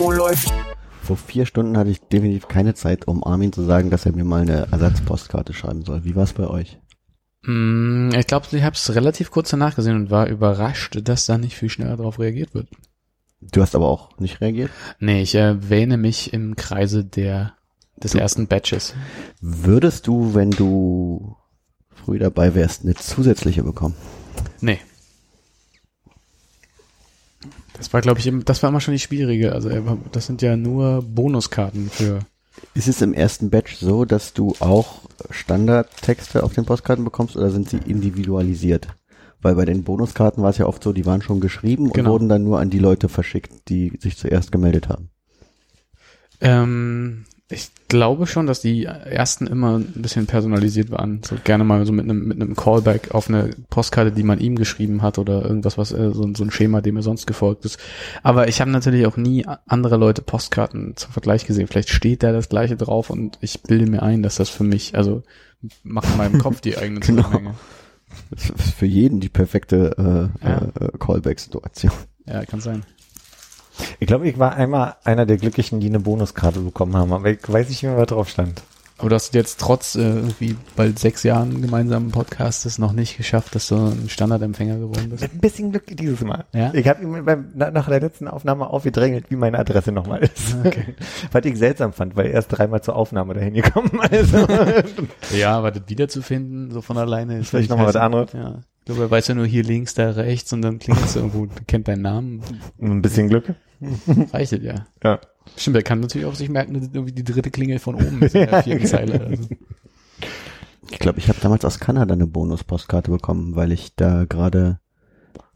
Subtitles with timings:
[0.00, 0.52] Oh, läuft.
[1.02, 4.24] Vor vier Stunden hatte ich definitiv keine Zeit, um Armin zu sagen, dass er mir
[4.24, 6.04] mal eine Ersatzpostkarte schreiben soll.
[6.04, 6.78] Wie war es bei euch?
[7.42, 11.38] Mm, Ich glaube, ich habe es relativ kurz danach gesehen und war überrascht, dass da
[11.38, 12.68] nicht viel schneller darauf reagiert wird.
[13.40, 14.70] Du hast aber auch nicht reagiert.
[15.00, 17.54] Nee, ich erwähne mich im Kreise der
[17.96, 18.94] des ersten Batches.
[19.40, 21.36] Würdest du, wenn du
[21.90, 23.96] früh dabei wärst, eine zusätzliche bekommen?
[24.60, 24.78] Nee.
[27.78, 29.52] Das war, glaube ich, das war immer schon die schwierige.
[29.52, 29.70] Also
[30.12, 32.20] das sind ja nur Bonuskarten für.
[32.74, 37.50] Ist es im ersten Batch so, dass du auch Standardtexte auf den Postkarten bekommst oder
[37.50, 38.88] sind sie individualisiert?
[39.40, 42.08] Weil bei den Bonuskarten war es ja oft so, die waren schon geschrieben Genau.
[42.08, 45.10] und wurden dann nur an die Leute verschickt, die sich zuerst gemeldet haben.
[46.40, 51.22] Ähm, ich glaube schon, dass die ersten immer ein bisschen personalisiert waren.
[51.22, 54.56] So gerne mal so mit einem mit einem Callback auf eine Postkarte, die man ihm
[54.56, 57.78] geschrieben hat oder irgendwas, was äh, so, so ein Schema, dem er sonst gefolgt ist.
[58.22, 61.68] Aber ich habe natürlich auch nie andere Leute Postkarten zum Vergleich gesehen.
[61.68, 64.94] Vielleicht steht da das gleiche drauf und ich bilde mir ein, dass das für mich,
[64.94, 65.22] also
[65.82, 67.22] macht in meinem Kopf die eigenen Genau.
[67.22, 67.54] Zusammenhänge.
[68.36, 70.68] Für jeden die perfekte äh, Ja.
[70.80, 71.92] äh, Callback-Situation.
[72.26, 72.82] Ja, kann sein.
[74.00, 77.40] Ich glaube, ich war einmal einer der Glücklichen, die eine Bonuskarte bekommen haben, aber ich
[77.46, 78.62] weiß nicht mehr, was drauf stand.
[78.98, 83.54] Aber du hast jetzt trotz äh, irgendwie bald sechs Jahren gemeinsamen Podcastes noch nicht geschafft,
[83.54, 85.22] dass du ein Standardempfänger geworden bist.
[85.22, 86.46] Ein bisschen Glück dieses Mal.
[86.52, 86.74] Ja?
[86.74, 90.56] Ich habe ihm beim, na- nach der letzten Aufnahme aufgedrängelt, wie meine Adresse nochmal ist.
[90.64, 90.96] Okay.
[91.32, 94.46] Was ich seltsam fand, weil er erst dreimal zur Aufnahme dahin gekommen Also,
[95.36, 98.32] Ja, aber das wiederzufinden, so von alleine ist Vielleicht noch mal was anderes.
[98.32, 98.58] Ja.
[98.80, 101.46] Ich glaube, er weiß ja nur hier links, da rechts und dann klingt es irgendwo,
[101.66, 102.42] kennt deinen Namen.
[102.80, 103.54] ein bisschen Glück.
[104.32, 104.86] Reicht es ja.
[105.04, 105.20] Ja.
[105.56, 108.34] Stimmt, er kann natürlich auch sich merken, dass irgendwie die dritte Klingel von oben ist
[108.34, 108.90] in der vierten genau.
[108.90, 109.20] Zeile.
[109.26, 109.48] Also.
[110.90, 114.80] Ich glaube, ich habe damals aus Kanada eine Bonus-Postkarte bekommen, weil ich da gerade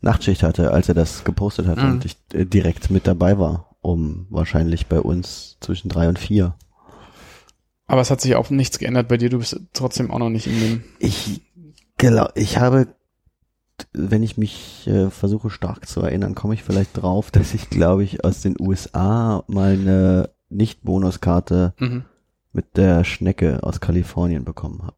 [0.00, 1.92] Nachtschicht hatte, als er das gepostet hat Mhm.
[1.92, 6.54] und ich äh, direkt mit dabei war, um wahrscheinlich bei uns zwischen drei und vier.
[7.86, 10.46] Aber es hat sich auch nichts geändert bei dir, du bist trotzdem auch noch nicht
[10.46, 10.84] in dem.
[10.98, 11.40] Ich
[11.98, 12.88] glaube, ich habe,
[13.92, 18.04] wenn ich mich äh, versuche stark zu erinnern, komme ich vielleicht drauf, dass ich, glaube
[18.04, 22.04] ich, aus den USA mal eine Nicht-Bonuskarte Mhm.
[22.52, 24.96] mit der Schnecke aus Kalifornien bekommen habe.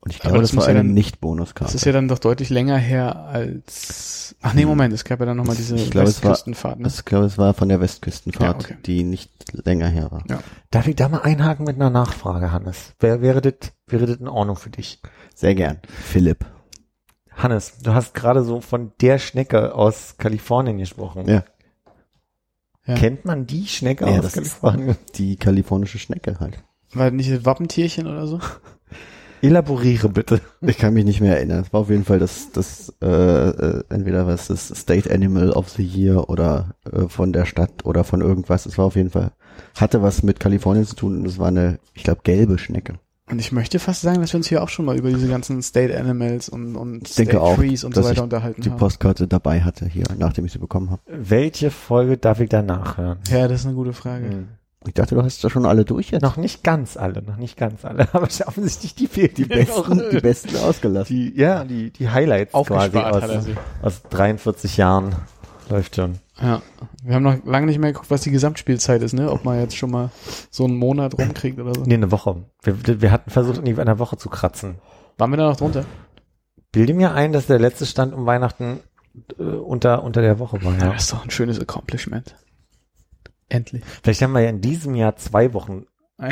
[0.00, 1.64] Und ich glaube, das war muss ja eine dann- Nicht-Bonuskarte.
[1.72, 4.34] Das ist ja dann doch deutlich länger her als.
[4.42, 6.78] Ach nee, Moment, es gab ja dann nochmal diese Ich Westküstenfahrt.
[6.80, 6.88] Ne?
[6.88, 8.76] Ich glaube, es war von der Westküstenfahrt, Ja, okay.
[8.84, 9.30] die nicht
[9.64, 10.22] länger her war.
[10.70, 12.92] Darf ich da mal einhaken mit einer Nachfrage, Hannes?
[13.00, 13.54] Wer, wäre das,
[13.86, 15.00] wäre das in Ordnung für dich?
[15.34, 15.78] Sehr gern.
[15.88, 16.44] Philipp.
[17.36, 21.26] Hannes, du hast gerade so von der Schnecke aus Kalifornien gesprochen.
[21.28, 21.44] Ja.
[22.86, 22.94] Ja.
[22.94, 24.96] Kennt man die Schnecke Ja, aus das ist- Kalifornien?
[25.14, 26.62] Die kalifornische Schnecke halt.
[26.92, 28.40] War nicht das Wappentierchen oder so?
[29.42, 30.40] Elaboriere bitte.
[30.62, 31.64] Ich kann mich nicht mehr erinnern.
[31.66, 35.68] Es war auf jeden Fall das, das äh, äh, entweder was das State Animal of
[35.70, 38.64] the Year oder äh, von der Stadt oder von irgendwas.
[38.64, 39.32] Es war auf jeden Fall,
[39.76, 42.94] hatte was mit Kalifornien zu tun und es war eine, ich glaube, gelbe Schnecke.
[43.30, 45.62] Und ich möchte fast sagen, dass wir uns hier auch schon mal über diese ganzen
[45.62, 48.60] State Animals und, und Ich denke State auch, Trees und so dass weiter ich unterhalten
[48.60, 48.78] die haben.
[48.78, 51.00] Postkarte dabei hatte hier, nachdem ich sie bekommen habe.
[51.06, 53.18] Welche Folge darf ich da nachhören?
[53.30, 54.26] Ja, das ist eine gute Frage.
[54.26, 54.48] Hm.
[54.86, 56.22] Ich dachte, du hast da schon alle durch jetzt.
[56.22, 59.32] Noch nicht ganz alle, noch nicht ganz alle, aber offensichtlich die fehlen.
[59.34, 61.16] die besten, die besten ausgelassen.
[61.16, 63.54] Die, ja, die, die Highlights quasi aus, sie.
[63.80, 65.14] aus 43 Jahren.
[65.70, 66.18] Läuft schon.
[66.40, 66.62] Ja.
[67.02, 69.30] Wir haben noch lange nicht mehr geguckt, was die Gesamtspielzeit ist, ne?
[69.30, 70.10] Ob man jetzt schon mal
[70.50, 71.82] so einen Monat rumkriegt oder so.
[71.84, 72.44] Nee, eine Woche.
[72.62, 74.76] Wir, wir hatten versucht, in einer Woche zu kratzen.
[75.16, 75.84] Waren wir da noch drunter?
[76.72, 78.80] Bilde mir ein, dass der letzte Stand um Weihnachten
[79.38, 80.72] äh, unter, unter der Woche war.
[80.74, 80.92] Ja, Ja.
[80.94, 82.34] das ist doch ein schönes Accomplishment.
[83.48, 83.84] Endlich.
[84.02, 85.84] Vielleicht haben wir ja in diesem Jahr zwei Wochen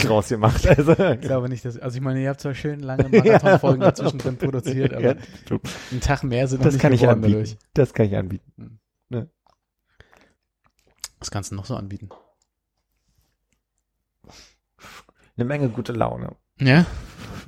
[0.00, 0.66] draus gemacht.
[0.66, 4.18] Also, Ich glaube nicht, dass, also ich meine, ihr habt zwar schön lange Marathonfolgen dazwischen
[4.18, 5.14] drin produziert, aber Ja,
[5.90, 7.32] einen Tag mehr sind noch das nicht kann ich anbieten.
[7.34, 7.56] dadurch.
[7.74, 8.78] Das kann ich anbieten.
[11.22, 12.08] Was kannst du noch so anbieten?
[15.36, 16.34] Eine Menge gute Laune.
[16.66, 16.86] Ja?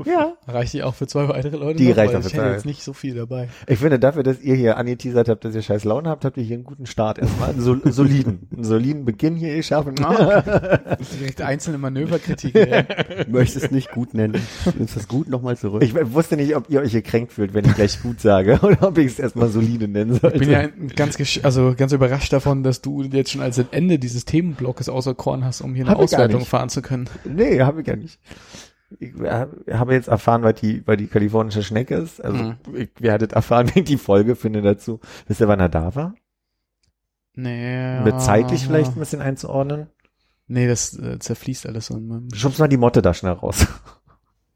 [0.05, 0.37] Ja.
[0.49, 1.79] Reicht die auch für zwei weitere Leute?
[1.79, 1.97] Die noch?
[1.97, 2.53] reicht Weil auch für ich hätte zwei.
[2.53, 3.49] jetzt nicht so viel dabei.
[3.67, 6.43] Ich finde, dafür, dass ihr hier angeteasert habt, dass ihr scheiß Laune habt, habt ihr
[6.43, 7.51] hier einen guten Start erstmal.
[7.51, 9.95] Einen sol soliden, einen soliden Beginn hier geschaffen.
[11.21, 12.55] Direkt einzelne Manöverkritik.
[12.55, 12.85] ja.
[13.29, 14.41] Möchtest nicht gut nennen.
[14.77, 15.83] Nimmst das gut nochmal zurück.
[15.83, 18.99] Ich wusste nicht, ob ihr euch gekränkt fühlt, wenn ich gleich gut sage, oder ob
[18.99, 20.37] ich es erstmal solide nennen sollte.
[20.37, 24.25] Ich bin ja ganz, also ganz überrascht davon, dass du jetzt schon als Ende dieses
[24.25, 27.09] Themenblocks auserkoren hast, um hier eine Hab gar Auswertung fahren zu können.
[27.25, 28.19] Nee, habe ich ja nicht.
[29.01, 32.23] Ich hab- habe jetzt erfahren, was die, weil die kalifornische Schnecke ist.
[32.23, 32.57] Also, Mhm.
[32.75, 35.01] ich, wir hattet erfahren, wenn ich die Folge finde dazu.
[35.27, 36.15] Wisst ihr, wann er da war?
[37.35, 38.01] Nee.
[38.01, 39.89] Mit zeitlich vielleicht ein bisschen einzuordnen?
[40.47, 42.29] Nee, das äh, zerfließt alles so in meinem.
[42.35, 43.67] Schubst mal die Motte da schnell raus.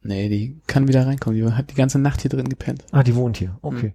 [0.00, 1.36] Nee, die kann wieder reinkommen.
[1.36, 2.84] Die hat die ganze Nacht hier drin gepennt.
[2.92, 3.58] Ah, die wohnt hier.
[3.62, 3.94] Okay.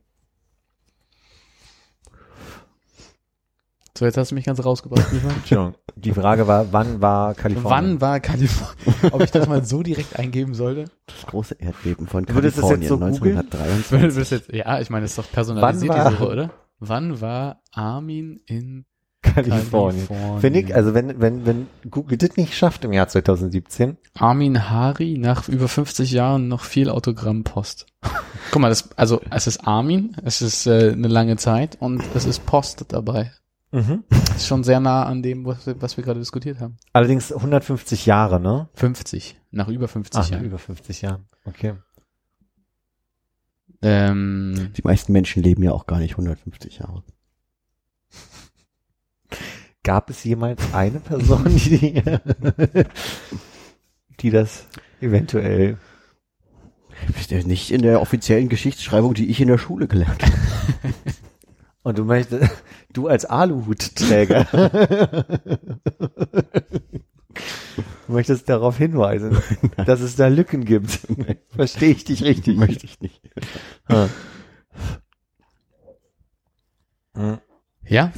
[3.97, 5.11] So, jetzt hast du mich ganz rausgebracht.
[5.13, 5.75] Entschuldigung.
[5.95, 7.69] Die Frage war, wann war Kalifornien?
[7.71, 8.95] Wann war Kalifornien?
[9.11, 10.85] Ob ich das mal so direkt eingeben sollte?
[11.05, 13.37] das große Erdbeben von Würdest du das jetzt Kalifornien so googeln?
[13.37, 14.01] 1923.
[14.01, 16.49] Das ist jetzt, ja, ich meine, das ist doch personalisiert, Wann war- die Suche, oder?
[16.79, 18.85] Wann war Armin in
[19.21, 20.05] Kalifornien.
[20.07, 20.41] Kalifornien?
[20.41, 25.17] Finde ich, also wenn, wenn, wenn Google das nicht schafft im Jahr 2017, Armin Hari
[25.17, 27.85] nach über 50 Jahren noch viel Autogrammpost.
[28.51, 32.25] Guck mal, das, also es ist Armin, es ist äh, eine lange Zeit und es
[32.25, 33.31] ist Post dabei.
[33.73, 34.03] Mhm.
[34.09, 36.77] Das ist schon sehr nah an dem, was, wir- was wir gerade diskutiert haben.
[36.93, 38.69] allerdings 150 Jahre, ne?
[38.75, 40.45] 50, nach über 50 Ach, Jahren.
[40.45, 41.25] über 50 Jahren.
[41.45, 41.73] Okay.
[43.81, 47.03] Ähm, Die meisten Menschen leben ja auch gar nicht 150 Jahre.
[49.83, 52.01] Gab es jemals eine Person, die,
[54.21, 54.67] die das
[55.01, 55.77] eventuell
[57.45, 60.33] Nicht in der offiziellen Geschichtsschreibung, die ich in der Schule gelernt habe.
[61.83, 62.49] Und du möchtest,
[62.93, 64.47] du als Aluhutträger,
[68.07, 69.37] möchtest darauf hinweisen,
[69.85, 70.99] dass es da Lücken gibt.
[71.55, 72.57] Verstehe ich dich richtig?
[72.57, 73.21] Möchte ich nicht.
[73.87, 74.07] Ah.
[77.85, 78.11] Ja,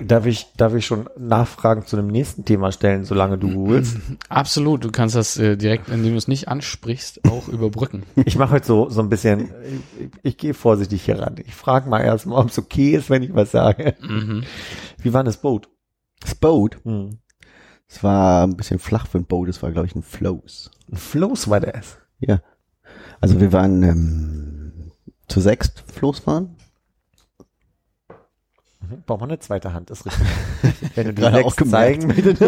[0.00, 3.96] Darf ich, darf ich schon Nachfragen zu dem nächsten Thema stellen, solange du googelst?
[4.28, 4.84] absolut.
[4.84, 8.04] Du kannst das äh, direkt, indem du es nicht ansprichst, auch überbrücken.
[8.24, 9.50] Ich mache heute so, so ein bisschen,
[9.98, 11.34] ich, ich gehe vorsichtig hier ran.
[11.44, 13.96] Ich frage mal erstmal, ob es okay ist, wenn ich was sage.
[14.00, 14.44] Mhm.
[14.98, 15.68] Wie war das Boot?
[16.20, 16.78] Das Boot.
[16.84, 17.18] Hm.
[17.88, 19.48] Es war ein bisschen flach für ein Boot.
[19.48, 20.70] Es war, glaube ich, ein Flows.
[20.90, 21.98] Ein Floß war das.
[22.20, 22.40] Ja.
[23.20, 24.92] Also wir waren ähm,
[25.26, 26.54] zu sechst Floß fahren.
[28.88, 29.02] Mhm.
[29.06, 30.26] Braucht man eine zweite Hand, ist richtig.
[30.94, 32.42] Wenn du die Gerade auch zeigen willst,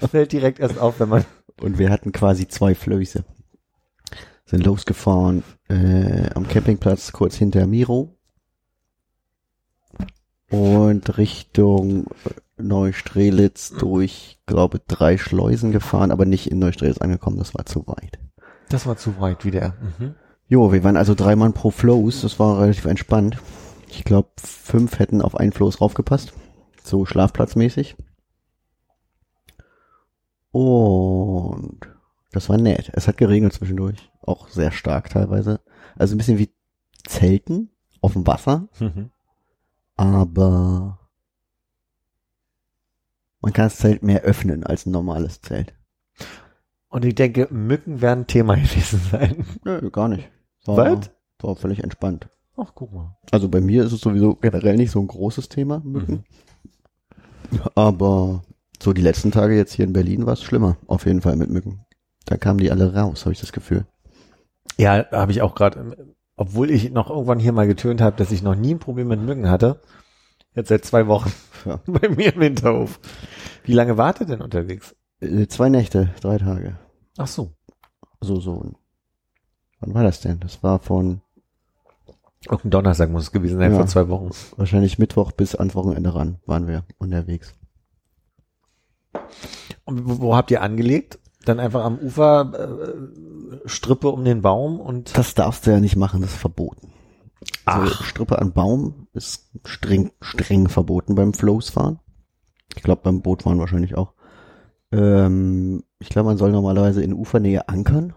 [0.10, 1.24] fällt direkt erst auf, wenn man
[1.60, 3.24] Und wir hatten quasi zwei Flöße.
[4.44, 8.14] Sind losgefahren äh, am Campingplatz kurz hinter Miro.
[10.50, 12.06] Und Richtung
[12.56, 18.18] Neustrelitz durch, glaube drei Schleusen gefahren, aber nicht in Neustrelitz angekommen, das war zu weit.
[18.70, 19.74] Das war zu weit wieder.
[19.98, 20.14] Mhm.
[20.48, 23.36] Jo, wir waren also drei Mann pro Floß, das war relativ entspannt.
[23.88, 26.32] Ich glaube, fünf hätten auf einen Floß raufgepasst,
[26.82, 27.96] so schlafplatzmäßig.
[30.50, 31.80] Und
[32.32, 32.90] das war nett.
[32.94, 35.60] Es hat geregnet zwischendurch, auch sehr stark teilweise.
[35.96, 36.52] Also ein bisschen wie
[37.06, 37.70] Zelten
[38.00, 39.10] auf dem Wasser, Mhm.
[39.96, 40.98] aber
[43.40, 45.74] man kann das Zelt mehr öffnen als ein normales Zelt.
[46.88, 49.46] Und ich denke, Mücken werden Thema gewesen sein.
[49.64, 50.30] Nö, gar nicht.
[50.64, 51.10] War, Was?
[51.40, 52.28] war völlig entspannt.
[52.60, 53.16] Ach, guck mal.
[53.30, 56.24] Also bei mir ist es sowieso generell nicht so ein großes Thema, Mücken.
[57.74, 58.42] Aber
[58.82, 61.50] so die letzten Tage jetzt hier in Berlin war es schlimmer, auf jeden Fall mit
[61.50, 61.84] Mücken.
[62.24, 63.86] Da kamen die alle raus, habe ich das Gefühl.
[64.76, 65.96] Ja, habe ich auch gerade,
[66.36, 69.20] obwohl ich noch irgendwann hier mal getönt habe, dass ich noch nie ein Problem mit
[69.20, 69.80] Mücken hatte.
[70.54, 71.32] Jetzt seit zwei Wochen
[71.64, 71.80] Ja.
[71.86, 73.00] bei mir im Hinterhof.
[73.64, 74.94] Wie lange wart ihr denn unterwegs?
[75.20, 76.78] Äh, zwei Nächte, drei Tage.
[77.16, 77.52] Ach so.
[78.20, 78.72] So, so.
[79.80, 80.40] Wann war das denn?
[80.40, 81.20] Das war von
[82.44, 83.76] Irgendein Donnerstag muss es gewesen sein, Ja.
[83.78, 84.30] vor zwei Wochen.
[84.56, 87.54] wahrscheinlich Mittwoch bis ans Wochenende ran waren wir unterwegs.
[89.84, 91.18] Und wo, wo habt ihr angelegt?
[91.44, 95.96] Dann einfach am Ufer äh, Strippe um den Baum und Das darfst du ja nicht
[95.96, 96.92] machen, das ist verboten.
[97.64, 98.04] Also Ach.
[98.04, 101.98] Strippe an Baum ist streng, streng verboten beim Flows-Fahren.
[102.76, 104.12] Ich glaube beim Bootfahren wahrscheinlich auch.
[104.92, 108.14] Ähm, ich glaube, man soll normalerweise in Ufernähe ankern.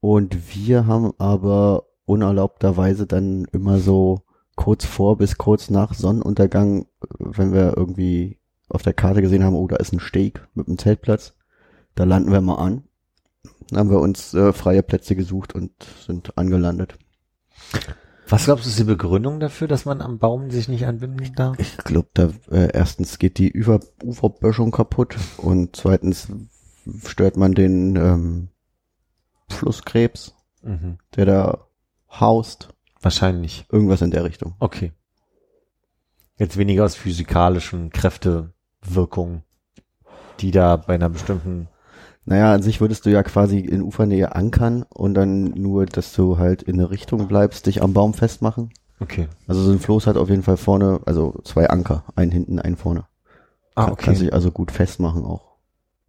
[0.00, 4.22] Und wir haben aber unerlaubterweise dann immer so
[4.56, 6.86] kurz vor bis kurz nach Sonnenuntergang,
[7.18, 8.38] wenn wir irgendwie
[8.68, 11.34] auf der Karte gesehen haben, oh, da ist ein Steg mit einem Zeltplatz,
[11.94, 12.84] da landen wir mal an.
[13.68, 15.70] Dann haben wir uns äh, freie Plätze gesucht und
[16.04, 16.98] sind angelandet.
[18.28, 21.58] was glaubst du ist die Begründung dafür, dass man am Baum sich nicht anbinden darf?
[21.58, 26.28] Ich glaube, da äh, erstens geht die Ufer Uferböschung kaputt und zweitens
[27.06, 28.48] stört man den ähm,
[29.48, 30.98] Flusskrebs, Mhm.
[31.16, 31.66] der da
[32.18, 32.68] haust.
[33.00, 33.64] Wahrscheinlich.
[33.70, 34.54] Irgendwas in der Richtung.
[34.58, 34.92] Okay.
[36.36, 39.42] Jetzt weniger aus physikalischen Kräftewirkungen,
[40.40, 41.68] die da bei einer bestimmten
[42.24, 46.38] Naja, an sich würdest du ja quasi in Ufernähe ankern und dann nur, dass du
[46.38, 48.70] halt in eine Richtung bleibst, dich am Baum festmachen.
[49.00, 49.28] Okay.
[49.46, 52.76] Also so ein Floß hat auf jeden Fall vorne, also zwei Anker, einen hinten, einen
[52.76, 53.06] vorne.
[53.74, 55.56] Ah, Kann- Kann sich also gut festmachen auch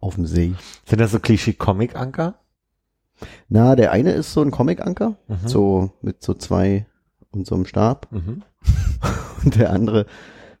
[0.00, 0.54] auf dem See.
[0.86, 2.34] Sind das so Klischee-Comic-Anker?
[3.48, 5.36] Na, der eine ist so ein Comic-Anker, Mhm.
[5.48, 6.86] so mit so zwei
[7.30, 8.08] und so einem Stab.
[8.10, 8.42] Mhm.
[9.44, 10.06] Und der andere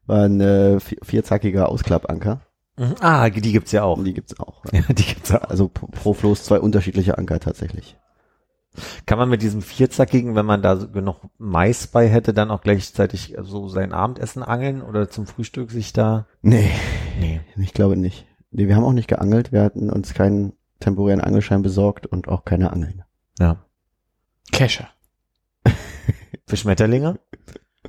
[0.06, 2.40] war ein äh, vi- vierzackiger Ausklappanker.
[2.76, 2.94] Mhm.
[3.00, 4.02] Ah, die gibt's ja auch.
[4.02, 4.64] Die gibt's auch.
[4.72, 5.42] Ja, die gibt's auch.
[5.48, 7.96] Also pro Floß zwei unterschiedliche Anker tatsächlich.
[9.04, 13.36] Kann man mit diesem vierzackigen, wenn man da genug Mais bei hätte, dann auch gleichzeitig
[13.42, 16.26] so sein Abendessen angeln oder zum Frühstück sich da?
[16.40, 16.70] Nee,
[17.20, 17.40] Nee.
[17.58, 18.26] ich glaube nicht.
[18.50, 19.52] Nee, wir haben auch nicht geangelt.
[19.52, 23.02] Wir hatten uns keinen temporären Angelschein besorgt und auch keine Angeln.
[23.38, 23.64] Ja.
[24.52, 24.88] Kescher.
[26.46, 27.18] Für Schmetterlinge?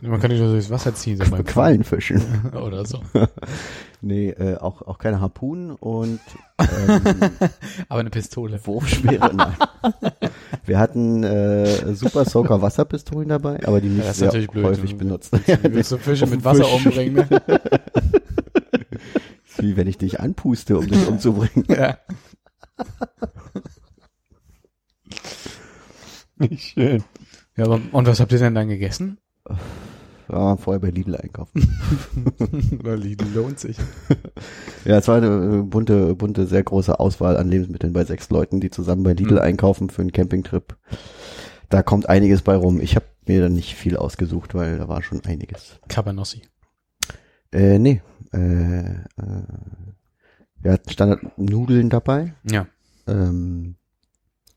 [0.02, 2.52] Man kann nicht nur durchs Wasser ziehen, so beim Quallenfischen.
[2.54, 3.02] Oder so.
[4.02, 6.20] nee, äh, auch, auch keine Harpunen und
[6.60, 7.02] ähm,
[7.90, 8.60] Aber eine Pistole.
[8.66, 9.56] Wurfschwere, nein.
[10.66, 14.50] Wir hatten äh, Super Soaker Wasserpistolen dabei, aber die nicht Ja, das ist sehr natürlich
[14.50, 14.66] blöd.
[14.66, 15.32] häufig Du- benutzt.
[15.48, 16.86] Wie willst du Fische mit Wasser Fisch.
[16.88, 17.28] umbringen?
[17.30, 17.42] Ne?
[19.58, 21.66] Wie wenn ich dich anpuste, um dich umzubringen.
[21.70, 21.98] ja.
[26.38, 27.04] Nicht schön.
[27.56, 29.18] ja aber, und was habt ihr denn dann gegessen?
[30.30, 31.62] Ja, vorher bei Lidl einkaufen.
[32.84, 33.78] Weil Lidl lohnt sich.
[34.86, 38.60] Ja, es war eine äh, bunte, bunte, sehr große Auswahl an Lebensmitteln bei sechs Leuten,
[38.60, 39.40] die zusammen bei Lidl Mhm.
[39.42, 40.75] einkaufen für einen Campingtrip.
[41.70, 42.82] Da kommt einiges bei rum.
[42.82, 45.80] Ich habe mir dann nicht viel ausgesucht, weil da war schon einiges.
[45.88, 46.42] Cabanossi.
[47.54, 48.02] Äh, nee.
[48.34, 48.96] Äh, äh,
[50.60, 52.68] wir hatten Standard Nudeln dabei, Ja.
[53.08, 53.76] Ähm,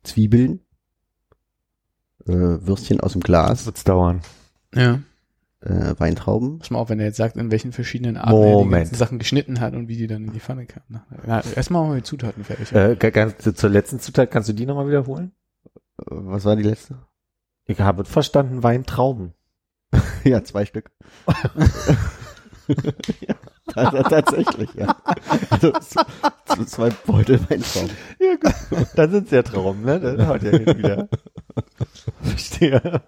[0.03, 0.61] Zwiebeln,
[2.27, 4.21] äh, Würstchen aus dem Glas, wird's dauern.
[4.75, 5.01] Ja.
[5.61, 6.59] äh, Weintrauben.
[6.59, 8.85] Pass mal auf, wenn er jetzt sagt, in welchen verschiedenen Arten er die Moment.
[8.85, 11.01] ganzen Sachen geschnitten hat und wie die dann in die Pfanne kamen.
[11.27, 12.73] Na, erstmal machen wir die Zutaten fertig.
[12.73, 15.33] Äh, ga- ganz, zur letzten Zutat, kannst du die nochmal wiederholen?
[16.07, 16.99] Was war die letzte?
[17.65, 19.33] Ich habe verstanden, Weintrauben.
[20.25, 20.91] ja, zwei Stück.
[23.21, 23.35] ja,
[23.75, 24.97] tatsächlich, ja.
[25.51, 27.91] Also z- zwei Beutel Weintrauben.
[28.21, 28.87] Ja, gut.
[28.95, 30.01] Dann sind's ja Trauben, ne?
[30.01, 31.09] Dann haut ja hin wieder.
[32.23, 33.03] Verstehe.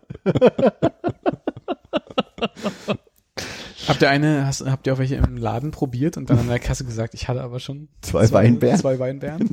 [3.86, 6.58] Habt ihr eine, hast, habt ihr auch welche im Laden probiert und dann an der
[6.58, 8.78] Kasse gesagt, ich hatte aber schon Zwei Weinbeeren?
[8.78, 9.48] Zwei Weinbeeren.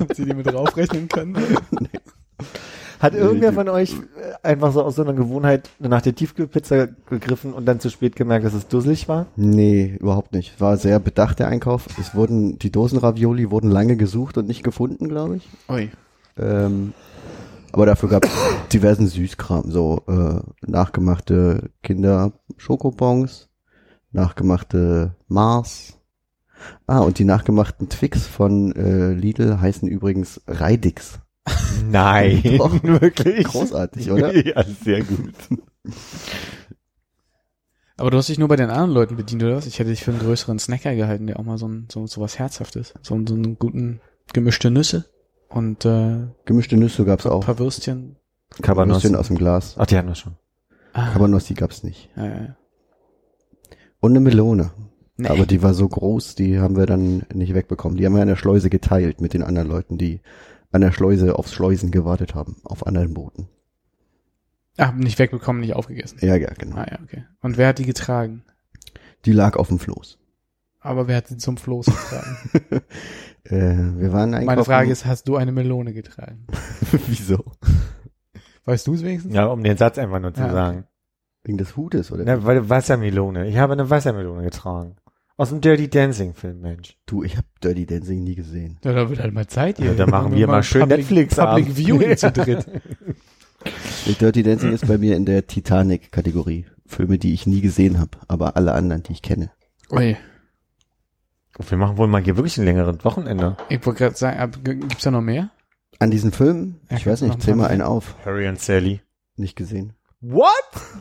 [0.00, 1.36] Habt ihr die mit draufrechnen können?
[3.02, 7.52] Hat irgendwer von euch äh, einfach so aus so einer Gewohnheit nach der Tiefkühlpizza gegriffen
[7.52, 9.26] und dann zu spät gemerkt, dass es dusselig war?
[9.34, 10.60] Nee, überhaupt nicht.
[10.60, 11.86] War sehr bedacht der Einkauf.
[11.98, 15.48] Es wurden, die Dosenravioli wurden lange gesucht und nicht gefunden, glaube ich.
[15.68, 15.90] Ui.
[16.38, 16.94] Ähm,
[17.72, 18.30] aber dafür gab es
[18.72, 23.48] diversen Süßkram, so äh, nachgemachte Kinder-Schokobons,
[24.12, 25.98] nachgemachte Mars.
[26.86, 31.18] Ah, und die nachgemachten Twix von äh, Lidl heißen übrigens Reidix.
[31.90, 32.82] Nein, Doch.
[32.82, 33.44] wirklich.
[33.44, 34.32] Großartig, oder?
[34.46, 35.34] Ja, sehr gut.
[37.96, 39.66] Aber du hast dich nur bei den anderen Leuten bedient, oder was?
[39.66, 42.20] Ich hätte dich für einen größeren Snacker gehalten, der auch mal so, ein, so, so
[42.20, 42.94] was Herzhaftes.
[43.02, 44.00] So, so einen guten
[44.32, 45.04] gemischte Nüsse
[45.48, 47.44] und äh, Gemischte Nüsse gab's ein auch.
[47.44, 48.16] paar Würstchen.
[48.60, 49.04] Cabanossi.
[49.04, 49.76] Würstchen aus dem Glas.
[49.78, 50.36] Ach, die hatten wir schon.
[50.94, 52.10] Ah, Cabanossi gab's nicht.
[52.16, 52.56] ja, ja, ja.
[54.00, 54.72] Und eine Melone.
[55.16, 55.28] Nee.
[55.28, 57.96] Aber die war so groß, die haben wir dann nicht wegbekommen.
[57.98, 60.20] Die haben wir an der Schleuse geteilt mit den anderen Leuten, die
[60.72, 63.48] an der Schleuse aufs Schleusen gewartet haben, auf anderen Booten.
[64.78, 66.18] Ach, nicht wegbekommen, nicht aufgegessen.
[66.22, 66.76] Ja, ja, genau.
[66.76, 67.24] Ah ja, okay.
[67.40, 68.42] Und wer hat die getragen?
[69.26, 70.18] Die lag auf dem Floß.
[70.80, 72.36] Aber wer hat sie zum Floß getragen?
[73.44, 74.46] äh, wir waren einkaufen.
[74.46, 76.46] Meine Frage ist, hast du eine Melone getragen?
[77.06, 77.44] wieso?
[78.64, 79.34] Weißt du es wenigstens?
[79.34, 80.54] Ja, um den Satz einfach nur zu Ja, okay.
[80.54, 80.84] sagen.
[81.44, 82.24] Wegen des Hutes, oder?
[82.24, 83.48] Na, weil Wassermelone.
[83.48, 84.96] Ich habe eine Wassermelone getragen.
[85.36, 86.96] Aus dem Dirty Dancing Film, Mensch.
[87.06, 88.78] Du, ich habe Dirty Dancing nie gesehen.
[88.84, 89.86] Ja, da wird halt mal Zeit hier.
[89.88, 91.76] Ja, dann machen wir mal schön Public, Netflix Public Abend.
[91.76, 92.66] Viewing zu dritt.
[94.20, 96.66] Dirty Dancing ist bei mir in der Titanic-Kategorie.
[96.86, 99.50] Filme, die ich nie gesehen habe, aber alle anderen, die ich kenne.
[99.90, 100.16] Ui.
[101.68, 103.56] Wir machen wohl mal hier wirklich ein längeres Wochenende.
[103.68, 105.50] Ich wollte gerade sagen, gibt's da noch mehr?
[105.98, 108.16] An diesen Filmen, Ja, ich weiß nicht, ein zähl mal einen auf.
[108.24, 109.00] Harry und Sally.
[109.36, 109.92] Nicht gesehen.
[110.22, 110.52] What?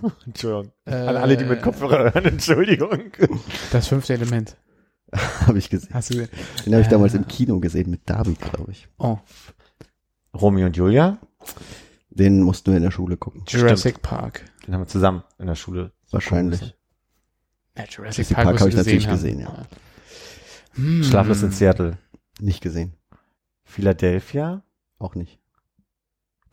[0.26, 0.72] Entschuldigung.
[0.86, 3.12] Äh, An alle, die mit Kopfhörer hören, Entschuldigung.
[3.72, 4.58] Das fünfte Element.
[5.46, 5.94] habe ich gesehen.
[5.94, 6.30] Hast du gesehen?
[6.66, 6.92] Den habe ich Äh.
[6.92, 8.88] damals im Kino gesehen mit David, glaube ich.
[8.98, 9.18] Oh,
[10.34, 11.18] Romeo und Julia.
[12.10, 13.44] Den mussten wir in der Schule gucken.
[13.48, 14.44] Jurassic Park.
[14.66, 15.92] Den haben wir zusammen in der Schule.
[16.12, 16.60] Wahrscheinlich.
[17.78, 17.98] Ja, Jurassic,
[18.30, 19.14] Jurassic Park, Park wirst hab du ich natürlich haben.
[19.16, 19.66] gesehen, ja.
[20.76, 21.04] Hm.
[21.04, 21.98] Schlaflos in Seattle.
[22.40, 22.94] Nicht gesehen.
[23.66, 24.64] Philadelphia?
[24.98, 25.40] Auch nicht.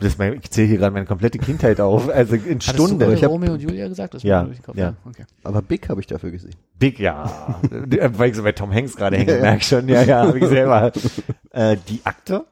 [0.00, 2.08] Das mein, ich zähle hier gerade meine komplette Kindheit auf.
[2.14, 3.06] Also in Hattest Stunde.
[3.06, 4.14] Du Ich hab- Romeo und Julia gesagt?
[4.14, 4.76] Das Ja, war durch den Kopf.
[4.76, 4.94] ja.
[5.04, 5.24] Okay.
[5.42, 6.54] Aber Big habe ich dafür gesehen.
[6.78, 7.58] Big, ja.
[7.70, 9.42] Weil ich so bei Tom Hanks gerade hänge, Ja, ja.
[9.42, 9.88] merk schon.
[9.88, 10.92] Ja, ja, habe ich selber.
[11.50, 12.44] äh, die Akte?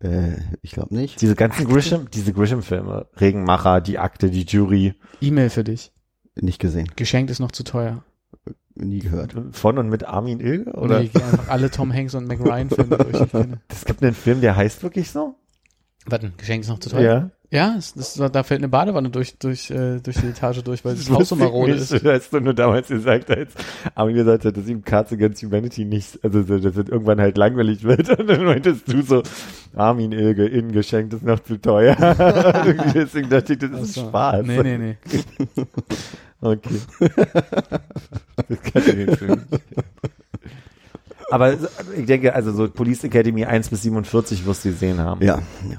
[0.00, 1.20] Äh, ich glaube nicht.
[1.20, 3.06] Diese ganzen Grisham, diese Grisham-Filme.
[3.20, 4.94] Regenmacher, die Akte, die Jury.
[5.20, 5.92] E-Mail für dich.
[6.34, 6.88] Nicht gesehen.
[6.96, 8.02] Geschenkt ist noch zu teuer.
[8.74, 9.36] Nie gehört.
[9.52, 10.72] Von und mit Armin Ilge?
[10.72, 10.98] Oder?
[10.98, 13.12] Nee, ich geh einfach alle Tom Hanks und Mac Ryan Filme durch.
[13.16, 13.60] die ich kenne.
[13.68, 15.36] Es gibt einen Film, der heißt wirklich so?
[16.06, 17.30] Warte, Geschenk ist noch zu teuer?
[17.50, 20.96] Ja, es, das, da fällt eine Badewanne durch, durch, äh, durch die Etage durch, weil
[20.96, 21.92] das Haus so marode ist.
[21.92, 23.52] Das hast du nur damals gesagt, als
[23.94, 27.38] Armin gesagt hat, dass ihm Cards Against Humanity nicht, also so, dass es irgendwann halt
[27.38, 28.08] langweilig wird.
[28.18, 29.22] Und dann meintest du so,
[29.76, 31.94] Armin Ilge, innen geschenkt ist noch zu teuer.
[32.94, 34.08] Deswegen dachte ich, das ist Ach so.
[34.08, 34.46] Spaß.
[34.46, 34.96] Nee, nee, nee.
[36.40, 36.80] Okay.
[38.48, 39.18] das kann ich nicht.
[41.30, 45.24] Aber so- ich denke, also so Police Academy 1 bis 47 wirst du gesehen haben.
[45.24, 45.78] Ja, ja.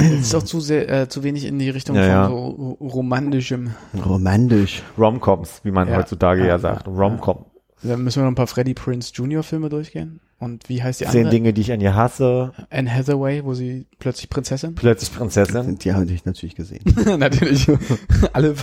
[0.00, 2.26] Das ist auch zu sehr, äh, zu wenig in die Richtung Ja, von ja.
[2.28, 3.70] so romantischem.
[4.06, 4.82] Romantisch.
[4.98, 5.96] Romcoms, wie man Ja.
[5.96, 6.86] heutzutage ja, Ja, sagt.
[6.86, 7.44] ja, Romcom.
[7.82, 9.42] Da müssen wir noch ein paar Freddie Prince Jr.
[9.42, 10.20] Filme durchgehen.
[10.38, 11.30] Und wie heißt die Zehn andere?
[11.30, 12.52] Dinge, die ich an ihr hasse.
[12.70, 14.74] Anne Hathaway, wo sie plötzlich Prinzessin?
[14.74, 15.78] Plötzlich Prinzessin.
[15.78, 16.82] Die habe ich natürlich gesehen.
[17.18, 17.66] Natürlich.
[18.32, 18.54] Alle.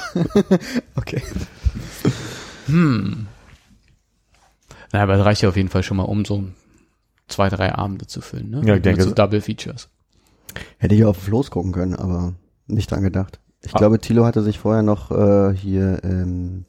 [0.96, 1.22] okay.
[2.68, 3.28] Hm.
[4.94, 6.44] Na, aber es reicht ja auf jeden Fall schon mal, um so
[7.28, 8.62] zwei, drei Abende zu füllen, ne?
[8.66, 9.16] Ja, ich denke Mit so so.
[9.16, 9.90] Double Features.
[10.78, 12.34] Hätte ich auf Floß gucken können, aber
[12.68, 13.40] nicht dran gedacht.
[13.64, 13.78] Ich Ah.
[13.80, 16.66] glaube, Thilo hatte sich vorher noch äh, hier ähm,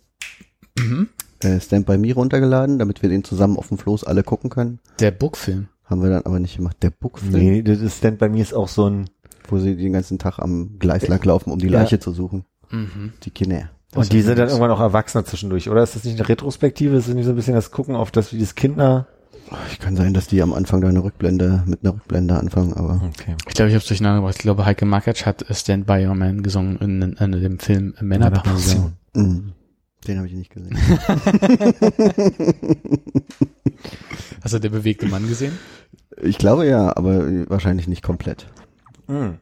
[0.78, 1.08] Mhm.
[1.42, 4.78] äh, Stand By Me runtergeladen, damit wir den zusammen auf dem Floß alle gucken können.
[5.00, 5.68] Der Bookfilm.
[5.84, 6.76] Haben wir dann aber nicht gemacht.
[6.82, 9.08] Der Bookfilm, Nee, das denn bei mir ist auch so ein,
[9.48, 11.80] wo sie den ganzen Tag am Gleis lang laufen, um die Ja.
[11.80, 12.44] Leiche zu suchen.
[12.70, 13.12] Mhm.
[13.22, 13.70] Die Kinder.
[13.92, 15.82] Das und die sind dann irgendwann auch Erwachsene zwischendurch, oder?
[15.82, 16.96] Ist das nicht eine Retrospektive?
[16.96, 19.06] Ist das nicht so ein bisschen das Gucken auf das, wie das Kinder?
[19.70, 23.00] Ich kann sein, dass die am Anfang da eine Rückblende mit einer Rückblende anfangen, aber
[23.08, 23.34] Okay.
[23.48, 24.34] Ich glaube, ich habe es durcheinander gebracht.
[24.36, 27.94] Ich glaube, Heike Makatsch hat Stand By Your Man gesungen in, in, in dem Film
[28.00, 28.94] Männerpension.
[29.14, 29.52] mm,
[30.06, 30.76] den habe ich nicht gesehen.
[34.42, 35.58] Hast du der bewegte Mann gesehen?
[36.20, 38.46] ich glaube ja, aber wahrscheinlich nicht komplett.
[39.06, 39.38] Mhm.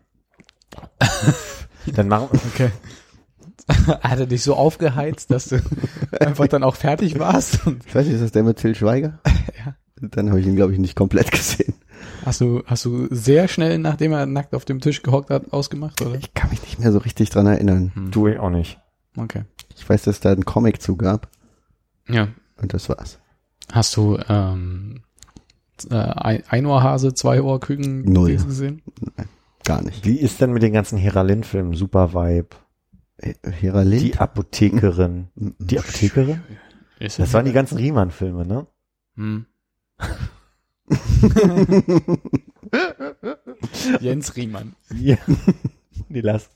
[1.94, 2.70] dann machen Okay.
[4.02, 5.60] Hat er dich so aufgeheizt, dass du
[6.20, 7.66] einfach dann auch fertig warst?
[7.66, 9.18] Und Ich weiß nicht, ist das der mit Till Schweiger?
[9.58, 9.74] Ja.
[10.00, 11.74] Dann habe ich ihn, glaube ich, nicht komplett gesehen.
[12.24, 16.00] hast du, hast du sehr schnell, nachdem er nackt auf dem Tisch gehockt hat, ausgemacht,
[16.02, 16.14] oder?
[16.16, 17.92] Ich kann mich nicht mehr so richtig dran erinnern.
[17.94, 18.12] Hm.
[18.12, 18.78] tue ich auch nicht.
[19.16, 19.44] Okay.
[19.76, 21.28] Ich weiß, dass da einen Comic zu gab
[22.08, 22.28] Ja.
[22.60, 23.18] und das war's.
[23.72, 25.00] Hast du ähm,
[25.90, 28.28] äh, ein Einohrhase, Zweiohrküken Null.
[28.28, 28.82] Dings gesehen?
[29.64, 30.04] Gar nicht.
[30.04, 31.72] Wie ist denn mit den ganzen Heralin-Filmen?
[31.74, 32.48] Super Vibe.
[33.42, 34.02] Hera Lind?
[34.02, 35.28] Die Apothekerin.
[35.34, 35.54] Mm, mm.
[35.58, 36.40] Die Apothekerin?
[37.00, 38.66] Ist Das waren die ganzen Riemann-Filme, ne?
[39.16, 39.46] Hm.
[44.00, 44.74] Jens Riemann.
[44.94, 45.16] Ja.
[46.08, 46.50] Die lass.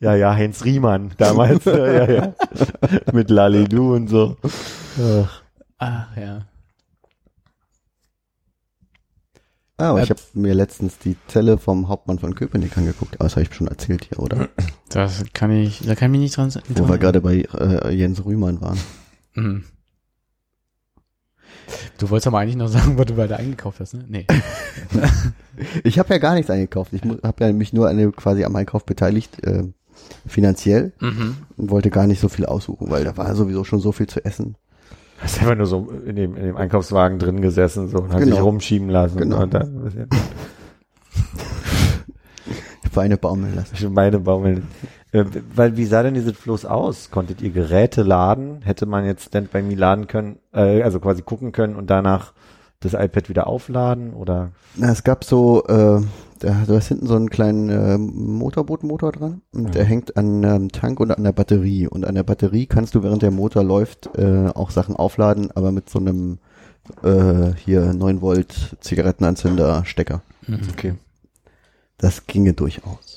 [0.00, 1.64] ja, ja, Heinz Riemann damals.
[1.66, 2.34] ja, ja, ja.
[3.12, 4.36] Mit Lalidu und so.
[4.98, 5.42] Ach.
[5.78, 6.46] Ach ja.
[9.78, 13.16] Ah, aber Äh, ich habe mir letztens die Zelle vom Hauptmann von Köpenick angeguckt.
[13.20, 14.48] Ah, das habe ich schon erzählt hier, oder?
[14.88, 18.24] Das kann ich, da kann ich mich nicht dran Wo wir gerade bei äh, Jens
[18.24, 18.78] Rühmann waren.
[19.34, 19.64] Mhm.
[21.98, 24.04] Du wolltest aber eigentlich noch sagen, was du weiter eingekauft hast, ne?
[24.08, 24.26] Nee.
[25.84, 26.92] Ich habe ja gar nichts eingekauft.
[26.92, 29.62] Ich habe ja mich nur an dem, quasi am Einkauf beteiligt, äh,
[30.26, 31.38] finanziell mhm.
[31.56, 34.22] und wollte gar nicht so viel aussuchen, weil da war sowieso schon so viel zu
[34.22, 34.56] essen.
[35.18, 38.36] Hast einfach nur so in dem, in dem Einkaufswagen drin gesessen so und hat Genau.
[38.36, 39.16] sich rumschieben lassen.
[39.16, 39.42] Genau.
[39.44, 39.90] Und dann
[42.94, 43.76] Beine baumeln lassen.
[43.76, 44.66] schon meine baumeln.
[45.16, 45.24] Äh,
[45.54, 47.10] weil wie sah denn dieses Floß aus?
[47.10, 48.62] Konntet ihr Geräte laden?
[48.62, 52.32] Hätte man jetzt Stand by Me laden können, äh, also quasi gucken können und danach
[52.80, 54.50] das iPad wieder aufladen oder?
[54.74, 56.02] Na, es gab so, äh,
[56.40, 60.68] da, du hast hinten so einen kleinen äh, Motorbootmotor dran und der hängt an einem
[60.70, 61.86] Tank und an der Batterie.
[61.88, 65.72] Und an der Batterie kannst du, während der Motor läuft, äh, auch Sachen aufladen, aber
[65.72, 66.38] mit so einem
[67.02, 70.20] äh, hier 9 Volt Zigarettenanzünder Stecker.
[70.46, 70.60] Mhm.
[70.70, 70.94] Okay.
[71.96, 73.15] Das ginge durchaus.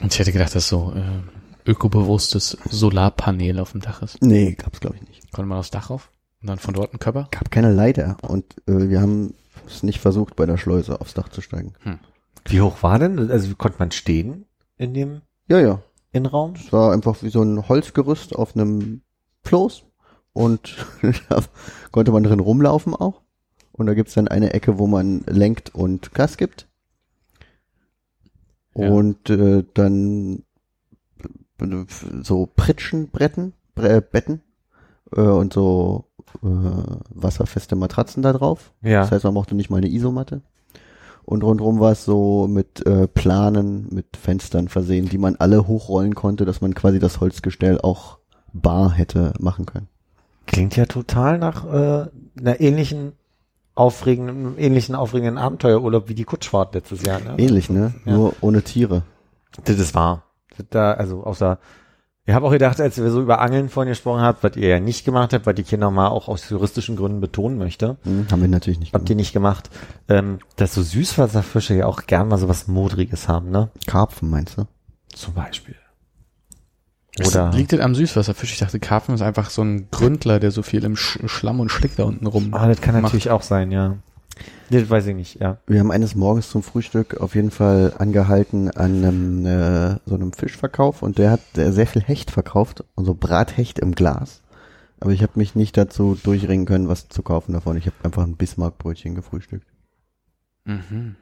[0.00, 4.22] Und ich hätte gedacht, dass so äh, ökobewusstes Solarpanel auf dem Dach ist.
[4.22, 5.32] Nee, gab's glaube ich nicht.
[5.32, 6.10] Konnte man aufs Dach rauf?
[6.40, 7.28] Und dann von dort ein Körper?
[7.30, 9.34] Gab keine Leiter und äh, wir haben
[9.66, 11.74] es nicht versucht, bei der Schleuse aufs Dach zu steigen.
[12.46, 13.30] Wie hoch war denn?
[13.30, 14.46] Also konnte man stehen
[14.76, 15.82] in dem Ja, ja.
[16.12, 16.54] Innenraum?
[16.54, 19.02] Es war einfach wie so ein Holzgerüst auf einem
[19.44, 19.82] Floß
[20.32, 20.76] und
[21.28, 21.42] da
[21.90, 23.22] konnte man drin rumlaufen auch.
[23.72, 26.67] Und da gibt's dann eine Ecke, wo man lenkt und Gas gibt.
[28.78, 28.90] Ja.
[28.90, 30.44] Und äh, dann
[32.22, 34.40] so Pritschenbretten, Bre Betten
[35.14, 36.04] äh, und so
[36.42, 36.46] äh,
[37.10, 38.72] wasserfeste Matratzen da drauf.
[38.82, 39.00] Ja.
[39.00, 40.42] Das heißt, man brauchte nicht mal eine Isomatte.
[41.24, 46.14] Und rundherum war es so mit äh, Planen, mit Fenstern versehen, die man alle hochrollen
[46.14, 48.18] konnte, dass man quasi das Holzgestell auch
[48.52, 49.88] bar hätte machen können.
[50.46, 52.06] Klingt ja total nach äh,
[52.38, 53.12] einer ähnlichen
[53.78, 57.20] aufregenden, ähnlichen aufregenden Abenteuerurlaub wie die Kutschfahrt letztes Jahr.
[57.20, 57.34] Ne?
[57.38, 57.94] Ähnlich, ne?
[58.04, 58.12] Ja.
[58.12, 59.02] Nur ohne Tiere.
[59.64, 60.24] Das ist wahr.
[60.70, 61.58] Da, also außer,
[62.26, 64.80] ich habe auch gedacht, als wir so über Angeln vorhin gesprochen habt, was ihr ja
[64.80, 68.40] nicht gemacht habt, weil die Kinder mal auch aus juristischen Gründen betonen möchte, Hm, haben
[68.42, 69.70] wir natürlich nicht habt ihr nicht gemacht,
[70.08, 73.70] ähm, dass so Süßwasserfische ja auch gern mal so was Modriges haben, ne?
[73.86, 74.64] Karpfen, meinst du?
[75.14, 75.76] Zum Beispiel.
[77.26, 78.52] Oder liegt das am Süßwasserfisch?
[78.52, 81.70] Ich dachte, Karpfen ist einfach so ein Gründler, der so viel im Sch Schlamm und
[81.70, 82.50] Schlick da unten rum.
[82.52, 83.04] Ah, das kann macht.
[83.04, 83.96] natürlich auch sein, ja.
[84.70, 85.58] Das weiß ich nicht, ja.
[85.66, 90.32] Wir haben eines Morgens zum Frühstück auf jeden Fall angehalten an einem, äh, so einem
[90.32, 94.42] Fischverkauf und der hat sehr viel Hecht verkauft, also Brathecht im Glas.
[95.00, 97.76] Aber ich habe mich nicht dazu durchringen können, was zu kaufen davon.
[97.76, 99.66] Ich habe einfach ein Bismarckbrötchen gefrühstückt.
[100.64, 101.16] Mhm.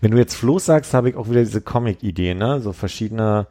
[0.00, 2.60] Wenn du jetzt Floß sagst, habe ich auch wieder diese Comic-Idee, ne?
[2.60, 3.46] So verschiedene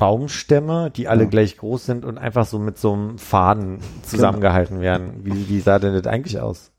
[0.00, 1.28] Baumstämme, die alle Ja.
[1.28, 5.20] gleich groß sind und einfach so mit so einem Faden zusammengehalten werden.
[5.24, 6.72] Wie, wie sah denn das eigentlich aus?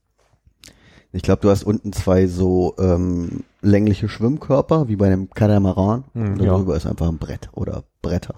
[1.13, 6.05] Ich glaube, du hast unten zwei so ähm, längliche Schwimmkörper, wie bei einem Katamaran.
[6.13, 6.47] Hm, und ja.
[6.51, 8.35] darüber ist einfach ein Brett oder Bretter.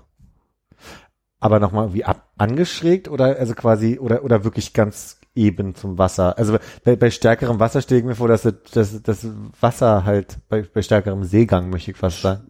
[1.39, 6.37] Aber nochmal wie ab, angeschrägt oder also quasi oder oder wirklich ganz eben zum Wasser.
[6.37, 9.27] Also bei, bei stärkerem Wasser stelle ich mir vor, dass das, das,
[9.59, 12.43] Wasser halt bei, bei stärkerem Seegang möchte ich fast sagen.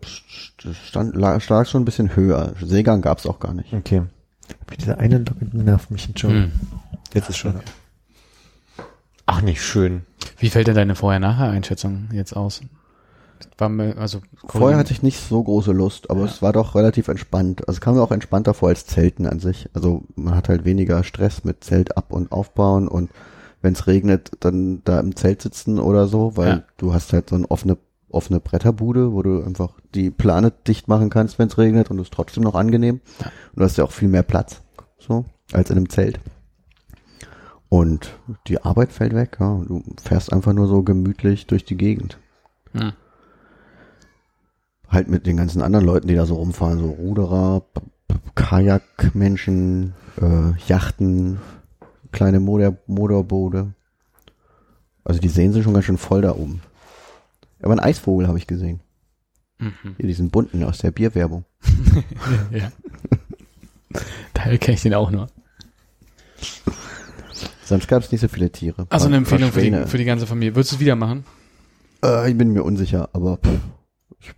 [0.64, 2.54] Das Stand, lag, lag schon ein bisschen höher.
[2.62, 3.74] Seegang gab's auch gar nicht.
[3.74, 4.04] Okay.
[4.66, 6.32] Aber Dieser eine Login nervt mich schon.
[6.32, 6.52] Hm.
[7.14, 7.56] Jetzt ist schon.
[9.26, 10.04] Ach, nicht schön.
[10.38, 12.62] Wie fällt denn deine Vorher-Nachher-Einschätzung jetzt aus?
[13.58, 17.08] War mir, also Vorher hatte ich nicht so große Lust, aber es war doch relativ
[17.08, 17.62] entspannt.
[17.68, 19.70] Also es kam mir auch entspannter vor als Zelten an sich.
[19.74, 23.10] Also man hat halt weniger Stress mit Zelt ab und aufbauen und
[23.62, 26.64] wenn es regnet, dann da im Zelt sitzen oder so, weil Ja.
[26.78, 27.78] du hast halt so eine offene
[28.10, 32.04] offene Bretterbude, wo du einfach die Plane dicht machen kannst, wenn es regnet und es
[32.08, 33.02] ist trotzdem noch angenehm.
[33.20, 33.26] Ja.
[33.26, 34.62] Und du hast ja auch viel mehr Platz,
[35.00, 36.20] so, als in einem Zelt.
[37.70, 38.14] Und
[38.48, 39.60] die Arbeit fällt weg, ja.
[39.68, 42.20] Du fährst einfach nur so gemütlich durch die Gegend
[42.74, 42.92] Hm.
[44.90, 47.64] Halt mit den ganzen anderen Leuten, die da so rumfahren, so Ruderer,
[48.36, 51.40] Kajakmenschen, äh, Yachten,
[52.12, 53.74] kleine Motor Motorboote.
[55.04, 56.62] Also die sehen sie schon ganz schön voll da oben.
[57.62, 58.80] Aber einen Eisvogel habe ich gesehen.
[59.60, 59.96] Mhm.
[59.98, 61.46] Hier diesen bunten aus der Bierwerbung.
[62.52, 62.72] ja.
[64.34, 65.28] Daher kenne ich den auch nur.
[67.64, 68.86] Sonst gab es nicht so viele Tiere.
[68.90, 70.56] Also eine Ein Empfehlung für die, für die ganze Familie.
[70.56, 71.24] Würdest du es wieder machen?
[72.04, 73.60] Äh, ich bin mir unsicher, aber pff,
[74.24, 74.34] ich,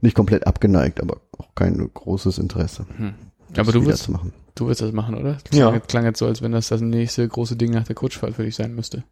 [0.00, 2.86] nicht komplett abgeneigt, aber auch kein großes Interesse.
[2.96, 3.14] Hm.
[3.50, 4.32] das Aber du zu machen.
[4.54, 5.38] du würdest das machen, oder?
[5.52, 5.70] Ja.
[5.70, 8.44] Klang, klang jetzt so, als wenn das das nächste große Ding nach der Kutschfahrt für
[8.44, 9.04] dich sein müsste.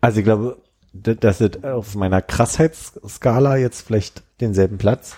[0.00, 0.58] Also ich glaube,
[0.92, 5.16] dass es auf meiner Krassheitsskala jetzt vielleicht denselben Platz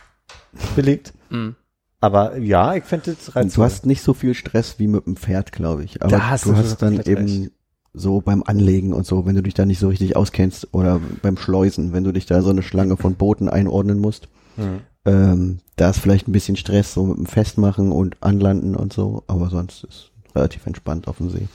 [0.74, 1.12] belegt.
[1.28, 1.56] Mhm.
[2.00, 3.50] Aber ja, ich fände es reizvoll.
[3.56, 6.02] du hast nicht so viel Stress wie mit dem Pferd, glaube ich.
[6.02, 7.50] Aber Da hast du du hast dann eben recht.
[7.92, 11.37] So beim Anlegen und so, wenn du dich da nicht so richtig auskennst oder beim
[11.37, 14.81] Schleusen, wenn du dich da so eine Schlange von Booten einordnen musst, Hm.
[15.07, 19.22] ähm, da ist vielleicht ein bisschen Stress so mit dem Festmachen und Anlanden und so,
[19.26, 21.48] aber sonst ist relativ entspannt auf dem See.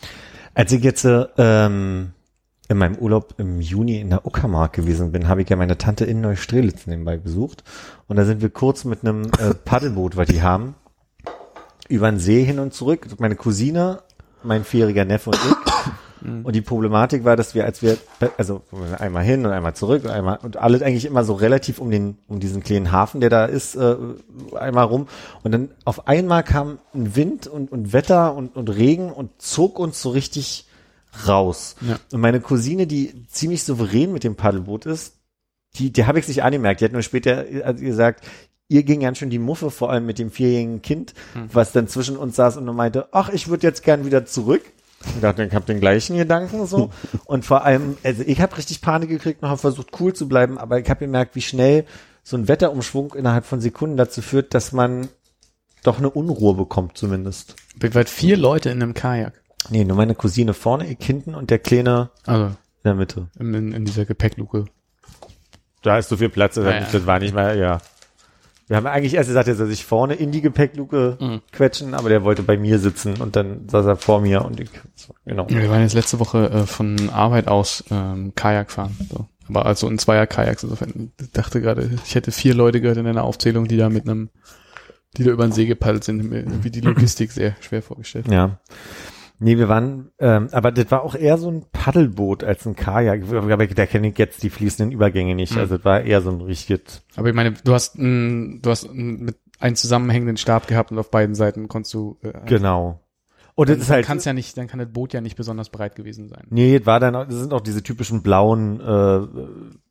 [0.54, 2.12] Als ich jetzt äh, ähm,
[2.68, 6.06] in meinem Urlaub im Juni in der Uckermark gewesen bin, habe ich ja meine Tante
[6.06, 7.64] in Neustrelitz nebenbei besucht.
[8.08, 10.76] Und da sind wir kurz mit einem äh, Paddelboot, was die haben,
[11.88, 13.08] über den See hin und zurück.
[13.20, 14.00] Meine Cousine,
[14.44, 15.75] mein vierjähriger Neffe und ich.
[16.44, 17.98] Und die Problematik war, dass wir, als wir,
[18.38, 18.62] also
[18.98, 22.18] einmal hin und einmal zurück und einmal, und alles eigentlich immer so relativ um den,
[22.28, 23.96] um diesen kleinen Hafen, der da ist, äh,
[24.56, 25.08] einmal rum.
[25.44, 29.80] Und dann auf einmal kam ein Wind und, und Wetter und, und Regen und zog
[29.80, 30.68] uns so richtig
[31.28, 31.76] raus.
[31.82, 31.98] Ja.
[32.12, 35.16] Und meine Cousine, die ziemlich souverän mit dem Paddelboot ist,
[35.76, 36.82] die, die habe ich sich angemerkt.
[36.82, 38.26] Die hat nur später äh, gesagt,
[38.68, 41.14] ihr ging ganz schön die Muffe, vor allem mit dem vierjährigen Kind,
[41.52, 44.64] was dann zwischen uns saß und meinte, ach, ich würde jetzt gern wieder zurück.
[45.16, 46.90] Ich dachte, ich habe den gleichen Gedanken so.
[47.26, 50.58] Und vor allem, also ich habe richtig Panik gekriegt und habe versucht, cool zu bleiben,
[50.58, 51.86] aber ich habe gemerkt, wie schnell
[52.24, 55.08] so ein Wetterumschwung innerhalb von Sekunden dazu führt, dass man
[55.84, 57.56] doch eine Unruhe bekommt zumindest.
[57.78, 59.34] Weltweit vier Leute in einem Kajak.
[59.70, 63.28] Nee, nur meine Cousine vorne, ich hinten und der Kleine Also in der Mitte.
[63.40, 64.66] in, in, dieser Gepäckluke.
[65.82, 66.88] Da ist so viel Platz, das, Ah, ja.
[66.92, 67.80] das war nicht mal, ja.
[68.68, 71.42] Wir haben eigentlich erst gesagt, er soll sich vorne in die Gepäckluke Mhm.
[71.52, 74.70] quetschen, aber der wollte bei mir sitzen und dann saß er vor mir und ich,
[75.26, 75.48] genau.
[75.50, 78.96] Wir waren jetzt letzte Woche äh, von Arbeit aus ähm, Kajak fahren.
[79.12, 79.28] So.
[79.48, 80.64] Aber also in zweier Kajaks.
[80.64, 84.10] Insofern ich dachte gerade, ich hätte vier Leute gehört in einer Aufzählung, die da mit
[84.10, 84.30] einem,
[85.18, 86.34] die da über den See gepaddelt sind.
[86.34, 88.28] Irgendwie die Logistik sehr schwer vorgestellt.
[88.32, 88.58] Ja.
[89.40, 93.24] Nee, wir waren, ähm, aber das war auch eher so ein Paddelboot als ein Kajak.
[93.34, 95.54] Aber da kenne ich jetzt die fließenden Übergänge nicht.
[95.54, 95.60] Mhm.
[95.60, 98.86] Also das war eher so ein richtiges, Aber ich meine, du hast, ein, du hast
[98.86, 102.18] ein, mit einen zusammenhängenden Stab gehabt und auf beiden Seiten konntest du.
[102.22, 103.02] Äh, genau.
[103.56, 105.70] Und das Dann, ist halt, kann's ja nicht, dann kann das Boot ja nicht besonders
[105.70, 106.46] breit gewesen sein.
[106.50, 109.22] nee, das war dann, das sind auch diese typischen blauen äh,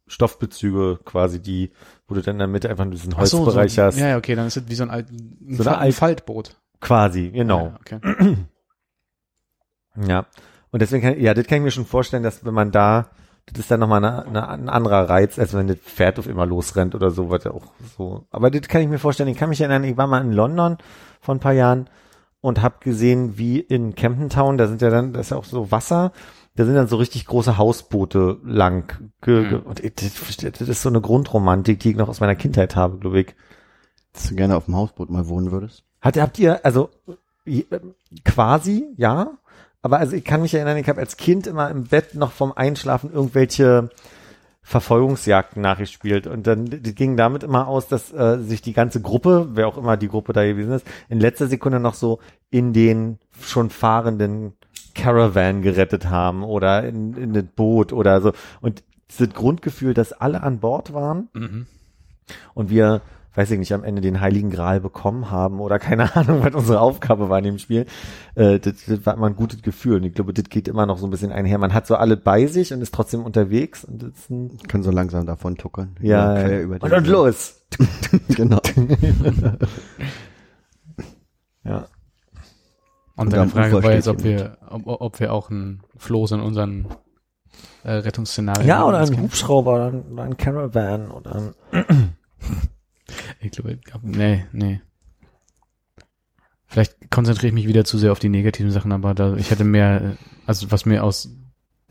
[0.07, 1.71] Stoffbezüge quasi, die,
[2.07, 3.99] wo du dann in der Mitte einfach diesen Ach so, Holzbereich so, hast.
[3.99, 5.79] Ja, ja, okay, dann ist es wie so ein, alt, ein, So eine Fa- ein
[5.87, 6.57] alt- Faltboot.
[6.81, 7.67] Quasi, genau.
[7.69, 8.37] Ja, okay.
[9.97, 10.27] Ja.
[10.71, 13.11] Und deswegen kann, ja, das kann ich mir schon vorstellen, dass wenn man da,
[13.47, 16.47] das ist dann nochmal eine, eine, ein anderer Reiz, als wenn das Pferd auf immer
[16.47, 18.27] losrennt oder so, was ja auch so.
[18.31, 19.29] Aber das kann ich mir vorstellen.
[19.29, 20.79] Ich kann mich erinnern, ich war mal in London
[21.21, 21.89] vor ein paar Jahren
[22.41, 25.45] und habe gesehen, wie in Camden Town, da sind ja dann, das ist ja auch
[25.45, 26.13] so Wasser,
[26.57, 29.11] da sind dann so richtig große Hausboote lang.
[29.27, 29.63] Mhm.
[29.65, 33.21] und das, das ist so eine Grundromantik, die ich noch aus meiner Kindheit habe, glaube
[33.21, 33.35] ich.
[34.13, 35.85] Dass du gerne auf dem Hausboot mal wohnen würdest.
[36.01, 36.91] Hat, habt ihr, also
[37.45, 37.67] je-
[38.25, 39.33] quasi, ja.
[39.85, 42.53] Aber also ich kann mich erinnern, ich habe als Kind immer im Bett noch vom
[42.53, 43.91] Einschlafen irgendwelche
[44.63, 46.27] Verfolgungsjagden nachgespielt.
[46.27, 49.77] Und dann die ging damit immer aus, dass äh, sich die ganze Gruppe, wer auch
[49.77, 52.19] immer die Gruppe da gewesen ist, in letzter Sekunde noch so
[52.51, 54.55] in den schon fahrenden
[54.95, 58.33] Caravan gerettet haben oder in, in das Boot oder so.
[58.63, 61.67] Und dieses Grundgefühl, dass alle an Bord waren Mhm.
[62.55, 63.03] und wir,
[63.37, 66.81] weiß ich nicht, am Ende den Heiligen Gral bekommen haben oder keine Ahnung, was unsere
[66.81, 67.87] Aufgabe war in dem Spiel,
[68.37, 69.97] äh, das, das war immer ein gutes Gefühl.
[69.97, 71.59] Und ich glaube, das geht immer noch so ein bisschen einher.
[71.59, 74.83] Man hat so alle bei sich und ist trotzdem unterwegs und das ist ein, Können
[74.85, 75.97] so langsam davon tuckern.
[76.01, 76.61] ja, quer ja.
[76.61, 77.61] über und, und los.
[78.29, 78.61] Genau.
[81.65, 81.87] Ja.
[83.17, 85.81] Und Und deine am Frage Ufer war jetzt, ob wir, ob, ob wir auch ein
[85.97, 86.87] Floß in unseren
[87.85, 92.15] äh, Rettungsszenarien Ja, oder ein kann- Hubschrauber oder ein, oder ein Caravan oder ein,
[93.41, 94.81] Ich glaube, nee, nee.
[96.67, 99.65] Vielleicht konzentriere ich mich wieder zu sehr auf die negativen Sachen, aber da, ich hätte
[99.65, 101.31] mehr, also was mir aus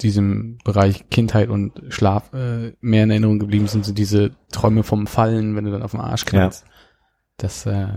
[0.02, 5.08] diesem Bereich Kindheit und Schlaf äh, mehr in Erinnerung geblieben sind, sind diese Träume vom
[5.08, 6.66] Fallen, wenn du dann auf dem Arsch knallst.
[7.38, 7.88] Das äh,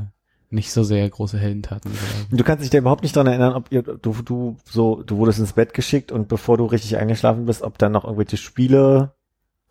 [0.50, 1.90] nicht so sehr große Heldentaten.
[2.30, 5.40] Du kannst dich da überhaupt nicht dran erinnern, ob ihr, du, du, so, du wurdest
[5.40, 9.14] ins Bett geschickt und bevor du richtig eingeschlafen bist, ob dann noch irgendwelche Spiele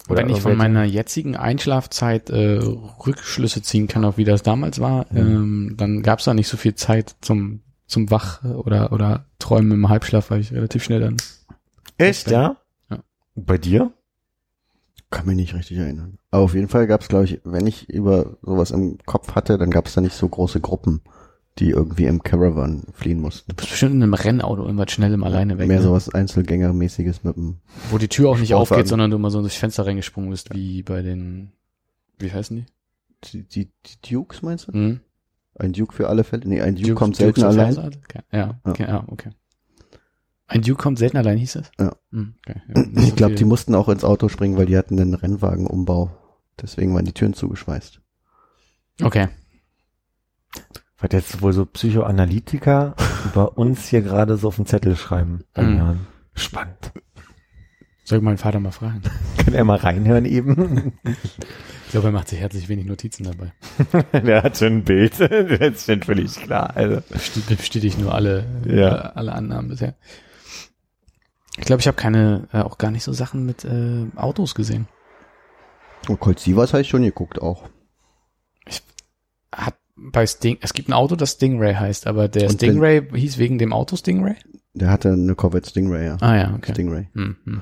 [0.09, 2.59] oder Wenn ich von meiner jetzigen Einschlafzeit äh,
[3.05, 5.17] Rückschlüsse ziehen kann, auf wie das damals war, Mhm.
[5.17, 9.71] ähm, dann gab es da nicht so viel Zeit zum zum Wach oder oder Träumen
[9.71, 11.17] im Halbschlaf, weil ich relativ schnell dann.
[11.97, 12.57] Echt, ja?
[12.89, 12.99] Ja.
[13.35, 13.91] Bei dir?
[15.11, 16.17] Kann mich nicht richtig erinnern.
[16.31, 19.57] Aber auf jeden Fall gab es, glaube ich, wenn ich über sowas im Kopf hatte,
[19.57, 21.01] dann gab es da nicht so große Gruppen,
[21.59, 23.49] die irgendwie im Caravan fliehen mussten.
[23.51, 25.83] Du bist bestimmt in einem Rennauto irgendwas schnell im Alleine weg, Mehr ne?
[25.83, 27.57] sowas Einzelgängermäßiges mit dem.
[27.89, 28.79] wo die Tür auch nicht Sportwagen.
[28.79, 31.51] aufgeht, sondern du immer so durchs Fenster reingesprungen bist, wie bei den,
[32.19, 32.65] wie heißen die?
[33.23, 34.73] Die, die, die Dukes meinst du?
[34.73, 34.99] Hm?
[35.57, 36.45] Ein Duke für alle Fälle?
[36.47, 37.77] Nee, ein Duke, Duke- kommt Dukes selten of allein.
[38.03, 38.19] Okay.
[38.33, 38.59] Ja, Ja.
[38.65, 39.29] okay, ja, okay.
[40.47, 41.71] Ein Duke kommt selten allein, hieß es?
[41.79, 41.95] Ja.
[42.11, 42.61] Hm, okay.
[42.75, 46.11] Ja, Ich so glaube, die mussten auch ins Auto springen, weil die hatten einen Rennwagenumbau.
[46.61, 48.01] Deswegen waren die Türen zugeschweißt.
[49.01, 49.29] Okay.
[50.99, 55.43] Weil jetzt wohl so Psychoanalytiker über uns hier gerade so auf den Zettel schreiben.
[55.57, 55.77] Mhm.
[55.77, 55.95] Ja.
[56.35, 56.91] Spannend.
[58.03, 59.01] Soll ich meinen Vater mal fragen?
[59.37, 60.93] Kann er mal reinhören eben?
[61.85, 63.51] Ich glaube, er macht sich herzlich wenig Notizen dabei.
[64.21, 65.19] Der hat schon ein Bild.
[65.19, 66.75] Das ist schon völlig klar.
[66.75, 67.01] Also.
[67.09, 68.95] Bestätigt nur alle, Ja.
[68.95, 69.95] äh, alle Annahmen bisher.
[71.57, 74.87] Ich glaube, ich habe keine, äh, auch gar nicht so Sachen mit äh, Autos gesehen.
[76.07, 77.69] Und Colt Sievers habe ich schon geguckt auch.
[79.53, 83.07] Hat bei Sting, es gibt ein Auto, das Stingray heißt, aber der Und wenn- Stingray
[83.13, 84.35] hieß wegen dem Auto Stingray?
[84.73, 86.17] Der hatte eine Corvette Stingray, ja.
[86.19, 86.73] Ah ja, okay.
[86.73, 87.07] Stingray.
[87.13, 87.61] Hm, hm.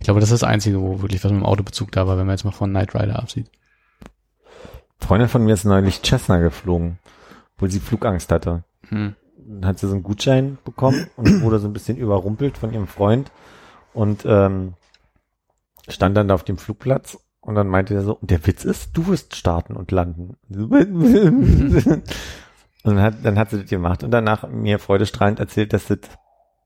[0.00, 2.26] Ich glaube, das ist das Einzige, wo wirklich was mit dem Autobezug da war, wenn
[2.26, 3.50] man jetzt mal von Knight Rider absieht.
[4.98, 6.98] Freundin von mir ist neulich Cessna geflogen,
[7.54, 8.64] obwohl sie Flugangst hatte.
[8.88, 9.14] Hm.
[9.36, 12.86] Dann hat sie so einen Gutschein bekommen und wurde so ein bisschen überrumpelt von ihrem
[12.88, 13.30] Freund
[13.92, 14.74] und ähm,
[15.88, 18.90] stand dann da auf dem Flugplatz und dann meinte er so, und der Witz ist,
[18.94, 20.36] du wirst starten und landen.
[20.50, 22.02] und
[22.84, 26.00] dann hat, dann hat sie das gemacht und danach mir freudestrahlend erzählt, dass das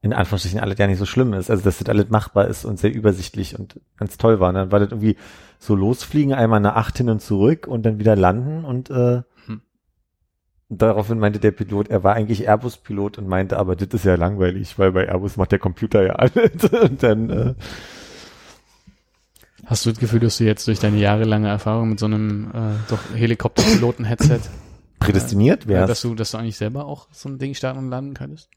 [0.00, 2.80] in Anführungsstrichen alles ja nicht so schlimm ist, also dass das alles machbar ist und
[2.80, 4.48] sehr übersichtlich und ganz toll war.
[4.48, 5.16] Und dann war das irgendwie
[5.60, 9.60] so losfliegen, einmal eine Acht hin und zurück und dann wieder landen und äh, Hm.
[10.68, 14.80] daraufhin meinte der Pilot, er war eigentlich Airbus-Pilot und meinte, aber das ist ja langweilig,
[14.80, 16.64] weil bei Airbus macht der Computer ja alles.
[16.82, 17.54] und dann äh,
[19.66, 22.74] Hast du das Gefühl, dass du jetzt durch deine jahrelange Erfahrung mit so einem äh,
[22.88, 24.40] doch Helikopterpiloten-Headset,
[24.98, 27.90] prädestiniert äh, wäre dass du, dass du eigentlich selber auch so ein Ding starten und
[27.90, 28.50] landen könntest?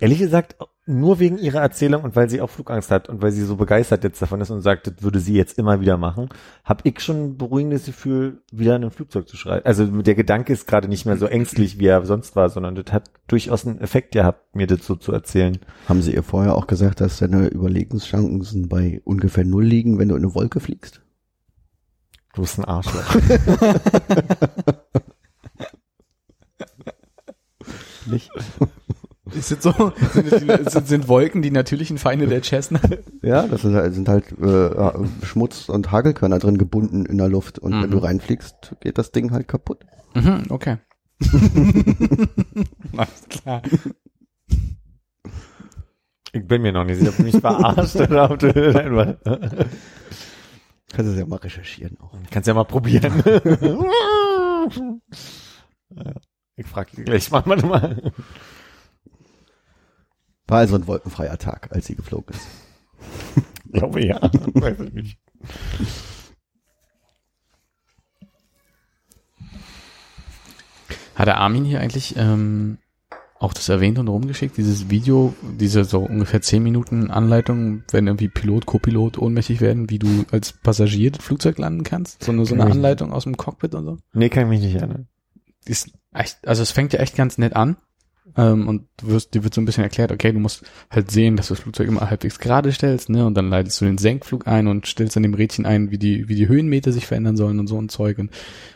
[0.00, 0.56] Ehrlich gesagt,
[0.88, 4.04] nur wegen ihrer Erzählung und weil sie auch Flugangst hat und weil sie so begeistert
[4.04, 6.28] jetzt davon ist und sagt, das würde sie jetzt immer wieder machen,
[6.64, 9.66] habe ich schon ein beruhigendes Gefühl, wieder in ein Flugzeug zu schreiben.
[9.66, 12.92] Also der Gedanke ist gerade nicht mehr so ängstlich, wie er sonst war, sondern das
[12.92, 15.58] hat durchaus einen Effekt gehabt, mir das so zu erzählen.
[15.88, 20.16] Haben sie ihr vorher auch gesagt, dass deine Überlegungschancen bei ungefähr null liegen, wenn du
[20.16, 21.02] in eine Wolke fliegst?
[22.32, 23.14] Du bist ein Arschloch.
[28.06, 28.30] Nicht?
[29.38, 29.92] Ist das so?
[30.12, 32.80] Sind, sind, sind Wolken die natürlichen Feinde der Cessna?
[33.22, 37.58] Ja, das sind halt, sind halt äh, Schmutz und Hagelkörner drin gebunden in der Luft.
[37.58, 37.90] Und wenn Mhm.
[37.92, 39.84] du reinfliegst, geht das Ding halt kaputt.
[40.14, 40.78] Mhm, okay.
[42.96, 43.62] Alles klar.
[46.32, 49.16] Ich bin mir noch nicht sicher, ob du mich verarscht oder ob du einfach.
[50.92, 52.12] Kannst du ja mal recherchieren auch.
[52.30, 53.12] Kannst ja mal probieren.
[56.56, 58.12] Ich frage dich gleich mal, mal.
[60.48, 62.46] War also ein wolkenfreier Tag, als sie geflogen ist.
[63.70, 64.18] Ich glaube ja.
[64.54, 65.18] Weiß ich nicht.
[71.14, 72.78] Hat der Armin hier eigentlich ähm,
[73.38, 78.28] auch das erwähnt und rumgeschickt, dieses Video, diese so ungefähr 10 Minuten Anleitung, wenn irgendwie
[78.28, 82.24] Pilot, Co-Pilot ohnmächtig werden, wie du als Passagier das Flugzeug landen kannst?
[82.24, 83.98] So eine, so eine Anleitung aus dem Cockpit und so?
[84.14, 85.08] Nee, kann ich mich nicht erinnern.
[85.66, 87.76] Ist echt, also es fängt ja echt ganz nett an.
[88.38, 91.48] Ähm, und wirst, dir wird so ein bisschen erklärt, okay, du musst halt sehen, dass
[91.48, 93.26] du das Flugzeug immer halbwegs gerade stellst, ne?
[93.26, 96.28] Und dann leitest du den Senkflug ein und stellst dann dem Rädchen ein, wie die,
[96.28, 98.30] wie die Höhenmeter sich verändern sollen und so ein Zeug und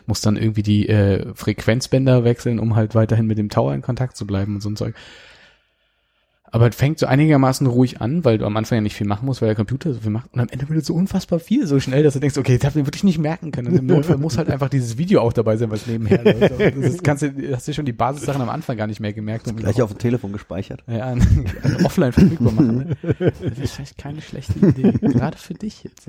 [0.05, 4.17] musst dann irgendwie die äh, Frequenzbänder wechseln, um halt weiterhin mit dem Tower in Kontakt
[4.17, 4.95] zu bleiben und so ein Zeug.
[6.53, 9.25] Aber es fängt so einigermaßen ruhig an, weil du am Anfang ja nicht viel machen
[9.25, 10.31] musst, weil der Computer so viel macht.
[10.35, 12.67] Und am Ende wird es so unfassbar viel, so schnell, dass du denkst, okay, das
[12.67, 13.69] hab ich wirklich nicht merken können.
[13.69, 16.59] Und im Notfall muss halt einfach dieses Video auch dabei sein, was nebenher läuft.
[16.59, 19.47] Das ist, kannst du, hast du schon die Basissachen am Anfang gar nicht mehr gemerkt.
[19.47, 20.83] Um Gleich auf dem Telefon gespeichert.
[20.87, 21.05] ja,
[21.63, 22.77] also offline verfügbar machen.
[22.77, 22.97] Ne?
[23.41, 24.91] Das ist vielleicht keine schlechte Idee.
[24.91, 26.07] Gerade für dich jetzt.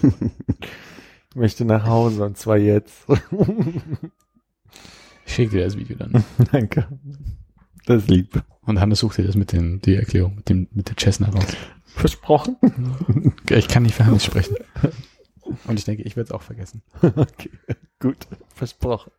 [0.00, 3.04] Ich möchte nach Hause und zwar jetzt.
[5.26, 6.24] Ich schicke dir das Video dann.
[6.50, 6.86] Danke.
[7.84, 8.42] Das ist lieb.
[8.64, 11.56] Und Hannes sucht dir das mit den, die Erklärung, mit dem, mit der Cessna raus.
[11.84, 12.56] Versprochen?
[13.50, 14.56] Ich kann nicht für Hannes sprechen.
[15.66, 16.82] Und ich denke, ich werde es auch vergessen.
[17.02, 17.50] Okay.
[17.98, 18.16] Gut.
[18.54, 19.12] Versprochen.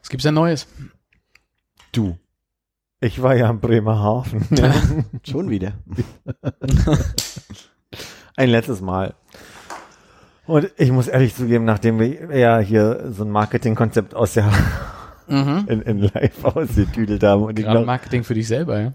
[0.00, 0.66] Was gibt's denn Neues?
[1.92, 2.18] Du.
[3.00, 4.46] Ich war ja in Bremerhaven.
[4.56, 4.74] Ja.
[5.22, 5.74] Schon wieder.
[8.36, 9.14] Ein letztes Mal.
[10.46, 14.50] Und ich muss ehrlich zugeben, nachdem wir ja hier so ein Marketingkonzept aus der
[15.28, 15.64] Mhm.
[15.68, 18.92] in, in live ausgetüdelt haben und ich Gerade glaub, Marketing für dich selber, ja.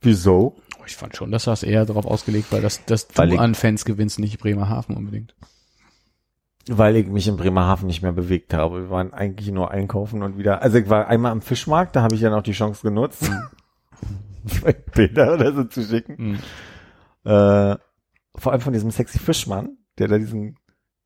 [0.00, 0.56] wieso?
[0.80, 3.40] Oh, Ich fand schon, dass das eher darauf ausgelegt war, dass, dass Weil du ich-
[3.40, 5.36] an Fans gewinnst, nicht Bremerhaven unbedingt.
[6.68, 8.82] Weil ich mich in Bremerhaven nicht mehr bewegt habe.
[8.82, 10.62] Wir waren eigentlich nur einkaufen und wieder.
[10.62, 13.30] Also ich war einmal am Fischmarkt, da habe ich ja noch die Chance genutzt,
[14.48, 16.16] zwei Bilder oder so zu schicken.
[16.18, 16.34] Mhm.
[17.24, 17.76] Äh,
[18.34, 20.56] vor allem von diesem sexy Fischmann, der da diesen,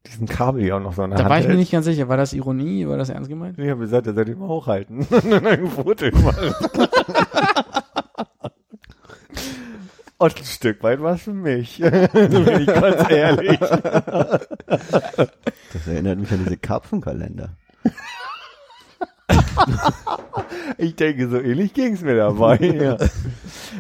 [0.07, 1.61] diesen Kabel ja auch noch so in der Da Hand war ich mir hält.
[1.61, 2.09] nicht ganz sicher.
[2.09, 2.87] War das Ironie?
[2.89, 3.59] War das ernst gemeint?
[3.59, 4.99] Ich habe gesagt, er soll den mal hochhalten.
[5.01, 6.39] Und dann ein Foto gemacht.
[10.19, 11.77] Und ein Stück weit war es für mich.
[11.77, 11.91] so
[12.45, 13.59] bin ich ganz ehrlich.
[13.59, 14.49] Das
[15.87, 17.51] erinnert mich an diese Karpfenkalender.
[20.79, 22.57] Ich denke, so ähnlich ging's mir dabei.
[22.77, 22.97] Ja.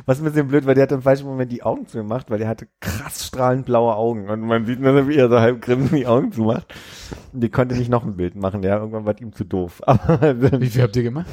[0.06, 2.48] Was ein bisschen blöd war, der hat im falschen Moment die Augen zugemacht, weil der
[2.48, 4.28] hatte krass strahlend blaue Augen.
[4.30, 6.72] Und man sieht nur, wie er so halb grimmend die Augen zumacht.
[7.32, 8.62] Und die konnte nicht noch ein Bild machen.
[8.62, 9.82] Ja, irgendwann war ihm zu doof.
[9.86, 11.26] Aber Wie viel habt ihr gemacht?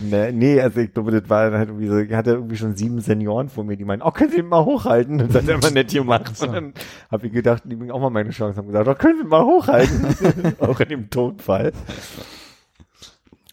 [0.00, 3.00] Nee, nee, also ich glaube, das war halt irgendwie so, ich hatte irgendwie schon sieben
[3.00, 5.18] Senioren vor mir, die meinen, oh, können Sie ihn mal hochhalten?
[5.18, 6.36] Das hat er immer nett gemacht.
[6.36, 6.46] so.
[6.46, 6.72] Und dann
[7.10, 9.28] habe ich gedacht, die bringen auch mal meine Chance, haben gesagt, oh, können Sie ihn
[9.28, 10.06] mal hochhalten?
[10.60, 11.72] auch in dem Tonfall.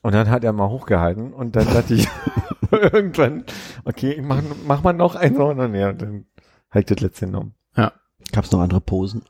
[0.06, 2.08] Und dann hat er mal hochgehalten und dann dachte ich
[2.72, 3.44] irgendwann,
[3.86, 6.26] okay, ich mach, mach mal noch einen so, und dann, ja, und dann
[6.70, 7.56] habe ich das letzte genommen.
[8.32, 9.24] Gab's noch andere Posen?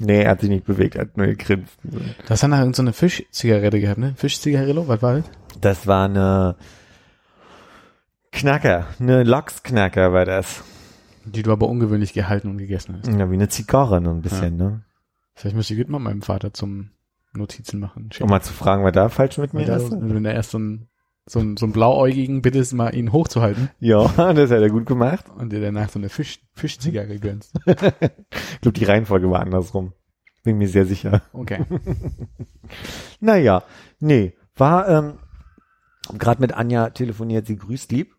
[0.00, 1.76] Nee, er hat sich nicht bewegt, er hat nur gegrinst.
[1.82, 4.14] Dann noch irgendeine so Fischzigarette gehabt, ne?
[4.16, 5.24] Fischzigarillo, was war das?
[5.60, 6.56] Das war eine
[8.32, 10.64] Knacker, eine Lachsknacker war das.
[11.26, 13.08] Die du aber ungewöhnlich gehalten und gegessen hast.
[13.08, 14.84] Ja, wie eine Zigarre, nur ein bisschen, ne?
[15.34, 16.92] Vielleicht müsste ich mal meinem Vater zum
[17.38, 18.10] Notizen machen.
[18.20, 19.90] Um mal zu fragen, was da falsch mit mir da, ist.
[19.90, 20.88] wenn er erst so ein,
[21.26, 25.26] so ein, so ein blauäugigen bittest, mal ihn hochzuhalten Ja, das hat er gut gemacht.
[25.36, 27.54] und dir danach so eine Fisch, Fischzigarre gönnst.
[27.66, 29.92] Ich glaube, die Reihenfolge war andersrum.
[30.44, 31.22] Bin mir sehr sicher.
[31.32, 31.64] Okay.
[33.20, 33.62] Naja,
[33.98, 35.18] nee, war ähm,
[36.18, 38.12] gerade mit Anja telefoniert, sie grüßt lieb.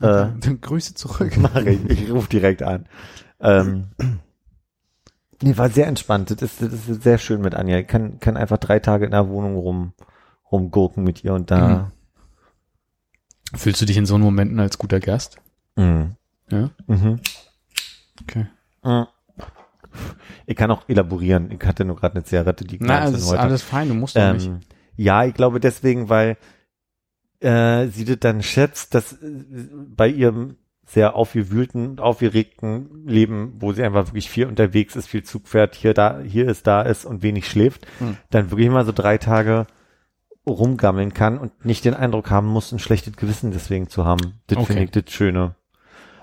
[0.00, 0.06] Äh,
[0.40, 1.36] Dann Grüße zurück.
[1.36, 2.86] Mach ich, ich rufe direkt an.
[3.40, 3.88] Ähm,
[5.42, 6.30] nee, war sehr entspannt.
[6.30, 7.78] Das ist, das ist sehr schön mit Anja.
[7.78, 9.92] Ich kann, kann einfach drei Tage in der Wohnung rum,
[10.50, 11.90] rumgurken mit ihr und da.
[13.54, 15.38] Fühlst du dich in so Momenten als guter Gast?
[15.76, 16.16] Mhm.
[16.50, 16.70] Ja.
[16.86, 17.20] Mhm.
[18.22, 18.46] Okay.
[18.84, 19.06] Mhm.
[20.46, 21.50] Ich kann auch elaborieren.
[21.50, 23.40] Ich hatte nur gerade eine Zigarette, die Na, es ist heute.
[23.40, 24.46] alles fein, du musst doch nicht.
[24.46, 24.60] Ähm,
[24.96, 26.36] ja, ich glaube deswegen, weil
[27.40, 29.16] äh, sie das dann schätzt, dass äh,
[29.96, 30.56] bei ihrem
[30.92, 35.74] sehr aufgewühlten und aufgeregten Leben, wo sie einfach wirklich viel unterwegs ist, viel Zug fährt,
[35.76, 38.16] hier da, hier ist, da ist und wenig schläft, Hm.
[38.30, 39.66] dann wirklich mal so drei Tage
[40.48, 44.40] rumgammeln kann und nicht den Eindruck haben muss, ein schlechtes Gewissen deswegen zu haben.
[44.48, 44.66] Das Okay.
[44.66, 45.54] finde ich das Schöne.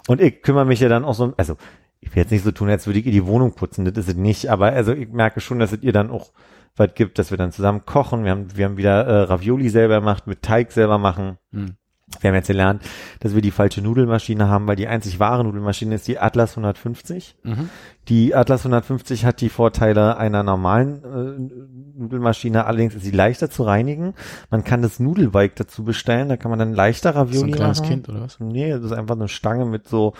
[0.07, 1.55] Und ich kümmere mich ja dann auch so, also
[1.99, 4.09] ich will jetzt nicht so tun, als würde ich ihr die Wohnung putzen, das ist
[4.09, 6.31] es nicht, aber also ich merke schon, dass es ihr dann auch
[6.75, 8.23] was gibt, dass wir dann zusammen kochen.
[8.23, 11.37] Wir haben, wir haben wieder äh, Ravioli selber gemacht, mit Teig selber machen.
[11.51, 11.75] Hm.
[12.21, 12.83] Wir haben jetzt gelernt,
[13.19, 17.35] dass wir die falsche Nudelmaschine haben, weil die einzig wahre Nudelmaschine ist die Atlas 150.
[17.43, 17.69] Mhm.
[18.09, 23.63] Die Atlas 150 hat die Vorteile einer normalen äh, Nudelmaschine, allerdings ist sie leichter zu
[23.63, 24.13] reinigen.
[24.49, 27.89] Man kann das Nudelweig dazu bestellen, da kann man dann leichter Ravioli ein kleines machen.
[27.89, 28.39] Kind oder was?
[28.39, 30.13] Nee, das ist einfach eine Stange mit so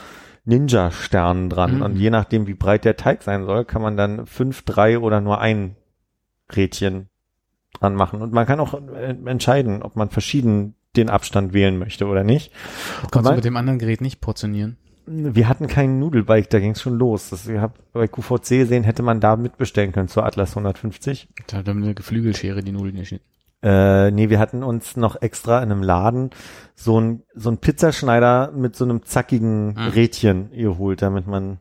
[0.45, 1.75] Ninja-Sternen dran.
[1.75, 1.81] Mhm.
[1.81, 5.21] Und je nachdem, wie breit der Teig sein soll, kann man dann fünf, drei oder
[5.21, 5.75] nur ein
[6.55, 7.09] Rädchen
[7.73, 8.21] dran machen.
[8.21, 12.51] Und man kann auch äh, entscheiden, ob man verschieden den Abstand wählen möchte oder nicht.
[13.11, 14.77] Kannst du mit dem anderen Gerät nicht portionieren?
[15.05, 17.29] Wir hatten keinen Nudelbike, da ging es schon los.
[17.29, 21.29] Das, ich hab bei QVC gesehen, hätte man da mitbestellen können zur Atlas 150.
[21.47, 23.23] Da hat einer Geflügelschere die Nudeln geschnitten.
[23.63, 26.29] Äh, nee, wir hatten uns noch extra in einem Laden
[26.75, 29.77] so ein, so ein Pizzaschneider mit so einem zackigen Mhm.
[29.93, 31.59] Rädchen geholt, damit man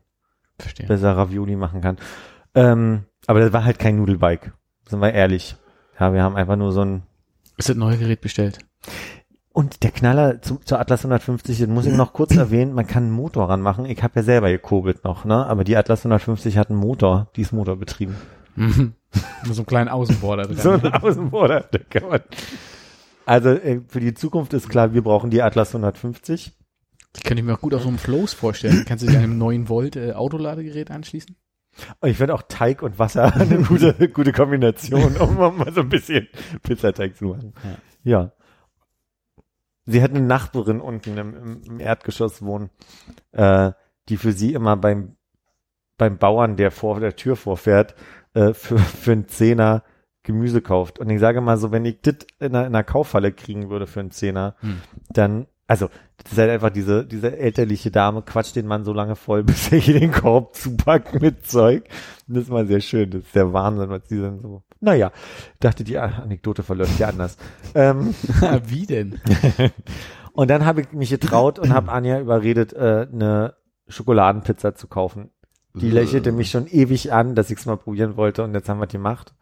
[0.59, 0.85] Verstehe.
[0.85, 1.97] besser Ravioli machen kann.
[2.53, 4.51] Ähm, aber das war halt kein Nudelbike,
[4.87, 5.55] sind wir ehrlich.
[5.99, 7.03] Ja, wir haben einfach nur so ein
[7.57, 8.59] Ist das neue Gerät bestellt?
[9.57, 13.05] Und der Knaller zu, zur Atlas 150, den muss ich noch kurz erwähnen, man kann
[13.05, 13.85] einen Motor ranmachen.
[13.85, 15.47] Ich habe ja selber gekurbelt noch, ne?
[15.47, 18.15] Aber die Atlas 150 hat einen Motor, die ist motorbetrieben.
[18.55, 18.93] Mit
[19.45, 20.57] so einem kleinen Außenborder dran.
[20.57, 22.19] So ein Außenborder, da kann man.
[23.25, 26.55] Also äh, für die Zukunft ist klar, wir brauchen die Atlas 150.
[27.15, 28.85] Die könnte ich mir auch gut auf so einem Flows vorstellen.
[28.87, 31.35] Kannst du dich an einem 9 Volt äh, Autoladegerät anschließen?
[31.99, 35.89] Und ich finde auch Teig und Wasser eine gute, gute Kombination, um mal so ein
[35.89, 36.27] bisschen
[36.61, 37.55] Pizzateig zu machen.
[38.03, 38.33] Ja.
[39.87, 42.69] Sie hat eine Nachbarin unten im, im, Erdgeschoss wohnen,
[43.31, 43.71] äh,
[44.09, 45.15] die für sie immer beim,
[45.97, 47.95] beim Bauern, der vor der Tür vorfährt,
[48.33, 49.83] äh, für, für einen Zehner
[50.23, 50.99] Gemüse kauft.
[50.99, 53.87] Und ich sage mal so, wenn ich das in einer, in einer Kaufhalle kriegen würde
[53.87, 54.81] für einen Zehner, Hm.
[55.09, 55.89] dann, also,
[56.21, 59.71] das ist halt einfach diese, diese elterliche Dame, quatscht den Mann so lange voll, bis
[59.71, 61.85] er hier den Korb zupackt mit Zeug.
[62.27, 65.11] Und das ist mal sehr schön, das ist der Wahnsinn, was die dann so, naja,
[65.59, 67.37] dachte die Anekdote verläuft ja anders.
[67.75, 68.13] ähm,
[68.65, 69.19] Wie denn?
[70.33, 73.55] und dann habe ich mich getraut und habe Anja überredet, äh, eine
[73.87, 75.31] Schokoladenpizza zu kaufen.
[75.73, 78.79] Die lächelte mich schon ewig an, dass ich es mal probieren wollte und jetzt haben
[78.79, 79.35] wir es gemacht.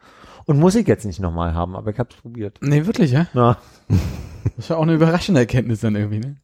[0.45, 2.59] Und muss ich jetzt nicht nochmal haben, aber ich habe es probiert.
[2.61, 3.27] Nee, wirklich, ja?
[3.33, 3.57] Ja.
[4.57, 6.37] Das war auch eine überraschende Erkenntnis dann irgendwie, ne?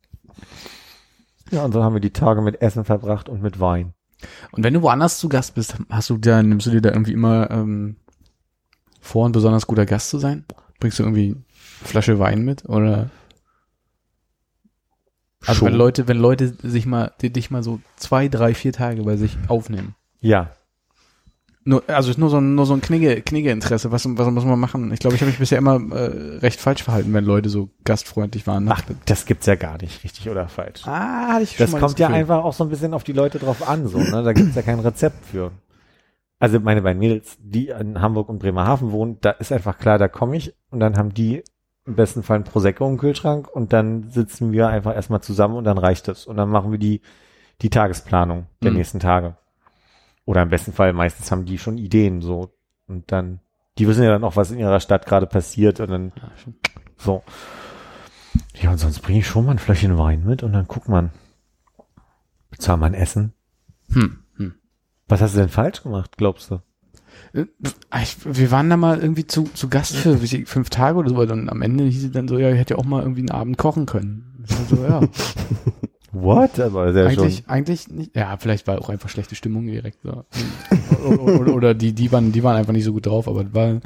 [1.52, 3.94] ja, und so haben wir die Tage mit Essen verbracht und mit Wein.
[4.52, 7.14] Und wenn du woanders zu Gast bist, hast du da, nimmst du dir da irgendwie
[7.14, 7.98] immer ähm,
[9.02, 10.46] vor, ein besonders guter Gast zu sein?
[10.80, 11.44] Bringst du irgendwie eine
[11.88, 12.66] Flasche Wein mit?
[12.70, 13.10] Oder
[15.46, 15.78] also wenn Schon.
[15.80, 19.38] Leute, wenn Leute sich mal, die dich mal so zwei, drei, vier Tage bei sich
[19.48, 19.96] aufnehmen.
[20.20, 20.52] Ja,
[21.64, 23.92] Nur, also ist nur so ein, nur so ein Knigge, Knigge-Interesse.
[23.92, 24.92] Was, was muss man machen?
[24.94, 28.46] Ich glaube, ich habe mich bisher immer äh, recht falsch verhalten, wenn Leute so gastfreundlich
[28.46, 28.68] waren.
[28.72, 30.82] ach, das gibt's ja gar nicht, richtig oder falsch.
[30.86, 33.68] ah, hatte ich Das kommt ja einfach auch so ein bisschen auf die Leute drauf
[33.68, 34.24] an, so, ne?
[34.24, 35.52] Da gibt's ja kein Rezept für.
[36.42, 40.08] Also meine beiden Mädels, die in Hamburg und Bremerhaven wohnen, da ist einfach klar, da
[40.08, 41.44] komme ich und dann haben die
[41.86, 45.64] im besten Fall ein Prosecco im Kühlschrank und dann sitzen wir einfach erstmal zusammen und
[45.66, 46.26] dann reicht es.
[46.26, 47.02] Und dann machen wir die,
[47.62, 48.78] die Tagesplanung der Mhm.
[48.78, 49.38] nächsten Tage.
[50.26, 52.52] Oder im besten Fall, meistens haben die schon Ideen, so.
[52.88, 53.40] Und dann,
[53.78, 56.12] die wissen ja dann auch, was in ihrer Stadt gerade passiert und dann
[56.98, 57.24] so.
[58.56, 61.12] Ja, und sonst bringe ich schon mal ein Fläschchen Wein mit und dann guckt man.
[62.50, 63.34] Bezahlt man Essen?
[63.94, 64.21] Hm.
[65.12, 66.62] Was hast du denn falsch gemacht, glaubst du?
[67.34, 67.46] Äh,
[68.02, 71.30] Ich, wir waren da mal irgendwie zu, zu Gast für fünf Tage oder so, und
[71.30, 73.32] dann am Ende hieß es dann so, ja, ich hätte ja auch mal irgendwie einen
[73.32, 74.46] Abend kochen können.
[74.70, 75.02] So, ja,
[76.14, 76.60] What?
[76.62, 77.50] Aber sehr eigentlich, schon.
[77.50, 78.16] eigentlich nicht.
[78.16, 80.00] Ja, vielleicht war auch einfach schlechte Stimmung direkt.
[80.02, 80.24] So.
[81.06, 83.82] oder, oder, oder die, die waren, die waren einfach nicht so gut drauf, aber war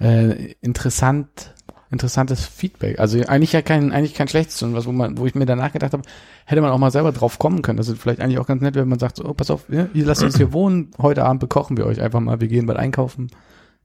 [0.00, 1.54] äh, interessant,
[1.90, 3.00] interessantes Feedback.
[3.00, 5.72] Also eigentlich ja kein, eigentlich kein schlechtes und was, wo man, wo ich mir danach
[5.72, 6.04] gedacht habe,
[6.46, 7.78] hätte man auch mal selber drauf kommen können.
[7.78, 9.88] Das ist vielleicht eigentlich auch ganz nett, wenn man sagt, so, oh, pass auf, ihr
[10.04, 13.30] lasst uns hier wohnen, heute Abend bekochen wir euch einfach mal, wir gehen bald einkaufen,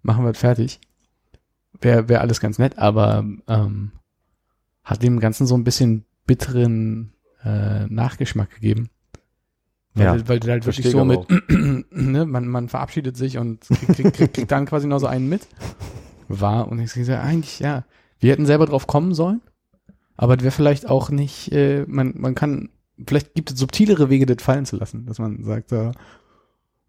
[0.04, 0.80] machen wir fertig.
[1.82, 3.92] Wäre wär alles ganz nett, aber ähm,
[4.84, 8.90] hat dem Ganzen so ein bisschen bitteren äh, Nachgeschmack gegeben.
[9.96, 11.20] Weil, Ja, weil halt wirklich so mit,
[11.92, 15.28] ne, man, man verabschiedet sich und kriegt, kriegt, kriegt, kriegt dann quasi noch so einen
[15.28, 15.48] mit.
[16.28, 17.84] War, und ich gesagt, eigentlich, ja,
[18.22, 19.42] Die hätten selber drauf kommen sollen,
[20.18, 22.70] aber wäre vielleicht auch nicht, äh, man, man kann,
[23.08, 25.92] vielleicht gibt es subtilere Wege, das fallen zu lassen, dass man sagt, äh,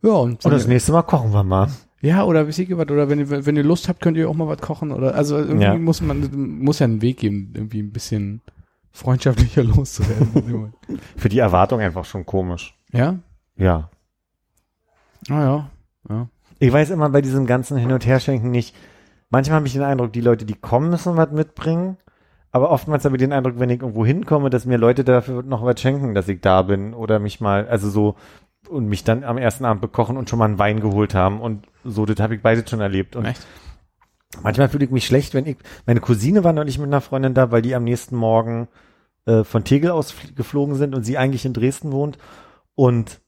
[0.02, 1.68] ja, und Und das nächste Mal kochen wir mal.
[2.00, 4.34] ja, oder wisst ihr was, oder wenn ihr, wenn ihr Lust habt, könnt ihr auch
[4.34, 5.78] mal was kochen, oder, also irgendwie Ja.
[5.78, 6.30] muss man,
[6.62, 8.40] muss ja einen Weg geben, irgendwie ein bisschen
[8.92, 10.72] freundschaftlicher loszuwerden.
[11.16, 12.74] Für die Erwartung einfach schon komisch.
[12.92, 13.18] ja?
[13.58, 13.90] Ja.
[15.28, 15.70] Ah ja,
[16.08, 16.28] ja.
[16.58, 18.74] Ich weiß immer bei diesem ganzen Hin- und Herschenken nicht.
[19.30, 21.96] Manchmal habe ich den Eindruck, die Leute, die kommen, müssen was mitbringen.
[22.52, 25.64] Aber oftmals habe ich den Eindruck, wenn ich irgendwo hinkomme, dass mir Leute dafür noch
[25.64, 28.14] was schenken, dass ich da bin oder mich mal, also so,
[28.68, 31.40] und mich dann am ersten Abend bekochen und schon mal einen Wein geholt haben.
[31.40, 33.14] Und so, das habe ich beides schon erlebt.
[33.14, 33.46] Und Echt?
[34.42, 35.56] manchmal fühle ich mich schlecht, wenn ich,
[35.86, 38.68] meine Cousine war neulich mit einer Freundin da, weil die am nächsten Morgen
[39.26, 42.16] äh, von Tegel aus fl- geflogen sind und sie eigentlich in Dresden wohnt.
[42.74, 43.20] Und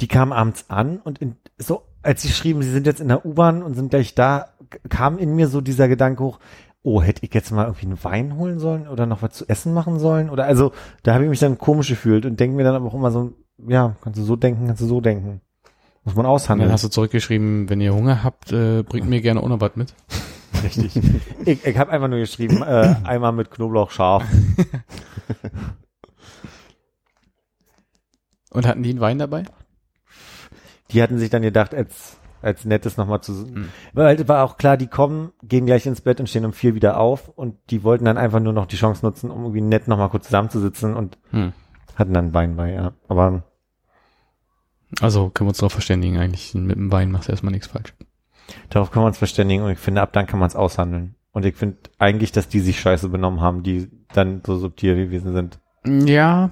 [0.00, 3.24] die kamen abends an und in, so, als sie schrieben, sie sind jetzt in der
[3.24, 4.46] U-Bahn und sind gleich da,
[4.88, 6.38] kam in mir so dieser Gedanke hoch,
[6.82, 9.72] oh, hätte ich jetzt mal irgendwie einen Wein holen sollen oder noch was zu essen
[9.72, 10.28] machen sollen?
[10.28, 12.94] Oder also, da habe ich mich dann komisch gefühlt und denke mir dann aber auch
[12.94, 13.32] immer so,
[13.66, 15.40] ja, kannst du so denken, kannst du so denken.
[16.04, 16.68] Muss man aushandeln.
[16.68, 19.94] dann hast du zurückgeschrieben, wenn ihr Hunger habt, äh, bringt mir gerne ohne was mit.
[20.62, 21.00] Richtig.
[21.46, 24.24] ich ich habe einfach nur geschrieben, äh, einmal mit Knoblauch scharf.
[28.50, 29.44] Und hatten die einen Wein dabei?
[30.90, 33.46] Die hatten sich dann gedacht, als, als nettes nochmal zu,
[33.94, 36.74] weil es war auch klar, die kommen, gehen gleich ins Bett und stehen um vier
[36.74, 39.88] wieder auf und die wollten dann einfach nur noch die Chance nutzen, um irgendwie nett
[39.88, 41.52] nochmal kurz zusammenzusitzen und Hm.
[41.96, 42.92] hatten dann Wein bei, ja.
[43.08, 43.44] Aber
[45.00, 47.94] Also können wir uns darauf verständigen, eigentlich mit dem Wein machst du erstmal nichts falsch.
[48.68, 51.16] darauf können wir uns verständigen und ich finde, ab dann kann man es aushandeln.
[51.32, 55.32] Und ich finde eigentlich, dass die sich scheiße benommen haben, die dann so subtil gewesen
[55.32, 55.58] sind.
[55.84, 56.50] Ja.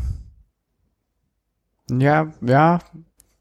[1.90, 2.78] Ja, ja.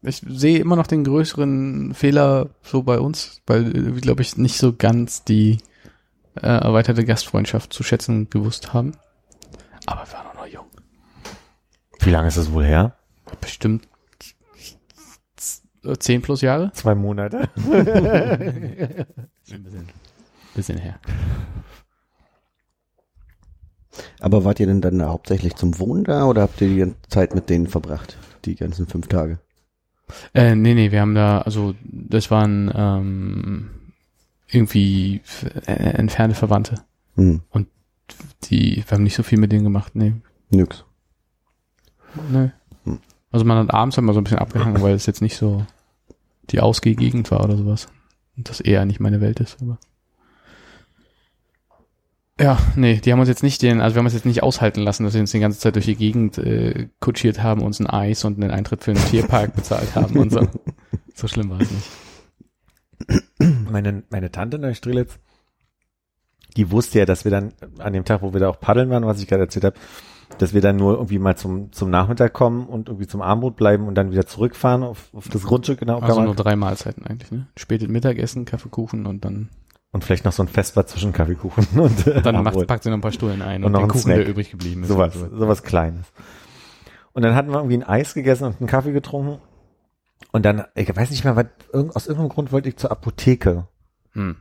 [0.02, 4.58] Ich sehe immer noch den größeren Fehler so bei uns, weil wir, glaube ich, nicht
[4.58, 5.58] so ganz die
[6.34, 8.92] äh, erweiterte Gastfreundschaft zu schätzen gewusst haben.
[9.86, 10.66] Aber wir waren auch noch jung.
[12.00, 12.96] Wie lange ist es wohl her?
[13.40, 13.86] Bestimmt
[15.98, 16.72] zehn plus Jahre?
[16.72, 17.48] Zwei Monate.
[17.56, 19.06] Ein
[19.62, 19.88] bisschen,
[20.54, 20.98] bisschen her.
[24.20, 27.34] Aber wart ihr denn dann hauptsächlich zum Wohnen da oder habt ihr die ganze Zeit
[27.34, 28.16] mit denen verbracht?
[28.44, 29.38] Die ganzen fünf Tage?
[30.34, 33.70] Äh, nee, nee, wir haben da, also das waren ähm,
[34.48, 35.20] irgendwie
[35.66, 36.76] äh, entfernte Verwandte.
[37.16, 37.42] Hm,
[38.44, 40.14] Die, wir haben nicht so viel mit denen gemacht, nee.
[40.50, 40.84] nix.
[42.30, 42.50] nee.
[42.84, 42.98] Hm.
[43.30, 45.64] Also man hat abends immer so ein bisschen abgehangen, weil es jetzt nicht so
[46.50, 47.88] die Ausgehgegend war oder sowas.
[48.36, 49.78] Und das eher nicht meine Welt ist, aber.
[52.42, 54.80] Ja, nee, die haben uns jetzt nicht den, also wir haben uns jetzt nicht aushalten
[54.80, 57.86] lassen, dass sie uns die ganze Zeit durch die Gegend äh, kutschiert haben, uns ein
[57.86, 60.48] Eis und einen Eintritt für einen Tierpark bezahlt haben und so.
[61.14, 63.22] So schlimm war es nicht.
[63.70, 65.20] meine, meine Tante in der Strelitz,
[66.56, 69.06] die wusste ja, dass wir dann an dem Tag, wo wir da auch paddeln waren,
[69.06, 69.76] was ich gerade erzählt habe,
[70.38, 73.86] dass wir dann nur irgendwie mal zum, zum Nachmittag kommen und irgendwie zum Abendbrot bleiben
[73.86, 76.00] und dann wieder zurückfahren auf, auf das Grundstück genau.
[76.00, 77.46] Also kann nur man, drei Mahlzeiten eigentlich, ne?
[77.56, 79.50] Spätes Mittagessen, Kaffeekuchen und dann,
[79.92, 82.90] und vielleicht noch so ein Fest war zwischen Kaffeekuchen und äh, dann macht, packt sie
[82.90, 84.16] noch ein paar Stullen ein Und und, noch den ein Kuchen, Snack.
[84.16, 84.88] der übrig geblieben ist.
[84.88, 85.38] Sowas, und so.
[85.38, 86.06] sowas Kleines.
[87.12, 89.38] Und dann hatten wir irgendwie ein Eis gegessen und einen Kaffee getrunken.
[90.32, 91.46] Und dann, ich weiß nicht mehr, was,
[91.94, 93.68] aus irgendeinem Grund wollte ich zur Apotheke.
[94.12, 94.36] Hm.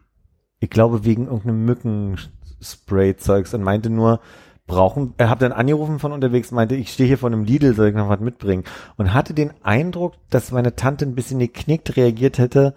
[0.60, 4.22] Ich glaube wegen irgendeinem Mückenspray-Zeugs und meinte nur,
[4.68, 7.90] brauchen, er hat dann angerufen von unterwegs, meinte, ich stehe hier vor einem Lidl, soll
[7.90, 8.64] ich noch was mitbringen?
[8.96, 12.74] Und hatte den Eindruck, dass meine Tante ein bisschen geknickt reagiert hätte.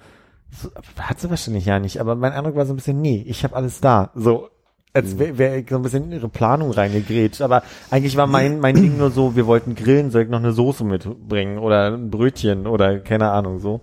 [0.56, 3.44] So, hat sie wahrscheinlich ja nicht, aber mein Eindruck war so ein bisschen, nee, ich
[3.44, 4.10] habe alles da.
[4.14, 4.50] So,
[4.94, 7.42] als wäre wär ich so ein bisschen in ihre Planung reingegrätscht.
[7.42, 10.52] Aber eigentlich war mein, mein Ding nur so, wir wollten grillen, soll ich noch eine
[10.52, 13.80] Soße mitbringen oder ein Brötchen oder keine Ahnung so.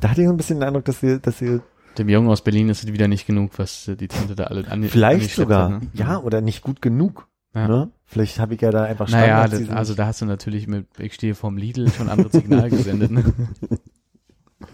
[0.00, 1.60] Da hatte ich so ein bisschen den Eindruck, dass sie, dass sie
[1.98, 4.66] Dem Jungen aus Berlin ist es wieder nicht genug, was äh, die Tante da alle
[4.70, 5.72] an Vielleicht sogar.
[5.72, 5.88] Hat, ne?
[5.92, 7.28] Ja, oder nicht gut genug.
[7.54, 7.68] Ja.
[7.68, 7.90] Ne?
[8.06, 10.66] Vielleicht habe ich ja da einfach Naja, Standards, die das, also da hast du natürlich
[10.66, 13.10] mit, ich stehe vorm Lidl, schon anderes Signal gesendet.
[13.10, 13.24] Ne?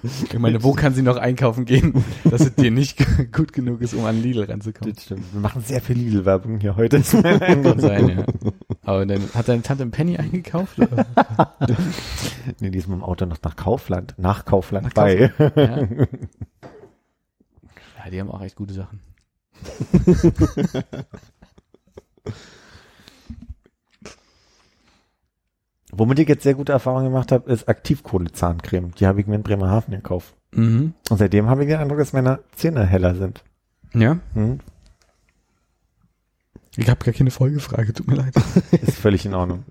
[0.03, 3.93] Ich meine, wo kann sie noch einkaufen gehen, dass es dir nicht gut genug ist,
[3.93, 4.95] um an Lidl ranzukommen?
[4.95, 5.32] Das stimmt.
[5.32, 7.01] Wir machen sehr viel Lidl-Werbung hier heute.
[7.03, 8.24] Kann sein, ja.
[8.82, 10.78] Aber dann hat deine Tante einen Penny eingekauft?
[10.78, 11.07] Oder?
[12.61, 15.32] nee, die ist mit dem Auto noch nach Kaufland, nach Kaufland Nach bei.
[15.39, 15.49] Ja.
[18.05, 19.01] ja, die haben auch echt gute Sachen.
[25.97, 28.92] Womit ich jetzt sehr gute Erfahrungen gemacht habe, ist Aktivkohlezahncreme.
[28.99, 30.34] Die habe ich mir in Bremerhaven gekauft.
[30.53, 30.95] Mhm.
[31.11, 33.42] Und seitdem habe ich den Eindruck, dass meine Zähne heller sind.
[33.95, 34.59] Ja, Hm?
[36.76, 38.34] ich habe gar keine Folgefrage, tut mir leid.
[38.72, 39.64] Ist völlig in Ordnung.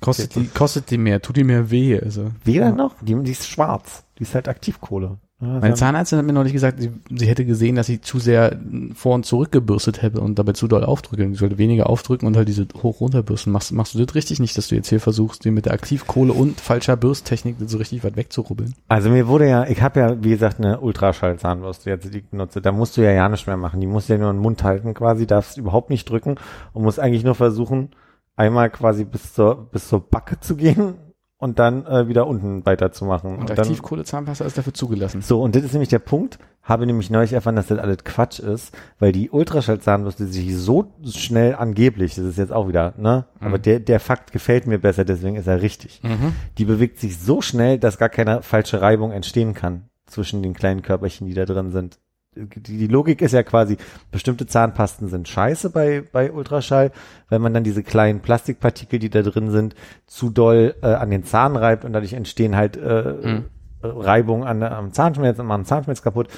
[0.00, 2.30] Kostet die, kostet die mehr, tut die mehr weh, also.
[2.44, 4.04] Weder noch, die, die ist schwarz.
[4.18, 5.18] Die ist halt Aktivkohle.
[5.42, 8.60] Meine Zahnärztin hat mir neulich gesagt, sie, sie hätte gesehen, dass ich zu sehr
[8.94, 11.32] vor und zurück gebürstet hätte und dabei zu doll aufdrücken.
[11.32, 13.50] Ich sollte weniger aufdrücken und halt diese hoch runter bürsten.
[13.50, 16.32] Machst, machst du das richtig nicht, dass du jetzt hier versuchst, dir mit der Aktivkohle
[16.32, 18.74] und falscher Bürsttechnik so richtig weit wegzurubbeln?
[18.86, 22.62] Also mir wurde ja, ich habe ja, wie gesagt, eine Ultraschallzahnbürste jetzt, die ich benutze.
[22.62, 23.80] Da musst du ja ja nicht mehr machen.
[23.80, 26.36] Die musst du ja nur in den Mund halten quasi, darfst überhaupt nicht drücken
[26.72, 27.90] und musst eigentlich nur versuchen,
[28.36, 30.94] einmal quasi bis zur, bis zur Backe zu gehen
[31.42, 33.36] und dann äh, wieder unten weiterzumachen.
[33.36, 35.22] Und, dann, Aktivkohlezahnpasta ist dafür zugelassen.
[35.22, 38.38] so, und das ist nämlich der Punkt, habe nämlich neulich erfahren, dass das alles Quatsch
[38.38, 43.26] ist, weil die Ultraschallzahnbürste sich so schnell angeblich, das ist jetzt auch wieder, ne?
[43.40, 46.00] Aber der, der Fakt gefällt mir besser, deswegen ist er richtig.
[46.04, 46.32] Mhm.
[46.58, 50.82] Die bewegt sich so schnell, dass gar keine falsche Reibung entstehen kann zwischen den kleinen
[50.82, 51.98] Körperchen, die da drin sind.
[52.34, 53.76] Die, Logik ist ja quasi,
[54.10, 56.90] bestimmte Zahnpasten sind scheiße bei, bei Ultraschall,
[57.28, 59.74] wenn man dann diese kleinen Plastikpartikel, die da drin sind,
[60.06, 63.42] zu doll äh, an den Zahn reibt und dadurch entstehen halt äh,
[63.82, 63.98] Mhm.
[64.00, 66.28] Reibung an, am Zahnschmelz und machen Zahnschmelz kaputt.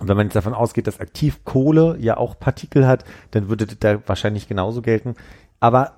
[0.00, 3.78] Und wenn man jetzt davon ausgeht, dass Aktivkohle ja auch Partikel hat, dann würde das
[3.78, 5.14] da wahrscheinlich genauso gelten.
[5.60, 5.94] Aber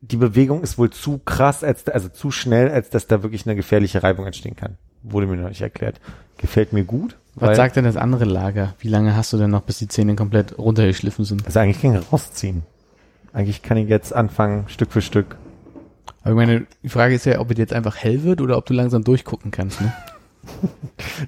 [0.00, 3.56] die Bewegung ist wohl zu krass, als, also zu schnell, als dass da wirklich eine
[3.56, 4.76] gefährliche Reibung entstehen kann.
[5.04, 6.00] Wurde mir noch nicht erklärt.
[6.38, 7.16] Gefällt mir gut.
[7.36, 8.74] Was sagt denn das andere Lager?
[8.78, 11.44] Wie lange hast du denn noch, bis die Zähne komplett runtergeschliffen sind?
[11.46, 12.62] Also eigentlich kann ich rausziehen.
[13.32, 15.36] Eigentlich kann ich jetzt anfangen, Stück für Stück.
[16.22, 18.66] Aber ich meine, die Frage ist ja, ob es jetzt einfach hell wird oder ob
[18.66, 19.80] du langsam durchgucken kannst.
[19.80, 19.92] Ne?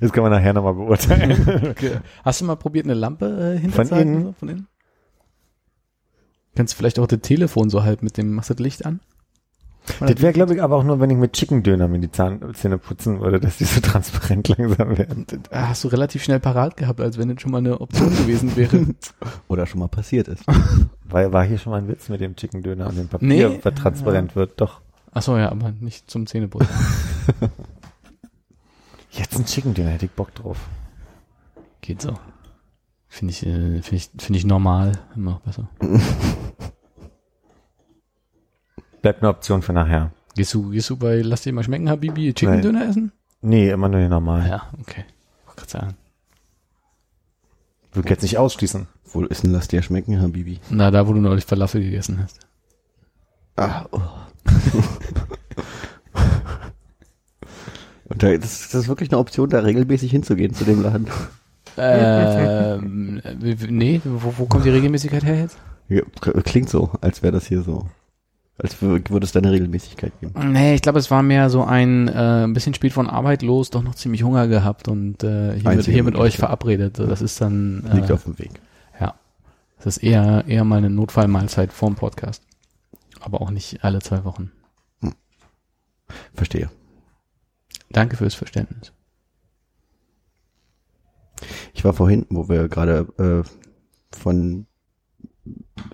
[0.01, 1.71] Das kann man nachher nochmal beurteilen.
[1.71, 1.99] Okay.
[2.23, 4.23] Hast du mal probiert, eine Lampe äh, hinter Von innen?
[4.25, 4.67] So, von innen?
[6.55, 9.01] Kannst du vielleicht auch das Telefon so halb mit dem, machst du das Licht an?
[10.01, 12.79] Das wäre, glaube ich, aber auch nur, wenn ich mit Chicken Döner mir die Zahnzähne
[12.79, 15.27] putzen würde, dass die so transparent langsam werden.
[15.51, 18.57] Ah, Hast du relativ schnell parat gehabt, als wenn das schon mal eine Option gewesen
[18.57, 18.87] wäre.
[19.49, 20.45] Oder schon mal passiert ist.
[21.05, 23.61] Weil war hier schon mal ein Witz mit dem Chicken Döner und dem Papier, Nee.
[23.63, 24.61] was transparent wird.
[24.61, 24.81] Doch.
[25.13, 26.69] Ach so, ja, aber nicht zum Zähneputzen.
[29.11, 30.59] Jetzt ein Chicken Döner, hätte ich Bock drauf.
[31.81, 32.19] Geht so.
[33.09, 35.69] Finde ich, äh, finde ich, finde ich normal immer noch besser.
[39.03, 40.11] Bleibt eine Option für nachher.
[40.35, 42.63] Gehst du, gehst du bei Lass dir mal schmecken, Habibi, Chicken Nein.
[42.63, 43.13] Döner essen?
[43.41, 44.49] Nee, immer nur den normalen.
[44.49, 45.05] Ja, okay.
[45.47, 45.95] Wollte sagen.
[47.93, 48.87] Will ich jetzt nicht ausschließen.
[49.13, 50.61] Wohl ist ein Lass dir schmecken, Habibi.
[50.69, 52.41] Na, da, wo du neulich Falafel gegessen hast.
[53.57, 54.01] Ah, oh.
[58.09, 61.07] Und da, das, das ist wirklich eine Option, da regelmäßig hinzugehen zu dem Laden.
[61.77, 65.59] ähm, äh, nee, wo, wo kommt die Regelmäßigkeit her jetzt?
[65.89, 66.03] Ja,
[66.45, 67.89] Klingt so, als wäre das hier so.
[68.59, 70.53] Als wür- würde es da eine Regelmäßigkeit geben.
[70.53, 73.69] Nee, ich glaube, es war mehr so ein äh, ein bisschen spät von Arbeit los,
[73.71, 76.99] doch noch ziemlich Hunger gehabt und äh, hier, mit, hier mit euch verabredet.
[76.99, 78.53] Das ist dann Liegt äh, auf dem Weg.
[78.99, 79.15] ja,
[79.77, 82.43] das ist eher eher mal eine Notfallmahlzeit vorm Podcast,
[83.21, 84.51] aber auch nicht alle zwei Wochen.
[86.35, 86.71] Verstehe.
[87.91, 88.93] Danke fürs Verständnis.
[91.75, 93.07] Ich war vorhin, wo wir gerade
[93.45, 94.67] äh, von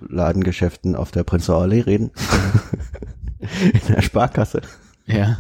[0.01, 2.11] Ladengeschäften auf der Prenzlauer Allee reden,
[3.41, 4.63] in der Sparkasse.
[5.07, 5.39] Ja.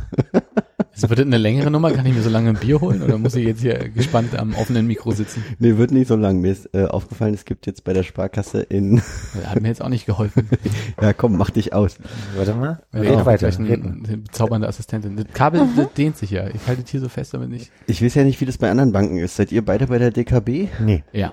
[0.93, 1.91] Also wird das eine längere Nummer?
[1.93, 4.55] Kann ich mir so lange ein Bier holen oder muss ich jetzt hier gespannt am
[4.55, 5.43] offenen Mikro sitzen?
[5.59, 6.41] Nee, wird nicht so lang.
[6.41, 9.01] Mir ist äh, aufgefallen, es gibt jetzt bei der Sparkasse in...
[9.47, 10.49] Hat mir jetzt auch nicht geholfen.
[11.01, 11.97] ja, komm, mach dich aus.
[12.37, 12.83] Warte mal.
[12.93, 13.39] Ja, Red weiter.
[13.39, 13.85] vielleicht Red.
[13.85, 15.17] ein, eine bezaubernde Assistentin.
[15.17, 16.49] Das Kabel das dehnt sich ja.
[16.49, 17.71] Ich halte es hier so fest, damit nicht.
[17.87, 19.37] Ich weiß ja nicht, wie das bei anderen Banken ist.
[19.37, 20.69] Seid ihr beide bei der DKB?
[20.81, 21.05] Nee.
[21.13, 21.33] Ja.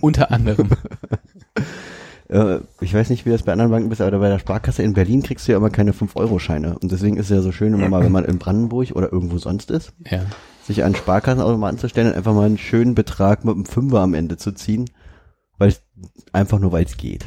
[0.00, 0.70] Unter anderem.
[2.80, 5.22] Ich weiß nicht, wie das bei anderen Banken ist, aber bei der Sparkasse in Berlin
[5.22, 6.76] kriegst du ja immer keine 5-Euro-Scheine.
[6.76, 9.38] Und deswegen ist es ja so schön, immer mal, wenn man in Brandenburg oder irgendwo
[9.38, 10.22] sonst ist, Ja.
[10.64, 14.14] sich an Sparkassenautomaten zu stellen und einfach mal einen schönen Betrag mit einem Fünfer am
[14.14, 14.90] Ende zu ziehen,
[15.56, 15.72] weil
[16.32, 17.26] einfach nur weil es geht.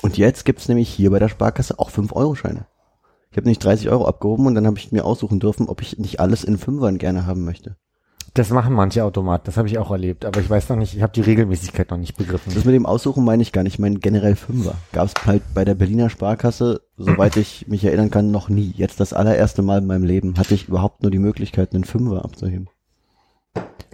[0.00, 2.64] Und jetzt gibt's nämlich hier bei der Sparkasse auch 5-Euro-Scheine.
[3.30, 5.98] Ich habe nicht 30 Euro abgehoben und dann habe ich mir aussuchen dürfen, ob ich
[5.98, 7.76] nicht alles in Fünfern gerne haben möchte.
[8.34, 11.02] Das machen manche Automaten, das habe ich auch erlebt, aber ich weiß noch nicht, ich
[11.02, 12.54] habe die Regelmäßigkeit noch nicht begriffen.
[12.54, 14.74] Das mit dem Aussuchen meine ich gar nicht, ich meine generell Fünfer.
[14.92, 18.72] Gab's halt bei der Berliner Sparkasse, soweit ich mich erinnern kann, noch nie.
[18.74, 22.24] Jetzt das allererste Mal in meinem Leben hatte ich überhaupt nur die Möglichkeit, einen Fünfer
[22.24, 22.68] abzuheben.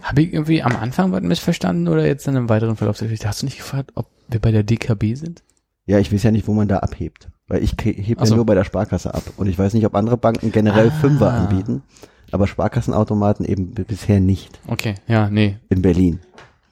[0.03, 3.27] Habe ich irgendwie am Anfang was missverstanden oder jetzt in einem weiteren Verlauf der Geschichte?
[3.27, 5.43] Hast du nicht gefragt, ob wir bei der DKB sind?
[5.87, 7.29] Ja, ich weiß ja nicht, wo man da abhebt.
[7.49, 8.35] Weil ich ke- heb Ach so.
[8.35, 9.23] ja nur bei der Sparkasse ab.
[9.37, 11.01] Und ich weiß nicht, ob andere Banken generell Ah.
[11.01, 11.83] Fünfer anbieten.
[12.31, 14.61] Aber Sparkassenautomaten eben bisher nicht.
[14.67, 15.59] Okay, ja, nee.
[15.71, 16.21] In Berlin.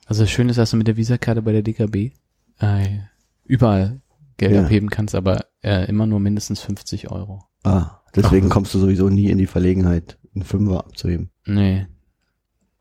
[0.07, 2.13] Also das Schöne ist, dass du mit der Visakarte bei der DKB
[2.61, 2.99] äh,
[3.45, 4.01] überall
[4.37, 4.65] Geld Ja.
[4.65, 7.43] abheben kannst, aber äh, immer nur mindestens 50 Euro.
[7.65, 11.31] Ah, deswegen kommst du sowieso nie in die Verlegenheit, einen Fünfer abzuheben.
[11.47, 11.87] Nee.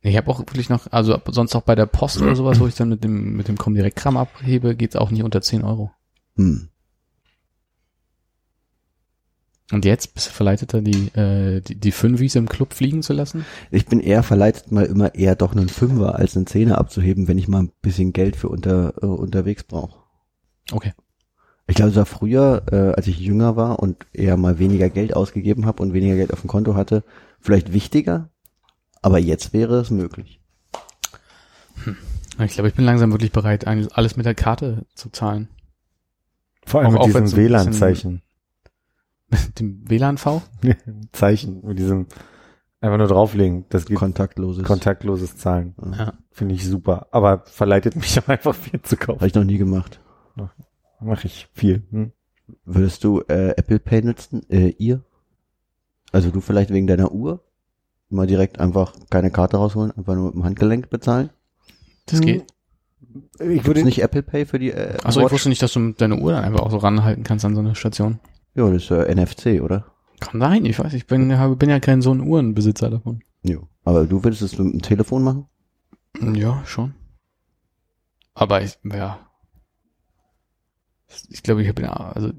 [0.02, 2.76] Ich habe auch wirklich noch, also sonst auch bei der Post oder sowas, wo ich
[2.76, 5.92] dann mit dem mit dem Comdirect-Kram abhebe, geht's auch nicht unter 10 Euro.
[6.36, 6.70] Hm.
[9.72, 13.14] Und jetzt bist du verleitet, da die, äh, die, die Fünfis im Club fliegen zu
[13.14, 13.46] lassen?
[13.72, 17.40] Ich bin eher verleitet, mal immer eher doch einen Fünfer als einen Zehner abzuheben, wenn
[17.40, 20.00] ich mal ein bisschen Geld für unter, äh, unterwegs brauche.
[20.72, 20.94] Okay.
[21.68, 25.16] Ich glaube, es war früher, äh, als ich jünger war und eher mal weniger Geld
[25.16, 27.04] ausgegeben habe und weniger Geld auf dem Konto hatte,
[27.40, 28.30] vielleicht wichtiger,
[29.02, 30.40] aber jetzt wäre es möglich.
[32.40, 35.48] Ich glaube, ich bin langsam wirklich bereit, eigentlich alles mit der Karte zu zahlen.
[36.66, 38.22] Vor allem Auch- mit wenn diesem WLAN-Zeichen.
[39.30, 40.42] Mit dem WLAN-V?
[41.12, 42.08] Zeichen, mit diesem
[42.82, 43.66] einfach nur drauflegen.
[43.70, 44.64] Das geht Kontaktloses.
[44.64, 45.74] kontaktloses Zahlen.
[45.98, 46.14] Ja.
[46.32, 47.08] Finde ich super.
[47.12, 49.26] Aber verleitet mich auch einfach viel zu Habe kaufen.
[49.26, 50.00] ich noch nie gemacht.
[51.02, 51.84] Mache ich viel.
[51.92, 52.12] Hm?
[52.64, 54.48] Würdest du äh, Apple Pay nutzen?
[54.50, 55.04] Äh, ihr?
[56.12, 57.44] Also du vielleicht wegen deiner Uhr?
[58.10, 61.32] Mal direkt einfach keine Karte rausholen, einfach nur mit dem Handgelenk bezahlen?
[62.06, 62.46] Das geht.
[63.40, 65.80] Ich Gibt's würde nicht Apple Pay für die äh, Achso, ich wusste nicht, dass du
[65.80, 68.20] mit deiner Uhr dann einfach auch so ranhalten kannst an so eine Station.
[68.56, 69.86] Ja, das ist äh, NFC, oder?
[70.20, 73.22] Kann sein, ich weiß, ich bin, habe- bin ja kein so ein Uhrenbesitzer davon.
[73.44, 73.68] Jo.
[73.84, 75.46] Aber du würdest es mit dem Telefon machen?
[76.34, 76.94] Ja, schon.
[78.34, 79.20] Aber ich, ja.
[81.30, 82.32] Ich glaube, ich habe ja, also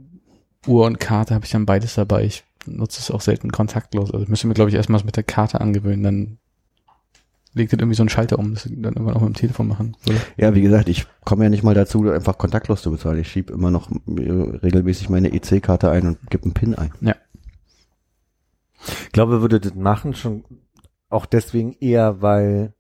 [0.67, 2.25] Uhr und Karte habe ich dann beides dabei.
[2.25, 4.11] Ich nutze es auch selten kontaktlos.
[4.11, 6.39] Also ich müsste mir, glaube ich, erstmal mit der Karte angewöhnen, dann
[7.57, 9.69] legt das irgendwie so einen Schalter um, das ich dann irgendwann auch mit dem Telefon
[9.69, 10.21] machen würde.
[10.37, 13.19] Ja, wie gesagt, ich komme ja nicht mal dazu, einfach kontaktlos zu bezahlen.
[13.19, 14.31] Ich schiebe immer noch äh,
[14.63, 16.93] regelmäßig meine EC-Karte ein und gebe einen PIN ein.
[19.05, 20.45] Ich glaube, würde das machen schon
[21.09, 22.75] auch deswegen eher, weil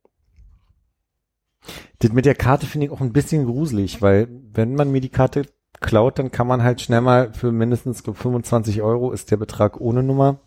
[2.00, 5.08] das mit der Karte finde ich auch ein bisschen gruselig, weil wenn man mir die
[5.08, 5.46] Karte
[5.80, 9.80] klaut, dann kann man halt schnell mal für mindestens glaub, 25 Euro ist der Betrag
[9.80, 10.40] ohne Nummer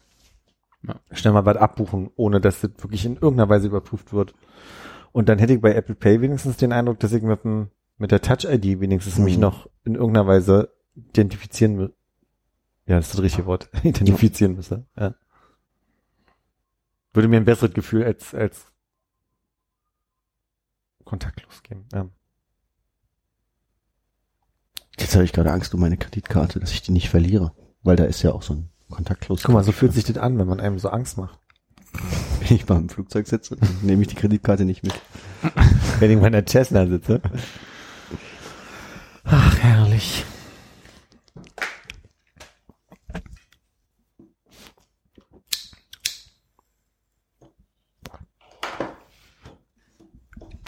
[0.88, 0.96] Ja.
[1.12, 4.34] schnell mal was abbuchen, ohne dass das wirklich in irgendeiner Weise überprüft wird.
[5.12, 8.12] Und dann hätte ich bei Apple Pay wenigstens den Eindruck, dass ich mit dem mit
[8.12, 9.24] der Touch ID wenigstens Mhm.
[9.26, 11.94] mich noch in irgendeiner Weise identifizieren will.
[12.86, 13.70] Ja, das ist das richtige Wort.
[13.84, 14.86] identifizieren müsse.
[14.98, 15.16] Ja.
[17.14, 18.72] Würde mir ein besseres Gefühl als, als
[21.04, 21.88] kontaktlos geben.
[21.92, 22.08] Ja.
[24.98, 27.54] Jetzt habe ich gerade Angst um meine Kreditkarte, dass ich die nicht verliere.
[27.84, 29.44] Weil da ist ja auch so ein kontaktlos.
[29.44, 31.40] Guck mal, so fühlt sich das an, wenn man einem so Angst macht.
[32.40, 34.94] Wenn ich mal im Flugzeug sitze, nehme ich die Kreditkarte nicht mit.
[36.00, 37.22] Wenn ich in meiner Cessna sitze.
[39.24, 40.26] Ach, herrlich.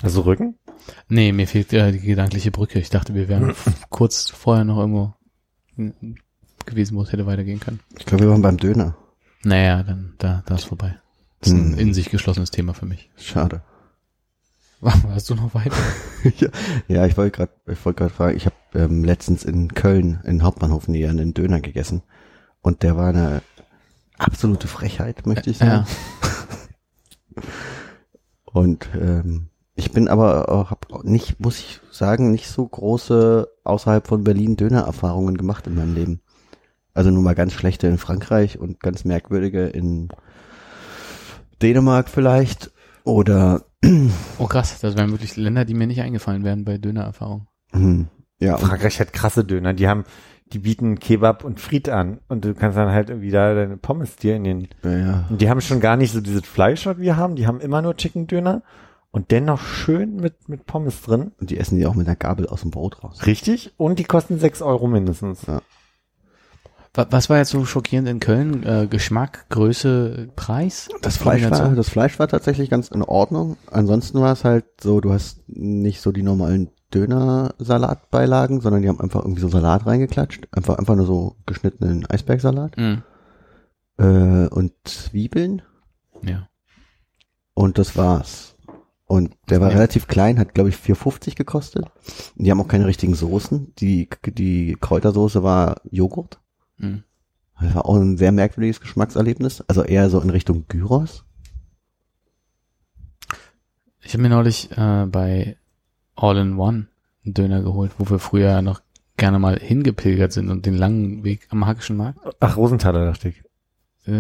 [0.02, 0.58] Also Rücken?
[1.10, 2.80] Nee, mir fehlt äh, die gedankliche Brücke.
[2.80, 3.54] Ich dachte, wir wären
[3.90, 5.14] kurz vorher noch irgendwo
[6.66, 7.80] gewesen, wo es hätte weitergehen können.
[7.98, 8.96] Ich glaube, wir waren beim Döner.
[9.44, 10.96] Naja, dann da, da ist vorbei.
[11.40, 11.80] Das ist ein Hm.
[11.80, 13.10] in sich geschlossenes Thema für mich.
[13.18, 13.62] Schade.
[14.84, 15.76] Hast du noch weiter?
[16.40, 16.50] ja,
[16.88, 20.42] ja, ich wollte gerade, ich wollte gerade fragen, ich habe ähm, letztens in Köln, in
[20.42, 22.02] Hauptbahnhof näher, einen Döner gegessen
[22.62, 23.44] und der war eine
[24.18, 25.86] absolute Frechheit, möchte ich sagen.
[28.46, 33.48] Und ähm, ich bin aber auch, hab auch nicht, muss ich sagen, nicht so große
[33.64, 36.22] außerhalb von Berlin Döner-Erfahrungen gemacht in meinem Leben.
[36.94, 40.10] Also nur mal ganz schlechte in Frankreich und ganz merkwürdige in
[41.62, 42.72] Dänemark vielleicht
[43.04, 43.66] oder
[44.40, 47.48] Oh krass, das wären wirklich Länder, die mir nicht eingefallen wären bei Dönererfahrung.
[47.72, 48.08] hm,
[48.40, 49.74] ja, Frankreich hat krasse Döner.
[49.74, 50.04] Die haben,
[50.52, 54.16] die bieten Kebab und Fried an und du kannst dann halt irgendwie da deine Pommes
[54.18, 55.26] dir in den ja, ja.
[55.30, 57.36] Und die haben schon gar nicht so dieses Fleisch, was wir haben.
[57.36, 58.64] Die haben immer nur Chicken Döner
[59.12, 61.32] und dennoch schön mit, mit Pommes drin.
[61.40, 63.26] Und die essen die auch mit einer Gabel aus dem Brot raus.
[63.26, 63.74] Richtig.
[63.78, 65.48] Und die kosten sechs Euro mindestens.
[65.48, 65.62] Wa-
[66.94, 68.64] Was war jetzt so schockierend in Köln?
[68.64, 70.90] Äh, Geschmack, Größe, Preis?
[71.02, 73.56] Das Fleisch war, das Fleisch war tatsächlich ganz in Ordnung.
[73.72, 79.00] Ansonsten war es halt so, du hast nicht so die normalen Döner-Salatbeilagen, sondern die haben
[79.00, 80.50] einfach irgendwie so Salat reingeklatscht.
[80.52, 82.76] Einfach, einfach nur so geschnittenen Eisbergsalat.
[82.78, 83.04] Mhm.
[83.98, 85.62] Äh, und Zwiebeln.
[86.24, 86.50] Ja.
[87.54, 88.58] Und das war's.
[89.06, 89.76] Und der war Ja.
[89.76, 91.86] relativ klein, hat glaube ich 4,50 gekostet.
[92.38, 93.74] Und die haben auch keine richtigen Soßen.
[93.80, 96.41] Die, die Kräutersoße war Joghurt.
[96.82, 97.04] Mhm.
[97.60, 99.62] Das war auch ein sehr merkwürdiges Geschmackserlebnis.
[99.68, 101.24] Also eher so in Richtung Gyros.
[104.02, 105.58] Ich habe mir neulich äh, bei
[106.16, 106.88] All in One
[107.24, 108.82] einen Döner geholt, wo wir früher noch
[109.18, 112.20] gerne mal hingepilgert sind und den langen Weg am Hackischen Markt.
[112.40, 113.44] Ach, Rosenthaler dachte ich.
[114.08, 114.12] Äh,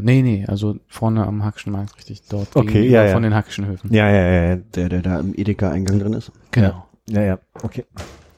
[0.00, 2.56] nee, nee, also vorne am Hackischen Markt, richtig dort.
[2.56, 3.12] Okay, ja, ja.
[3.12, 3.92] Von den Hackischen Höfen.
[3.92, 4.56] Ja, ja, ja, ja.
[4.56, 6.32] Der, der da im Edeka-Eingang drin ist.
[6.52, 6.86] Genau.
[7.08, 7.38] Ja, ja.
[7.62, 7.84] Okay.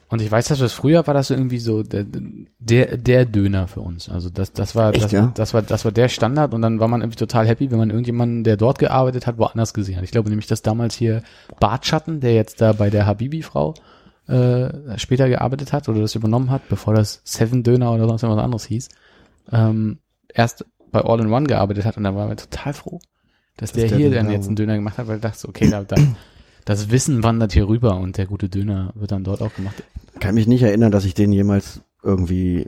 [0.09, 2.03] Und ich weiß, dass das früher war das so irgendwie so der,
[2.57, 4.09] der, der Döner für uns.
[4.09, 5.31] Also das, das war, Echt, das, ja?
[5.35, 7.91] das war, das war der Standard und dann war man irgendwie total happy, wenn man
[7.91, 10.03] irgendjemanden, der dort gearbeitet hat, woanders gesehen hat.
[10.03, 11.21] Ich glaube nämlich, dass damals hier
[11.59, 13.75] Bartschatten, der jetzt da bei der Habibi-Frau
[14.27, 18.43] äh, später gearbeitet hat oder das übernommen hat, bevor das Seven Döner oder sonst irgendwas
[18.43, 18.89] anderes hieß,
[19.51, 19.99] ähm,
[20.33, 22.99] erst bei All in One gearbeitet hat und da waren wir total froh,
[23.57, 25.83] dass, der, der hier dann jetzt einen Döner gemacht hat, weil ich dachte, okay, da,
[25.83, 25.95] da,
[26.65, 29.83] das Wissen wandert hier rüber und der gute Döner wird dann dort auch gemacht.
[30.19, 32.67] Kann mich nicht erinnern, dass ich den jemals irgendwie,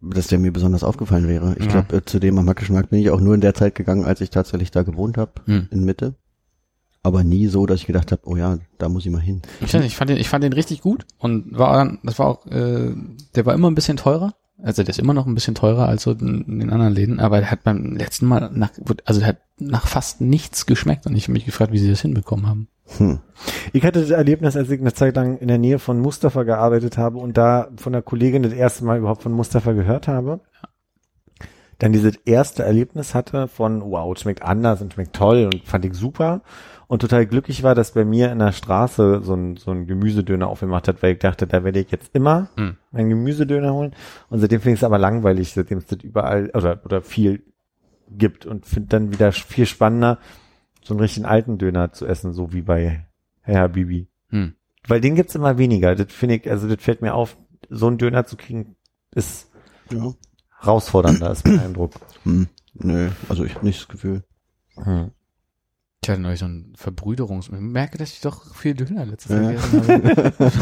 [0.00, 1.54] dass der mir besonders aufgefallen wäre.
[1.58, 1.72] Ich Ja.
[1.82, 4.04] glaube, äh, zu dem am Hackischen Markt bin ich auch nur in der Zeit gegangen,
[4.04, 5.68] als ich tatsächlich da gewohnt habe, Hm.
[5.70, 6.14] in Mitte.
[7.02, 9.40] Aber nie so, dass ich gedacht habe, oh ja, da muss ich mal hin.
[9.60, 12.94] Ich fand den, ich fand den richtig gut und war, dann- das war auch, äh,
[13.34, 14.34] der war immer ein bisschen teurer.
[14.62, 17.38] Also der ist immer noch ein bisschen teurer als so in, den anderen Läden, aber
[17.38, 18.70] der hat beim letzten Mal nach,
[19.04, 22.02] also der hat nach fast nichts geschmeckt und ich habe mich gefragt, wie sie das
[22.02, 22.68] hinbekommen haben.
[22.98, 23.20] Hm.
[23.72, 26.98] Ich hatte das Erlebnis, als ich eine Zeit lang in der Nähe von Mustafa gearbeitet
[26.98, 30.40] habe und da von der Kollegin das erste Mal überhaupt von Mustafa gehört habe.
[31.78, 35.94] Dann dieses erste Erlebnis hatte von, wow, schmeckt anders und schmeckt toll und fand ich
[35.94, 36.42] super.
[36.90, 40.48] Und total glücklich war, dass bei mir in der Straße so ein, so ein Gemüsedöner
[40.48, 42.78] aufgemacht hat, weil ich dachte, da werde ich jetzt immer Hm.
[42.90, 43.94] meinen Gemüsedöner holen.
[44.28, 47.44] Und seitdem finde ich es aber langweilig, seitdem es das überall oder, oder viel
[48.10, 50.18] gibt und finde dann wieder viel spannender,
[50.82, 53.06] so einen richtigen alten Döner zu essen, so wie bei
[53.42, 54.08] Herr Habibi.
[54.30, 54.54] Hm.
[54.88, 55.94] Weil den gibt's immer weniger.
[55.94, 57.36] Das finde ich, also das fällt mir auf,
[57.68, 58.74] so einen Döner zu kriegen,
[59.14, 59.48] ist
[59.92, 60.12] Ja.
[60.58, 61.92] herausfordernder, ist mein Eindruck.
[62.24, 62.48] Hm.
[62.74, 64.24] Nö, also ich habe nicht das Gefühl.
[64.74, 65.12] Hm.
[66.02, 67.48] Ich hatte neulich so ein Verbrüderungs...
[67.48, 69.42] Ich merke, dass ich doch viel Döner letztes Ja.
[69.42, 70.52] Jahr gegessen habe.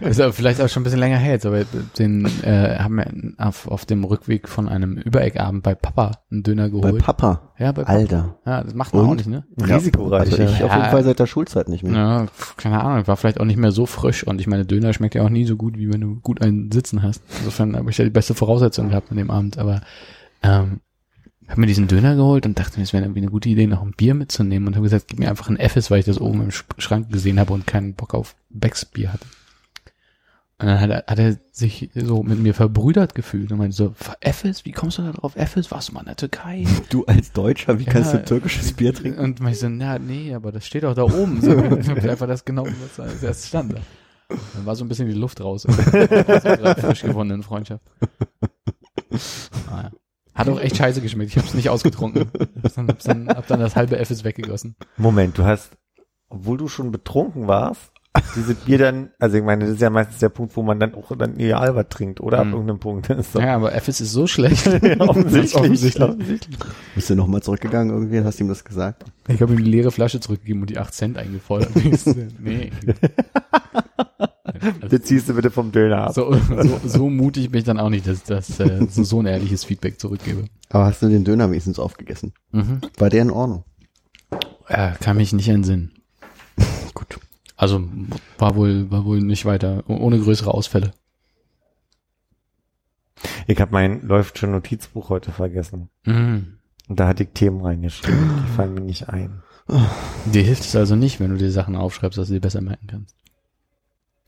[0.10, 1.62] ist aber vielleicht auch schon ein bisschen länger her jetzt, aber
[1.96, 3.06] den äh, haben wir
[3.38, 7.04] auf, auf dem Rückweg von einem Übereckabend bei Papa einen Döner Bei geholt.
[7.04, 7.52] Papa.
[7.56, 7.98] ja, bei Papa.
[7.98, 8.38] Alter.
[8.44, 9.08] Ja, das macht man Und?
[9.10, 9.44] auch nicht, ne?
[9.62, 10.22] Risikoreich.
[10.32, 10.66] Also ich Ja.
[10.66, 11.92] auf jeden Fall seit der Schulzeit nicht mehr.
[11.92, 12.26] Ja,
[12.56, 15.22] keine Ahnung, war vielleicht auch nicht mehr so frisch und ich meine, Döner schmeckt ja
[15.22, 17.22] auch nie so gut, wie wenn du gut einen Sitzen hast.
[17.38, 19.82] Insofern habe ich ja die beste Voraussetzung gehabt an dem Abend, aber
[20.42, 20.80] ähm,
[21.50, 23.82] habe mir diesen Döner geholt und dachte mir, es wäre irgendwie eine gute Idee, noch
[23.82, 26.42] ein Bier mitzunehmen und habe gesagt, gib mir einfach ein Effes, weil ich das oben
[26.42, 29.26] im Sch- Schrank gesehen habe und keinen Bock auf Becks Bier hatte.
[30.58, 33.94] Und dann hat er, hat er sich so mit mir verbrüdert gefühlt und meinte so,
[34.20, 35.34] Effes, wie kommst du da drauf?
[35.34, 36.66] Effes, warst du mal in der Türkei?
[36.90, 39.20] Du als Deutscher, wie kannst Ja, du türkisches Bier trinken?
[39.20, 41.40] Und ich so, ja, nee, aber das steht doch da oben.
[41.40, 41.50] So,
[42.10, 43.72] einfach das genau, was als erstes stand.
[43.72, 43.78] da.
[44.54, 45.66] Dann war so ein bisschen die Luft raus.
[46.76, 47.82] frisch gewonnenen Freundschaft.
[49.70, 49.90] Ah, ja.
[50.34, 51.30] Hat auch echt scheiße geschmeckt.
[51.30, 52.30] Ich habe es nicht ausgetrunken.
[52.62, 54.76] Hab's dann, hab dann das halbe Fs weggegossen.
[54.96, 55.76] Moment, du hast,
[56.28, 57.92] obwohl du schon betrunken warst,
[58.36, 60.94] diese Bier dann, also ich meine, das ist ja meistens der Punkt, wo man dann
[60.94, 62.38] auch dann eher Albert trinkt, oder?
[62.40, 62.52] Ab Mhm.
[62.52, 63.10] irgendeinem Punkt.
[63.34, 64.66] Doch Ja, aber Fs ist so schlecht.
[65.00, 65.54] offensichtlich.
[65.56, 66.02] offensichtlich.
[66.02, 66.58] offensichtlich.
[66.94, 69.04] Bist du nochmal zurückgegangen irgendwie und hast ihm das gesagt?
[69.28, 71.70] Ich habe ihm die leere Flasche zurückgegeben und die 8 Cent eingefordert.
[72.40, 72.70] nee.
[74.88, 76.14] Das ziehst du bitte vom Döner ab.
[76.14, 79.26] So, so, so mutig bin ich dann auch nicht, dass, dass äh, so, so ein
[79.26, 80.44] ehrliches Feedback zurückgebe.
[80.70, 82.32] Aber hast du den Döner wenigstens aufgegessen?
[82.52, 82.80] Mhm.
[82.98, 83.64] War der in Ordnung?
[84.68, 85.92] Ja, kann mich nicht entsinnen.
[87.60, 87.86] Also
[88.38, 90.92] war wohl, war wohl nicht weiter, oh- ohne größere Ausfälle.
[93.46, 95.90] Ich habe mein läuft schon Notizbuch heute vergessen.
[96.06, 96.54] Mhm.
[96.88, 98.46] Und da hatte ich Themen reingeschrieben.
[98.46, 99.42] Die fallen mir nicht ein.
[100.24, 102.86] Dir hilft es also nicht, wenn du dir Sachen aufschreibst, dass du sie besser merken
[102.86, 103.14] kannst.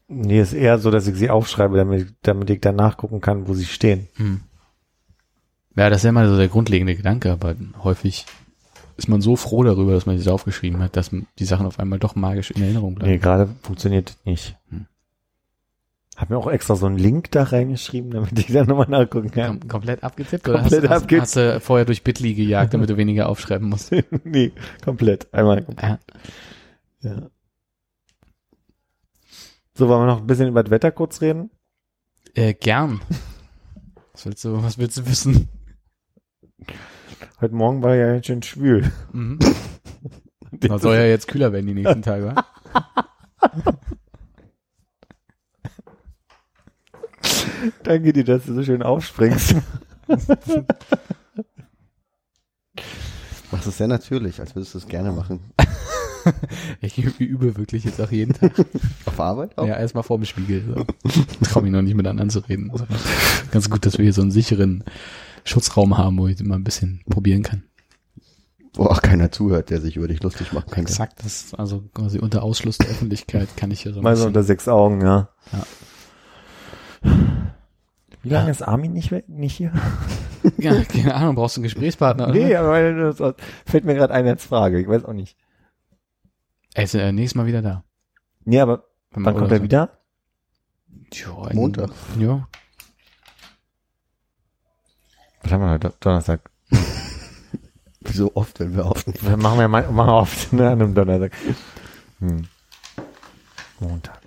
[0.09, 3.55] Nee, ist eher so, dass ich sie aufschreibe, damit, damit ich dann nachgucken kann, wo
[3.55, 4.09] sie stehen.
[4.19, 4.43] Mhm.
[5.75, 8.27] Ja, das ist ja immer so der grundlegende Gedanke, aber häufig
[9.03, 11.99] ist man so froh darüber, dass man das aufgeschrieben hat, dass die Sachen auf einmal
[11.99, 13.21] doch magisch in Erinnerung Nee, bleiben.
[13.21, 14.57] gerade funktioniert nicht.
[14.71, 14.87] Hm.
[16.17, 19.59] Hab mir auch extra so einen Link da reingeschrieben, damit ich da nochmal nachgucken kann.
[19.61, 21.23] Kom komplett abgetippt oder Komplett hast, hast, abgetippt.
[21.23, 23.91] hast du vorher durch Bitly gejagt, damit du weniger aufschreiben musst?
[24.25, 24.53] nee,
[24.85, 25.33] komplett.
[25.35, 25.67] Einmal.
[25.83, 25.99] Ja.
[27.01, 27.23] Ja.
[29.75, 31.51] So, wollen wir noch ein bisschen über das Wetter kurz reden?
[32.35, 33.01] Äh, gern.
[34.13, 35.49] Was willst du, was willst du wissen?
[37.41, 38.91] Heute Morgen war ja ganz schön schwül.
[39.13, 39.39] Mhm.
[40.61, 42.45] Das soll ja jetzt kühler werden die nächsten Tage, wa?
[47.83, 49.57] Danke dir, dass du so schön aufspringst.
[53.51, 55.41] Machst es sehr natürlich, als würdest du es gerne machen.
[56.81, 58.53] Ich übe wirklich jetzt auch jeden Tag.
[59.07, 59.67] Auf Arbeit auch?
[59.67, 60.63] Ja, erstmal vor dem Spiegel.
[60.65, 60.87] So.
[61.43, 62.71] Trau mich noch nicht mit anderen zu reden.
[62.71, 62.87] Also,
[63.51, 64.85] ganz gut, dass wir hier so einen sicheren
[65.45, 67.65] Schutzraum haben, wo ich immer ein bisschen probieren kann.
[68.75, 70.85] Wo auch keiner zuhört, der sich über dich lustig machen kann.
[70.85, 74.27] Exakt, das also quasi unter Ausschluss der Öffentlichkeit kann ich hier so ein Mal so
[74.27, 75.29] unter sechs Augen, ja.
[75.53, 75.65] Ja.
[78.23, 79.73] Wie lange ist Armin nicht, nicht hier?
[80.59, 82.25] Ja, keine Ahnung, brauchst du einen Gesprächspartner?
[82.29, 82.35] Oder?
[82.35, 83.35] Nee, aber das
[83.67, 84.81] fällt mir gerade ein als Frage.
[84.81, 85.37] Ich weiß auch nicht.
[86.75, 87.85] Er ist äh, nächstes Mal wieder da.
[88.45, 89.63] Nee, aber wann kommt er so.
[89.65, 89.99] wieder?
[91.13, 91.91] Ja, ein- Montag.
[92.19, 92.49] Ja.
[95.43, 95.93] Was haben wir heute?
[96.01, 96.41] Donnerstag.
[98.01, 99.19] Wie so oft, wenn wir aufnehmen.
[99.21, 101.33] Wir machen wir mal, machen wir oft ne, an einem Donnerstag.
[102.21, 102.45] Hm.
[103.81, 104.21] Montag.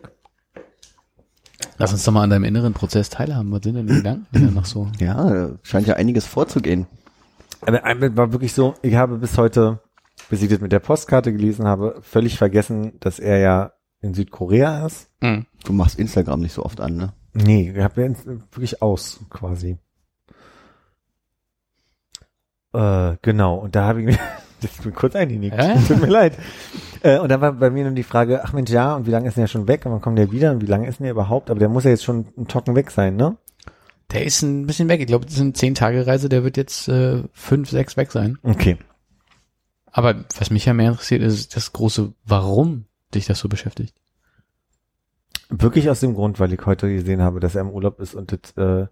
[1.77, 3.51] Lass uns doch mal an deinem inneren Prozess teilhaben.
[3.51, 4.89] Was sind denn die Gedanken, die noch so?
[4.99, 6.87] Ja, scheint ja einiges vorzugehen.
[7.61, 9.79] Aber einmal war wirklich so, ich habe bis heute,
[10.29, 14.85] bis ich das mit der Postkarte gelesen habe, völlig vergessen, dass er ja in Südkorea
[14.85, 15.09] ist.
[15.21, 15.47] Mhm.
[15.65, 17.13] Du machst Instagram nicht so oft an, ne?
[17.33, 19.77] Nee, ich habe ja wirklich aus, quasi.
[22.75, 24.17] Äh, genau, und da habe ich mir,
[24.61, 25.75] das ist mir kurz eingenickt, Ja?
[25.87, 26.33] tut mir leid.
[27.01, 29.27] Äh, und dann war bei mir nur die Frage, ach Mensch, ja, und wie lange
[29.27, 29.85] ist denn der schon weg?
[29.85, 30.51] Und wann kommt der wieder?
[30.51, 31.49] Und wie lange ist denn der überhaupt?
[31.51, 33.37] Aber der muss ja jetzt schon ein Tocken weg sein, ne?
[34.11, 35.01] Der ist ein bisschen weg.
[35.01, 36.29] Ich glaube, das sind zehn Tage Reise.
[36.29, 38.37] Der wird jetzt äh, fünf, sechs weg sein.
[38.43, 38.77] Okay.
[39.91, 43.95] Aber was mich ja mehr interessiert, ist das große Warum dich das so beschäftigt.
[45.49, 48.31] Wirklich aus dem Grund, weil ich heute gesehen habe, dass er im Urlaub ist und
[48.31, 48.87] das, äh,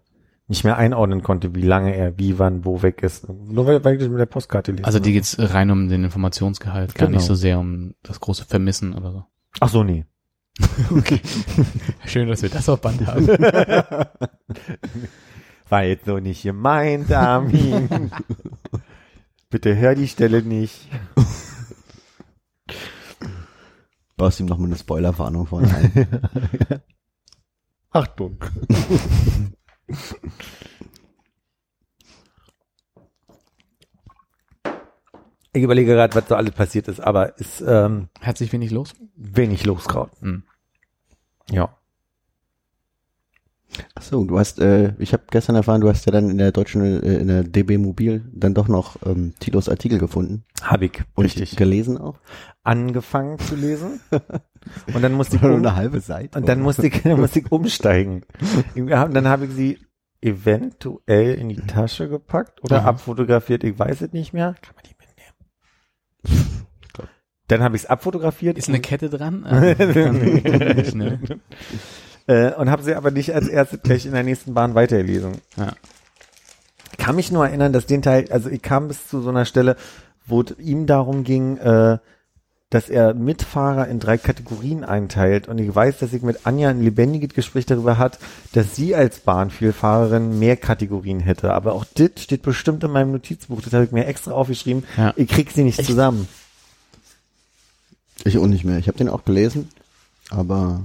[0.46, 3.28] nicht mehr einordnen konnte, wie lange er, wie, wann, wo weg ist.
[3.28, 4.84] Nur weil, weil ich das mit der Postkarte lese.
[4.84, 7.16] Also die geht's rein um den Informationsgehalt, gar Genau.
[7.18, 9.24] nicht so sehr um das große Vermissen oder so.
[9.60, 10.04] Ach so, nee.
[10.90, 11.20] Okay.
[12.06, 13.26] Schön, dass wir das auf Band haben.
[15.70, 17.88] War jetzt so nicht gemeint, Armin.
[19.50, 20.88] Bitte hör die Stelle nicht.
[24.16, 26.82] Baust ihm noch mal eine Spoilerwarnung vorne ein.
[27.90, 28.38] Achtung.
[35.52, 38.94] Ich überlege gerade, was so alles passiert ist, aber ist ähm, Hat sich wenig los?
[39.14, 40.10] wenig los gerade.
[40.20, 40.42] Hm.
[41.50, 41.76] Ja.
[43.94, 46.52] Ach so, du hast, äh, ich habe gestern erfahren, du hast ja dann in der
[46.52, 51.02] deutschen, äh, in der DB Mobil dann doch noch ähm, Tilos Artikel gefunden Hab ich.
[51.14, 51.56] und richtig.
[51.56, 52.18] gelesen auch.
[52.62, 54.00] Angefangen zu lesen.
[54.94, 56.38] Und dann musste ich Nur um, eine halbe Seite.
[56.38, 58.22] und dann musste ich, dann musste ich umsteigen.
[58.74, 59.78] Und dann habe ich sie
[60.22, 62.88] eventuell in die Tasche gepackt oder Aha.
[62.88, 63.62] abfotografiert.
[63.62, 64.54] Ich weiß es nicht mehr.
[64.62, 64.94] Kann man die
[66.32, 66.66] mitnehmen?
[67.48, 68.56] Dann habe ich es abfotografiert.
[68.56, 69.42] Ist eine Kette dran?
[69.78, 70.18] Dann-
[70.76, 71.18] nicht, ne?
[72.26, 75.32] Äh, und habe sie aber nicht als erstes gleich in der nächsten Bahn weitergelesen.
[75.56, 75.72] Ja.
[76.92, 79.44] Ich kann mich nur erinnern, dass den Teil, also ich kam bis zu so einer
[79.44, 79.76] Stelle,
[80.26, 81.98] wo es ihm darum ging, äh,
[82.70, 85.46] dass er Mitfahrer in drei Kategorien einteilt.
[85.46, 88.18] Und ich weiß, dass ich mit Anja ein lebendiges Gespräch darüber hat,
[88.52, 91.52] dass sie als Bahnvielfahrerin mehr Kategorien hätte.
[91.52, 93.60] Aber auch das steht bestimmt in meinem Notizbuch.
[93.62, 94.84] Das habe ich mir extra aufgeschrieben.
[94.96, 95.12] Ja.
[95.16, 96.26] Ich krieg sie nicht zusammen.
[98.24, 98.78] Ich auch nicht mehr.
[98.78, 99.68] Ich habe den auch gelesen,
[100.30, 100.80] aber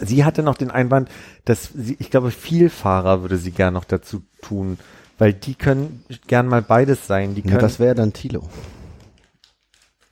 [0.00, 1.08] Sie hatte noch den Einwand,
[1.44, 4.78] dass sie, ich glaube, Vielfahrer würde sie gern noch dazu tun,
[5.18, 7.34] weil die können gern mal beides sein.
[7.34, 8.48] Die ja, können, das wäre dann Tilo.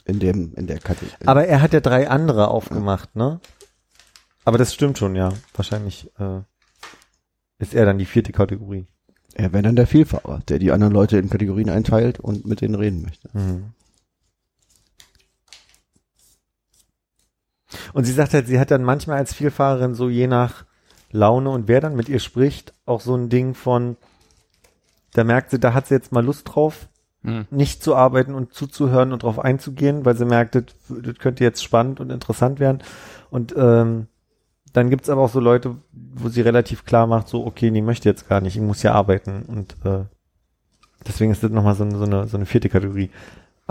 [0.04, 1.26] In dem, in der Kategorie.
[1.26, 3.40] aber er hat ja drei andere aufgemacht, ne?
[4.44, 5.32] Aber das stimmt schon, ja.
[5.54, 6.40] Wahrscheinlich äh,
[7.58, 8.86] ist er dann die vierte Kategorie.
[9.34, 12.74] er wäre dann der Vielfahrer, der die anderen Leute in Kategorien einteilt und mit denen
[12.74, 13.28] reden möchte.
[13.32, 13.72] Mhm.
[17.92, 20.64] Und sie sagt halt, sie hat dann manchmal als Vielfahrerin so je nach
[21.10, 23.96] Laune und wer dann mit ihr spricht, auch so ein Ding von,
[25.12, 26.88] da merkt sie, da hat sie jetzt mal Lust drauf,
[27.24, 27.46] Hm.
[27.50, 31.62] nicht zu arbeiten und zuzuhören und drauf einzugehen, weil sie merkt, das, das könnte jetzt
[31.62, 32.82] spannend und interessant werden.
[33.30, 34.08] Und ähm,
[34.72, 38.08] dann gibt's aber auch so Leute, wo sie relativ klar macht, so, okay, nee, möchte
[38.08, 39.44] jetzt gar nicht, ich muss ja arbeiten.
[39.46, 40.04] Und äh,
[41.06, 43.10] deswegen ist das nochmal so, so, eine, so eine vierte Kategorie.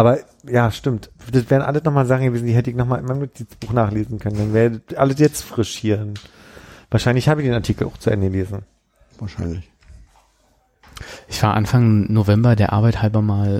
[0.01, 0.17] Aber
[0.49, 1.11] ja, stimmt.
[1.31, 4.35] Das wären alles nochmal Sachen gewesen, die hätte ich nochmal in meinem Notizbuch nachlesen können.
[4.35, 6.11] Dann wäre alles jetzt frisch hier.
[6.89, 8.63] Wahrscheinlich habe ich den Artikel auch zu Ende gelesen.
[9.19, 9.69] Wahrscheinlich.
[11.27, 13.57] Ich war Anfang November der Arbeit halber mal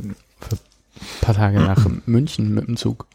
[0.00, 0.08] äh,
[0.42, 3.06] für ein paar Tage nach München mit dem Zug.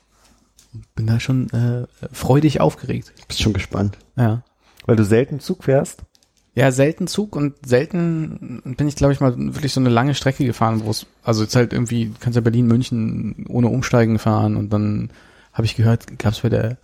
[0.93, 3.13] Bin da schon äh, freudig aufgeregt.
[3.27, 3.97] Bist schon gespannt.
[4.15, 4.43] Ja.
[4.85, 6.03] Weil du selten Zug fährst.
[6.59, 10.43] Ja, selten Zug und selten bin ich, glaube ich, mal wirklich so eine lange Strecke
[10.43, 14.73] gefahren, wo es, also jetzt halt irgendwie, kannst ja Berlin, München ohne Umsteigen fahren und
[14.73, 15.09] dann
[15.53, 16.75] habe ich gehört, gab es bei der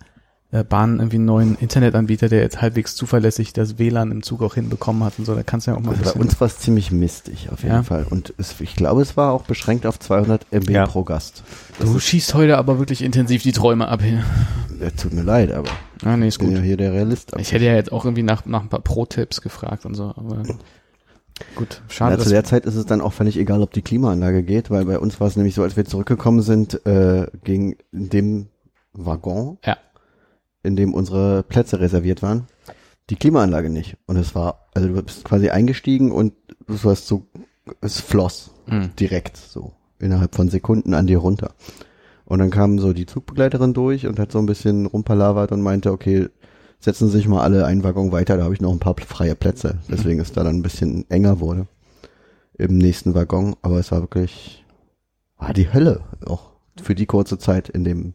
[0.68, 5.02] Bahn irgendwie einen neuen Internetanbieter, der jetzt halbwegs zuverlässig das WLAN im Zug auch hinbekommen
[5.04, 6.92] hat und so, da kannst du ja auch mal Also bei uns war es ziemlich
[6.92, 7.82] mistig, auf jeden Ja.
[7.82, 8.06] Fall.
[8.08, 10.86] Und es, ich glaube, es war auch beschränkt auf 200 MB Ja.
[10.86, 11.42] pro Gast.
[11.80, 14.22] Das du schießt heute aber wirklich intensiv die Träume ab hier.
[14.80, 15.68] ja, tut mir leid, aber
[16.04, 16.58] Ah, nee, ich ist bin gut.
[16.58, 17.32] ja hier der Realist.
[17.38, 20.42] Ich hätte ja jetzt auch irgendwie nach, nach ein paar Pro-Tipps gefragt und so, aber
[21.56, 22.16] gut, schade.
[22.16, 24.84] ja, zu der Zeit ist es dann auch völlig egal, ob die Klimaanlage geht, weil
[24.84, 28.46] bei uns war es nämlich so, als wir zurückgekommen sind, äh, ging in dem
[28.92, 29.76] Waggon, Ja.
[30.66, 32.46] In dem unsere Plätze reserviert waren,
[33.08, 33.96] die Klimaanlage nicht.
[34.06, 36.34] Und es war, also du bist quasi eingestiegen und
[36.66, 37.26] du hast so,
[37.80, 38.90] es floss Hm.
[38.98, 41.52] direkt so innerhalb von Sekunden an dir runter.
[42.24, 45.92] Und dann kam so die Zugbegleiterin durch und hat so ein bisschen rumpalavert und meinte,
[45.92, 46.28] okay,
[46.80, 49.36] setzen Sie sich mal alle einen Waggon weiter, da habe ich noch ein paar freie
[49.36, 49.78] Plätze.
[49.88, 51.68] Deswegen ist da dann ein bisschen enger wurde
[52.58, 53.54] im nächsten Waggon.
[53.62, 54.64] Aber es war wirklich,
[55.38, 56.50] war die Hölle, auch
[56.82, 58.14] für die kurze Zeit in dem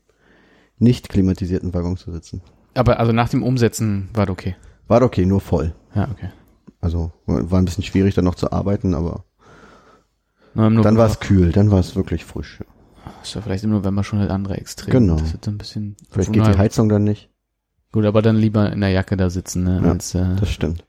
[0.82, 2.42] nicht klimatisierten Waggon zu sitzen.
[2.74, 4.56] Aber also nach dem Umsetzen war das okay.
[4.88, 5.74] War okay, nur voll.
[5.96, 6.32] Ja, okay.
[6.80, 9.24] Also war ein bisschen schwierig, dann noch zu arbeiten, aber
[10.56, 12.60] im dann war es kühl, dann war es wirklich frisch.
[13.22, 14.92] Ist ja vielleicht im November schon halt andere Extreme.
[14.92, 15.16] Genau.
[15.16, 15.96] Das wird ein bisschen.
[16.10, 17.30] Vielleicht geht die Heizung dann nicht.
[17.92, 20.86] Gut, aber dann lieber in der Jacke da sitzen, ne, Ja, als äh, Das stimmt.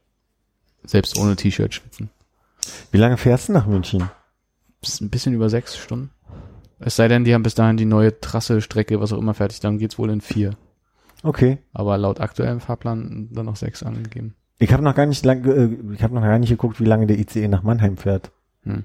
[0.85, 2.11] selbst ohne T-Shirt schwitzen.
[2.91, 4.09] Wie lange fährst du nach München?
[5.01, 6.11] Ein bisschen über sechs Stunden.
[6.85, 9.61] Es sei denn, die haben bis dahin die neue Trasse, Strecke, was auch immer fertig,
[9.61, 10.57] dann geht's wohl in vier.
[11.23, 11.59] Okay.
[11.73, 14.35] Aber laut aktuellem Fahrplan dann noch sechs angegeben.
[14.59, 17.07] Ich habe noch gar nicht lang, äh, ich habe noch gar nicht geguckt, wie lange
[17.07, 18.33] der ICE nach Mannheim fährt.
[18.65, 18.85] Hm.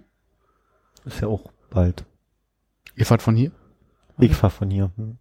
[1.06, 2.06] Ist ja auch bald.
[2.96, 3.52] Ihr fahrt von hier?
[4.20, 4.92] Ich fahr von hier.
[4.98, 5.18] Hm.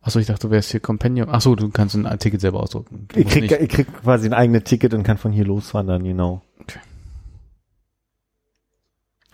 [0.00, 1.28] Achso, ich dachte, du wärst hier Compendium.
[1.28, 3.08] Achso, du kannst ein Ticket selber ausdrucken.
[3.14, 6.42] Ich krieg, ich krieg quasi ein eigenes Ticket und kann von hier loswandern, genau.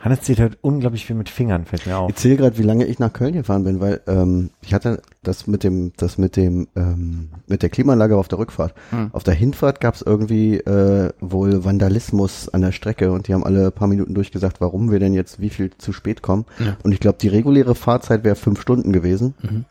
[0.03, 2.11] Hannes zählt halt unglaublich viel mit Fingern, fällt mir auf.
[2.11, 5.47] Ich zähle gerade, wie lange ich nach Köln gefahren bin, weil ähm, ich hatte das
[5.47, 8.75] mit dem, das mit dem, ähm, mit der Klimaanlage auf der Rückfahrt.
[8.91, 9.11] Hm.
[9.13, 13.45] Auf der Hinfahrt gab es irgendwie äh, wohl Vandalismus an der Strecke und die haben
[13.45, 16.47] alle paar Minuten durchgesagt, warum wir denn jetzt wie viel zu spät kommen.
[16.59, 16.77] Ja.
[16.83, 19.65] Und ich glaube, die reguläre Fahrzeit wäre fünf Stunden gewesen, Mhm.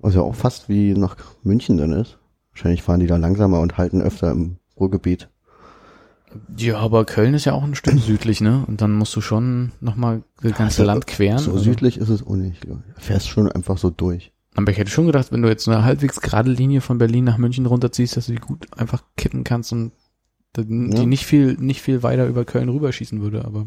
[0.00, 2.18] was ja auch fast wie nach München dann ist.
[2.52, 5.28] Wahrscheinlich fahren die da langsamer und halten öfter im Ruhrgebiet.
[6.56, 8.64] Ja, aber Köln ist ja auch ein Stück südlich, ne?
[8.66, 11.38] Und dann musst du schon nochmal das ganze Also, Land queren.
[11.38, 12.60] So Also- südlich ist es auch nicht.
[12.60, 13.02] glaub ich.
[13.04, 14.32] Fährst schon einfach so durch.
[14.54, 17.38] Aber ich hätte schon gedacht, wenn du jetzt eine halbwegs gerade Linie von Berlin nach
[17.38, 19.92] München runterziehst, dass du die gut einfach kippen kannst und
[20.56, 20.62] die
[20.94, 21.06] Ja.
[21.06, 23.66] nicht viel, nicht viel weiter über Köln rüberschießen würde, aber.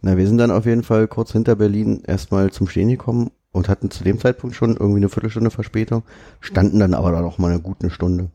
[0.00, 3.68] Na, wir sind dann auf jeden Fall kurz hinter Berlin erstmal zum Stehen gekommen und
[3.68, 6.02] hatten zu dem Zeitpunkt schon irgendwie eine Viertelstunde Verspätung,
[6.40, 8.30] standen dann aber dann auch mal eine gute Stunde.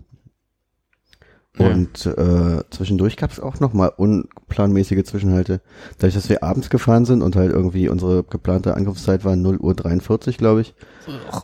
[1.57, 1.67] Ja.
[1.69, 5.61] Und äh, zwischendurch gab es auch noch mal unplanmäßige Zwischenhalte.
[5.97, 9.75] Dadurch, dass wir abends gefahren sind und halt irgendwie unsere geplante Ankunftszeit war 0 Uhr
[9.75, 10.73] 43, glaube ich,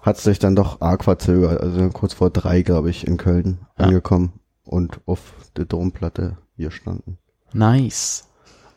[0.02, 1.62] hat es sich dann doch arg verzögert.
[1.62, 3.86] Also kurz vor drei, glaube ich, in Köln Ja.
[3.86, 4.34] angekommen
[4.64, 7.20] und auf der Domplatte hier standen.
[7.54, 8.28] Nice.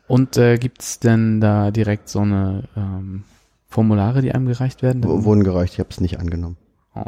[0.08, 3.24] Und äh, gibt's denn da direkt so eine ähm,
[3.68, 5.02] Formulare, die einem gereicht werden?
[5.02, 6.58] W wurden gereicht, ich habe es nicht angenommen.
[6.94, 7.04] Oh.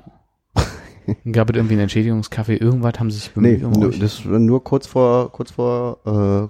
[1.30, 2.56] Gab es irgendwie einen Entschädigungskaffee?
[2.56, 3.64] Irgendwas haben sie sich Nee, bemüht?
[3.76, 5.98] um nur, das war nur kurz vor, kurz vor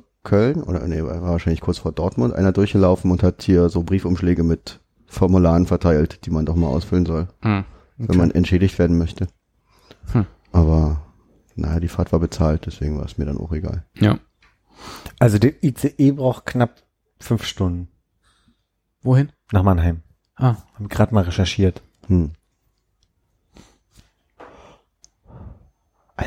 [0.00, 3.82] äh, Köln, oder nee, war wahrscheinlich kurz vor Dortmund, einer durchgelaufen und hat hier so
[3.82, 7.64] Briefumschläge mit Formularen verteilt, die man doch mal ausfüllen soll, Hm.
[7.98, 9.26] wenn man entschädigt werden möchte.
[10.12, 10.26] Hm.
[10.52, 11.02] Aber
[11.56, 13.84] naja, die Fahrt war bezahlt, deswegen war es mir dann auch egal.
[13.98, 14.18] Ja.
[15.18, 16.82] Also der ICE braucht knapp
[17.20, 17.88] fünf Stunden
[19.02, 19.30] Wohin?
[19.52, 20.02] nach Mannheim.
[20.36, 21.82] Ah, Hab gerade mal recherchiert.
[22.08, 22.32] Hm.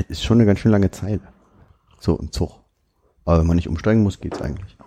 [0.10, 1.22] Ist schon eine ganz schön lange Zeit.
[2.00, 2.60] So im Zug.
[3.26, 4.78] Aber wenn man nicht umsteigen muss, geht's eigentlich.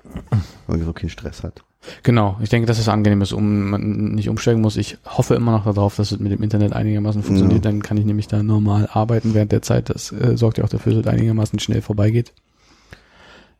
[0.66, 1.62] Wenn man so keinen Stress hat.
[2.03, 2.38] genau.
[2.42, 4.76] Ich denke, dass es angenehm ist, um man nicht umsteigen muss.
[4.76, 7.64] Ich hoffe immer noch darauf, dass es mit dem Internet einigermaßen funktioniert.
[7.64, 9.90] Dann kann ich nämlich da normal arbeiten während der Zeit.
[9.90, 12.32] Das äh, sorgt ja auch dafür, dass es einigermaßen schnell vorbeigeht.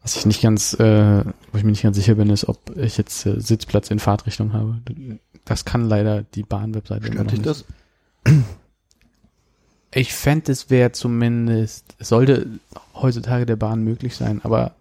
[0.03, 2.97] Was ich nicht ganz, äh, wo ich mir nicht ganz sicher bin, ist, ob ich
[2.97, 4.81] jetzt äh, Sitzplatz in Fahrtrichtung habe.
[5.45, 7.65] Das kann leider die Bahn-Webseite Stört dich das?
[9.93, 12.47] Ich fände, es wäre zumindest, es sollte
[12.95, 14.73] heutzutage der Bahn möglich sein, aber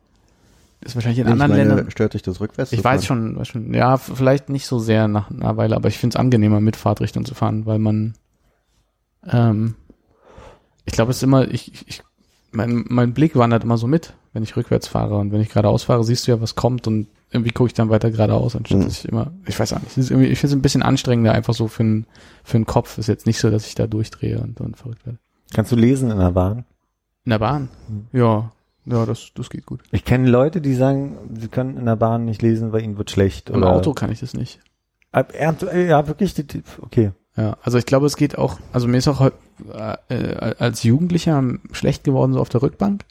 [0.82, 1.91] ist wahrscheinlich in ich anderen meine, Ländern.
[1.91, 2.72] stört dich das rückwärts?
[2.72, 5.97] Ich weiß schon, weiß schon, ja, vielleicht nicht so sehr nach einer Weile, aber ich
[5.97, 8.14] finde es angenehmer, mit Fahrtrichtung zu fahren, weil man,
[9.28, 9.76] ähm,
[10.86, 12.01] ich glaube, es ist immer, ich, ich- ich
[12.51, 15.84] mein, mein Blick wandert immer so mit, wenn ich rückwärts fahre und wenn ich geradeaus
[15.84, 18.84] fahre, siehst du ja, was kommt und irgendwie gucke ich dann weiter geradeaus, anstatt Mhm.
[18.86, 21.34] dass ich immer, ich weiß auch nicht, ist irgendwie, ich finde es ein bisschen anstrengender,
[21.34, 22.06] einfach so für den
[22.44, 22.98] für den Kopf.
[22.98, 25.20] Ist jetzt nicht so, dass ich da durchdrehe und, und verrückt werde.
[25.54, 26.66] Kannst du lesen in der Bahn?
[27.26, 27.70] In der Bahn?
[28.14, 28.52] Ja,
[28.86, 29.82] ja, das, das geht gut.
[29.92, 33.12] Ich kenne Leute, die sagen, sie können in der Bahn nicht lesen, weil ihnen wird
[33.12, 33.50] schlecht.
[33.50, 34.60] Im oder Auto kann ich das nicht.
[35.12, 36.34] Ab- äh, Ja, wirklich?
[36.82, 37.12] Okay.
[37.38, 39.32] Ja, also ich glaube, es geht auch, also mir ist auch heu-
[40.10, 43.06] äh, als Jugendlicher schlecht geworden so auf der Rückbank.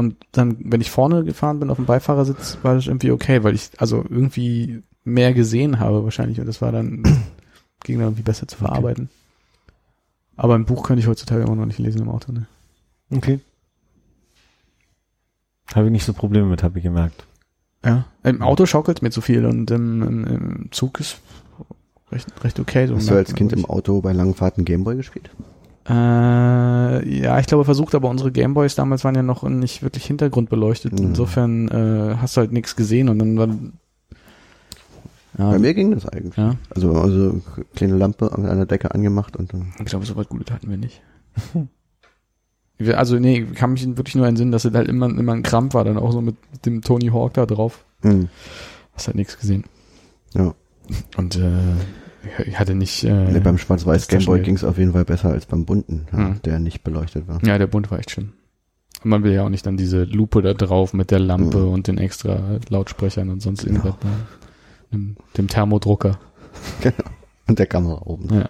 [0.00, 3.54] Und dann, wenn ich vorne gefahren bin auf dem Beifahrersitz, war das irgendwie okay, weil
[3.54, 7.02] ich also irgendwie mehr gesehen habe wahrscheinlich und das war dann,
[7.84, 9.10] ging dann irgendwie besser zu verarbeiten.
[10.36, 12.46] Aber ein Buch könnte ich heutzutage immer noch nicht lesen im Auto, ne?
[13.14, 13.40] Okay.
[15.74, 17.26] Habe ich nicht so Probleme mit, habe ich gemerkt.
[17.84, 18.06] Ja.
[18.22, 21.18] Im Auto schaukelt mir zu viel und im, im, im Zug ist
[22.10, 22.86] recht, recht okay.
[22.86, 23.66] So Hast du als Kind im.
[23.66, 25.28] Auto bei langen Fahrten Gameboy gespielt?
[25.90, 30.92] Äh, ja, ich glaube versucht, aber unsere Gameboys damals waren ja noch nicht wirklich hintergrundbeleuchtet.
[30.92, 31.08] Mhm.
[31.08, 33.48] Insofern äh, hast du halt nichts gesehen und dann war
[35.38, 36.36] ja, Bei mir ging das eigentlich.
[36.36, 37.40] ja, Also, also
[37.74, 39.72] kleine Lampe an einer Decke angemacht und dann.
[39.78, 41.02] ich glaube, so weit Gutes hatten wir nicht.
[42.96, 45.84] Also nee, kann mich wirklich nur entsinnen, dass es halt immer, immer ein Krampf war,
[45.84, 47.84] dann auch so mit dem Tony Hawk da drauf.
[48.00, 48.30] Hm,
[48.94, 49.64] Hast halt nichts gesehen.
[50.32, 50.54] ja.
[51.18, 51.50] Und äh,
[52.46, 53.04] Ich hatte nicht.
[53.04, 56.18] Äh, Nee, beim schwarz-weiß Gameboy ging es auf jeden Fall besser als beim bunten, ja,
[56.18, 56.42] Hm.
[56.44, 57.38] der nicht beleuchtet war.
[57.44, 58.32] ja, der Bund war echt schön.
[59.02, 61.68] Und man will ja auch nicht dann diese Lupe da drauf mit der Lampe Mhm.
[61.72, 63.94] und den extra Lautsprechern und sonst irgendwas.
[64.00, 64.08] Da.
[64.92, 66.18] Dem, dem Thermodrucker.
[67.46, 68.28] Und der Kamera oben.
[68.34, 68.48] Ja.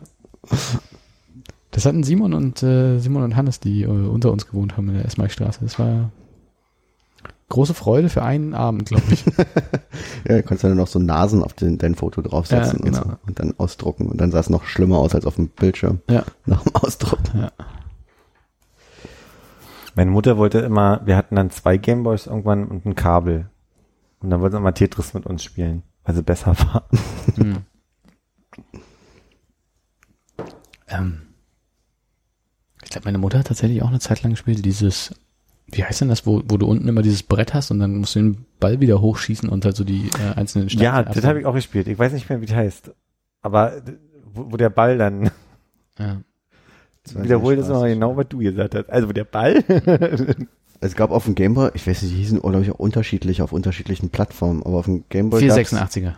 [1.70, 4.94] Das hatten Simon und äh, Simon und Hannes, die äh, unter uns gewohnt haben in
[4.96, 5.60] der Esmaistraße.
[5.62, 6.10] Das war
[7.50, 9.24] große Freude für einen Abend, glaube ich.
[10.28, 12.98] Ja, du konntest dann noch so Nasen auf den, dein Foto draufsetzen Ja, genau.
[13.02, 14.06] und, so, und dann ausdrucken.
[14.06, 16.24] Und dann sah es noch schlimmer aus als auf dem Bildschirm ja.
[16.46, 17.48] nach dem Ausdrucken.
[19.94, 23.50] Meine Mutter wollte immer, wir hatten dann zwei Gameboys irgendwann und ein Kabel.
[24.20, 26.88] Und dann wollte sie immer Tetris mit uns spielen, weil sie besser war.
[27.36, 27.58] Hm.
[30.88, 31.22] Ähm,
[32.82, 35.14] ich glaube, meine Mutter hat tatsächlich auch eine Zeit lang gespielt, dieses,
[35.72, 38.14] wie heißt denn das, wo, wo du unten immer dieses Brett hast und dann musst
[38.14, 41.40] du den Ball wieder hochschießen und halt so die äh, einzelnen Steine ja, das habe
[41.40, 41.88] ich auch gespielt.
[41.88, 42.92] Ich weiß nicht mehr, wie das heißt.
[43.42, 43.72] Aber
[44.32, 45.30] wo, wo der Ball dann,
[45.98, 46.20] Ja.
[47.04, 48.90] Das war wiederhol sehr das mal genau, was du gesagt hast.
[48.90, 49.64] Also wo der Ball,
[50.82, 53.52] Es gab auf dem Gameboy, ich weiß nicht, die hießen glaube ich auch unterschiedlich auf
[53.52, 56.14] unterschiedlichen Plattformen, aber auf dem Gameboy gab's- 486er.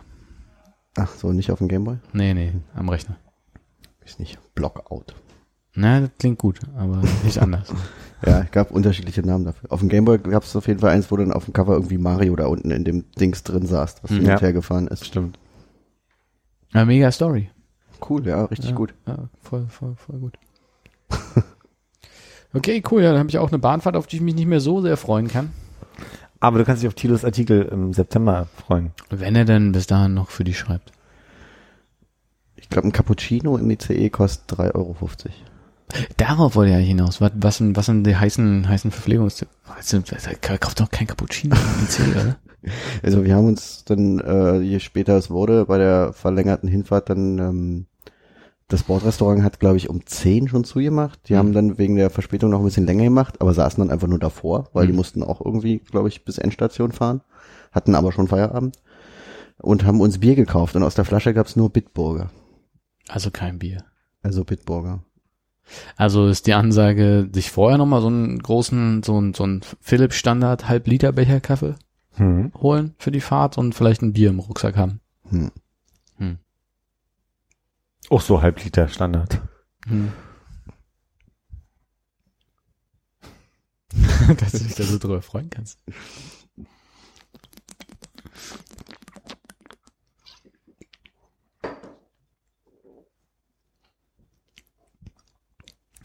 [0.95, 1.97] Ach so, nicht auf dem Gameboy?
[2.13, 3.17] Nee, nee, am Rechner.
[4.05, 4.39] Ist nicht.
[4.55, 5.15] Blockout.
[5.75, 7.73] Na, das klingt gut, aber nicht anders.
[8.25, 9.71] Ja, es gab unterschiedliche Namen dafür.
[9.71, 11.97] Auf dem Gameboy gab es auf jeden Fall eins, wo dann auf dem Cover irgendwie
[11.97, 14.15] Mario da unten in dem Dings drin saß, was Mhm.
[14.15, 14.39] hin und Ja.
[14.39, 15.05] her gefahren ist.
[15.05, 15.37] Stimmt.
[16.73, 17.49] Ja, mega Story.
[18.09, 18.93] Cool, ja, richtig ja, gut.
[19.07, 20.37] Ja, voll, voll, voll gut.
[22.53, 23.01] okay, cool.
[23.03, 24.97] Ja, dann habe ich auch eine Bahnfahrt, auf die ich mich nicht mehr so sehr
[24.97, 25.51] freuen kann.
[26.39, 28.91] Aber du kannst dich auf Tilos Artikel im September freuen.
[29.09, 30.91] Wenn er denn bis dahin noch für die schreibt.
[32.55, 34.95] Ich glaube, ein Cappuccino im ICE kostet 3,50 Euro.
[36.17, 37.21] Darauf wollte ich hinaus.
[37.21, 39.51] Was, was, sind, was sind die heißen, heißen Verpflegungstipps?
[39.75, 40.01] Also,
[40.59, 42.37] kauft doch kein Cappuccino im oder?
[43.03, 47.37] Also wir haben uns dann, äh, je später es wurde, bei der verlängerten Hinfahrt dann,
[47.37, 47.85] ähm,
[48.69, 51.19] das Bordrestaurant hat, glaube ich, um 10 schon zugemacht.
[51.27, 51.37] Die Mhm.
[51.37, 54.17] haben dann wegen der Verspätung noch ein bisschen länger gemacht, aber saßen dann einfach nur
[54.17, 54.97] davor, weil die Mhm.
[54.97, 57.19] mussten auch irgendwie, glaube ich, bis Endstation fahren,
[57.73, 58.77] hatten aber schon Feierabend
[59.57, 62.29] und haben uns Bier gekauft und aus der Flasche gab's nur Bitburger.
[63.09, 63.83] Also kein Bier.
[64.21, 65.03] Also Bitburger.
[65.95, 70.15] Also ist die Ansage, sich vorher nochmal so einen großen, so einen, so einen Philips
[70.15, 71.75] Standard halb Liter Becher Kaffee
[72.15, 72.51] Hm.
[72.61, 74.99] holen für die Fahrt und vielleicht ein Bier im Rucksack haben.
[75.29, 75.51] Hm.
[76.17, 76.37] Hm.
[78.09, 79.39] Auch so Halbliter Standard.
[79.87, 80.11] Hm.
[84.37, 85.79] Dass du dich da so drüber freuen kannst.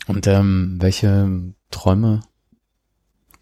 [0.09, 2.23] Und ähm, welche Träume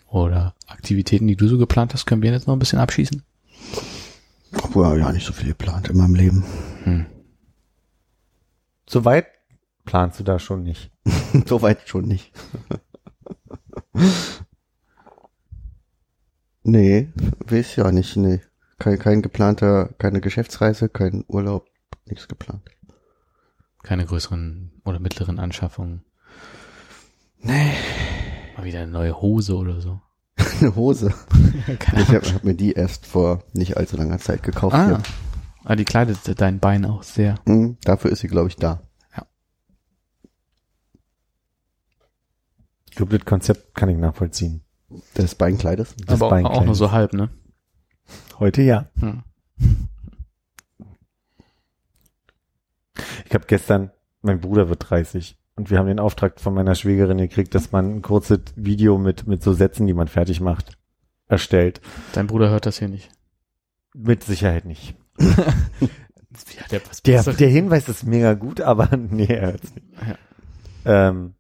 [0.09, 3.23] oder Aktivitäten, die du so geplant hast, können wir jetzt noch ein bisschen abschießen?
[4.63, 6.45] Obwohl ja nicht so viel geplant in meinem Leben.
[6.85, 7.07] Hm.
[8.89, 9.27] So weit
[9.85, 10.91] planst du da schon nicht.
[11.47, 12.33] Soweit schon nicht.
[16.65, 17.09] nee,
[17.47, 18.41] weiß ja nicht, nee.
[18.79, 21.69] Kein, kein geplanter, keine Geschäftsreise, kein Urlaub,
[22.07, 22.63] nichts geplant.
[23.83, 26.05] Keine größeren oder mittleren Anschaffungen.
[27.41, 27.73] Nee.
[28.57, 30.01] Mal wieder eine neue Hose oder so.
[30.61, 31.15] Eine Hose.
[31.79, 34.75] Keine Ich habe hab mir die erst vor nicht allzu langer Zeit gekauft.
[34.75, 34.87] Ah.
[34.87, 35.03] hier.
[35.65, 37.37] ah, die kleidet dein Bein auch sehr.
[37.47, 38.83] Hm, dafür ist sie, glaube ich, da.
[42.97, 44.63] Ich glaube, das Konzept kann ich nachvollziehen.
[45.13, 45.97] Das Beinkleid ist.
[46.07, 47.29] Das Aber auch, Bein auch klein nur so halb, ne?
[48.39, 48.89] Heute ja.
[48.99, 49.23] Hm.
[53.27, 53.91] Ich habe gestern,
[54.23, 57.97] mein Bruder wird 30 und wir haben den Auftrag von meiner Schwägerin gekriegt, dass man
[57.97, 60.77] ein kurzes Video mit, mit so Sätzen, die man fertig macht,
[61.29, 61.81] erstellt.
[62.13, 63.09] Dein Bruder hört das hier nicht.
[63.95, 64.95] Mit Sicherheit nicht.
[65.19, 69.87] Hat der Der, der Hinweis ist mega gut, aber nee, er hört's nicht.
[70.85, 71.35] Ähm,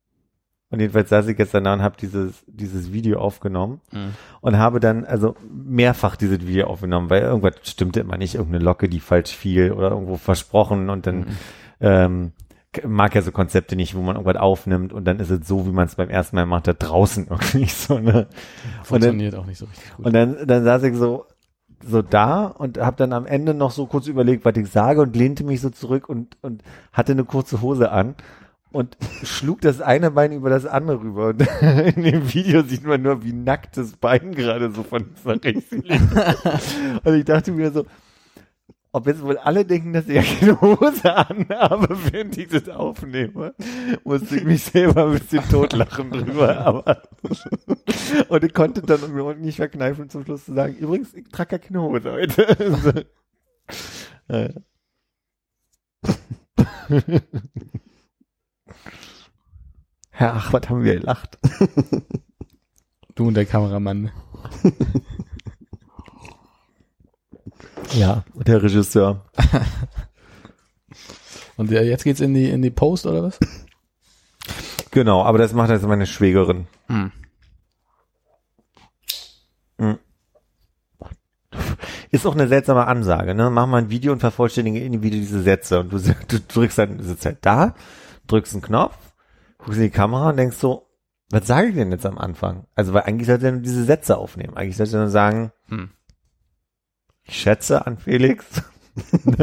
[0.70, 4.14] und jedenfalls saß ich gestern da und habe dieses, dieses Video aufgenommen Mhm.
[4.40, 8.88] und habe dann also mehrfach dieses Video aufgenommen, weil irgendwas stimmte immer nicht, irgendeine Locke,
[8.88, 11.26] die falsch fiel oder irgendwo versprochen und dann Mhm.
[11.80, 12.32] ähm,
[12.84, 15.72] mag ja so Konzepte nicht, wo man irgendwas aufnimmt und dann ist es so, wie
[15.72, 18.02] man es beim ersten Mal macht, da draußen irgendwie so, ne?
[18.02, 20.06] Und dann, Funktioniert auch nicht so richtig gut.
[20.06, 21.26] und dann, dann saß ich so,
[21.86, 25.14] so da und habe dann am Ende noch so kurz überlegt, was ich sage und
[25.14, 26.62] lehnte mich so zurück und, und
[26.92, 28.14] hatte eine kurze Hose an
[28.72, 31.28] und schlug das eine Bein über das andere rüber.
[31.28, 31.40] Und
[31.96, 35.70] in dem Video sieht man nur, wie nacktes Bein gerade so von links nach rechts
[35.70, 37.04] liegt.
[37.06, 37.86] Und ich dachte mir so,
[38.96, 43.54] ob jetzt wohl alle denken, dass ich ja keine Hose anhabe, während ich das aufnehme,
[44.04, 47.02] musste ich mich selber ein bisschen totlachen drüber, aber
[48.30, 51.58] und ich konnte dann irgendwie nicht verkneifen, zum Schluss zu sagen, übrigens, ich trage ja
[51.58, 53.06] keine Hose heute.
[54.28, 54.34] So.
[54.34, 54.54] Äh.
[60.10, 61.38] Herr Ach, was haben wir gelacht?
[63.14, 64.10] Du und der Kameramann.
[67.94, 69.24] Ja, der Regisseur.
[71.56, 73.38] Und äh, jetzt geht's in die, in die Post oder was?
[74.90, 76.66] Genau, aber das macht jetzt meine Schwägerin.
[76.88, 77.12] Hm.
[82.10, 83.50] Ist auch eine seltsame Ansage, ne?
[83.50, 85.80] Mach mal ein Video und vervollständige in Video diese Sätze.
[85.80, 87.74] Und du, du drückst dann, sitzt halt da,
[88.26, 88.96] drückst einen Knopf,
[89.58, 90.88] guckst in die Kamera und denkst so,
[91.30, 92.66] was sage ich denn jetzt am Anfang?
[92.74, 94.56] Also, weil eigentlich sollte er nur diese Sätze aufnehmen.
[94.56, 95.90] Eigentlich sollte er nur sagen, Hm.
[97.26, 98.44] Ich schätze an Felix.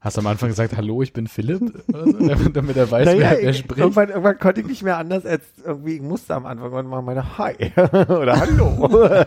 [0.00, 1.82] Hast du am Anfang gesagt, hallo, ich bin Philipp?
[1.88, 3.80] So, damit- er weiß, Naja, wer, wer ich, spricht.
[3.80, 7.02] irgendwann, irgendwann konnte ich nicht mehr anders als irgendwie, ich musste am Anfang und mal
[7.02, 7.54] meine Hi
[8.08, 8.88] oder Hallo.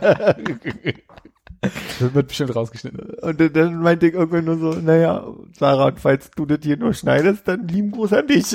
[2.00, 2.98] Das wird bestimmt rausgeschnitten.
[3.22, 5.24] und dann, dann meinte ich irgendwann nur so, naja,
[5.56, 8.46] Sarah, und falls du das hier nur schneidest, dann lieben Gruß an dich.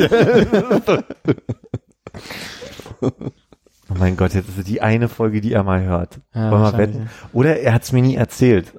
[3.90, 6.20] Oh mein Gott, jetzt ist es die eine Folge, die er mal hört.
[6.34, 7.10] Ja, Wollen wir wetten?
[7.34, 8.74] Oder er hat es mir nie erzählt.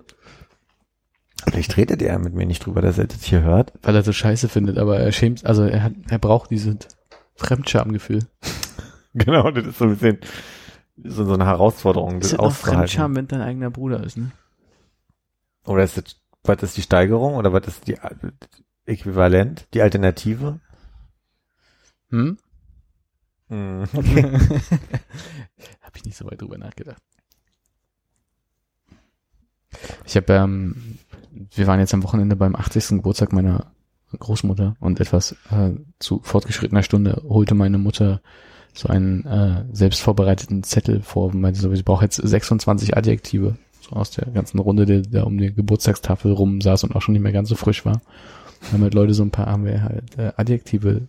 [1.45, 3.73] Vielleicht redet er mit mir nicht drüber, dass er das hier hört.
[3.83, 6.77] Weil er so scheiße findet, aber er schämt, also er hat, er braucht dieses
[7.37, 8.21] Fremdschamgefühl.
[9.15, 10.19] Genau, das ist so ein bisschen
[11.03, 12.53] so, so eine Herausforderung, das Ist auch.
[12.53, 14.31] Fremdscham, wenn dein eigener Bruder ist, ne?
[15.65, 17.99] Oder ist das, was ist die Steigerung oder was ist die
[18.87, 20.61] Äquivalent, die Alternative?
[22.11, 22.39] Hm?
[23.49, 24.23] Hm, Okay.
[25.83, 27.03] Habe ich nicht so weit drüber nachgedacht.
[30.07, 30.99] Ich habe, ähm,
[31.55, 32.89] wir waren jetzt am Wochenende beim 80.
[32.89, 33.73] Geburtstag meiner
[34.19, 38.23] Großmutter und etwas äh, zu fortgeschrittener Stunde holte meine Mutter
[38.73, 43.57] so einen äh, selbst vorbereiteten Zettel vor und meinte so, sie braucht jetzt 26 Adjektive,
[43.81, 47.13] so aus der ganzen Runde, der, der um die Geburtstagstafel rum saß und auch schon
[47.13, 48.01] nicht mehr ganz so frisch war.
[48.63, 51.09] Da haben halt Leute so ein paar, haben wir halt äh, Adjektive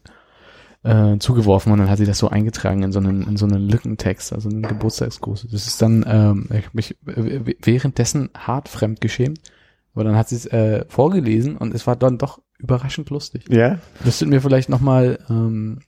[0.84, 3.68] äh, zugeworfen und dann hat sie das so eingetragen in so einen, in so einen
[3.68, 5.48] Lückentext, also einen Geburtstagsgruß.
[5.52, 9.40] Das ist dann, ähm, ich hab mich w- währenddessen hart fremd geschämt,
[9.94, 13.46] aber dann hat sie es äh, vorgelesen und es war dann doch überraschend lustig.
[13.50, 13.80] ja?
[14.06, 15.80] Müsstet mir vielleicht nochmal ähm,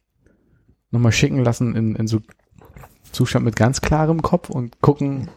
[0.91, 2.19] noch mal schicken lassen in, in so
[3.13, 5.30] Zustand mit ganz klarem Kopf und gucken,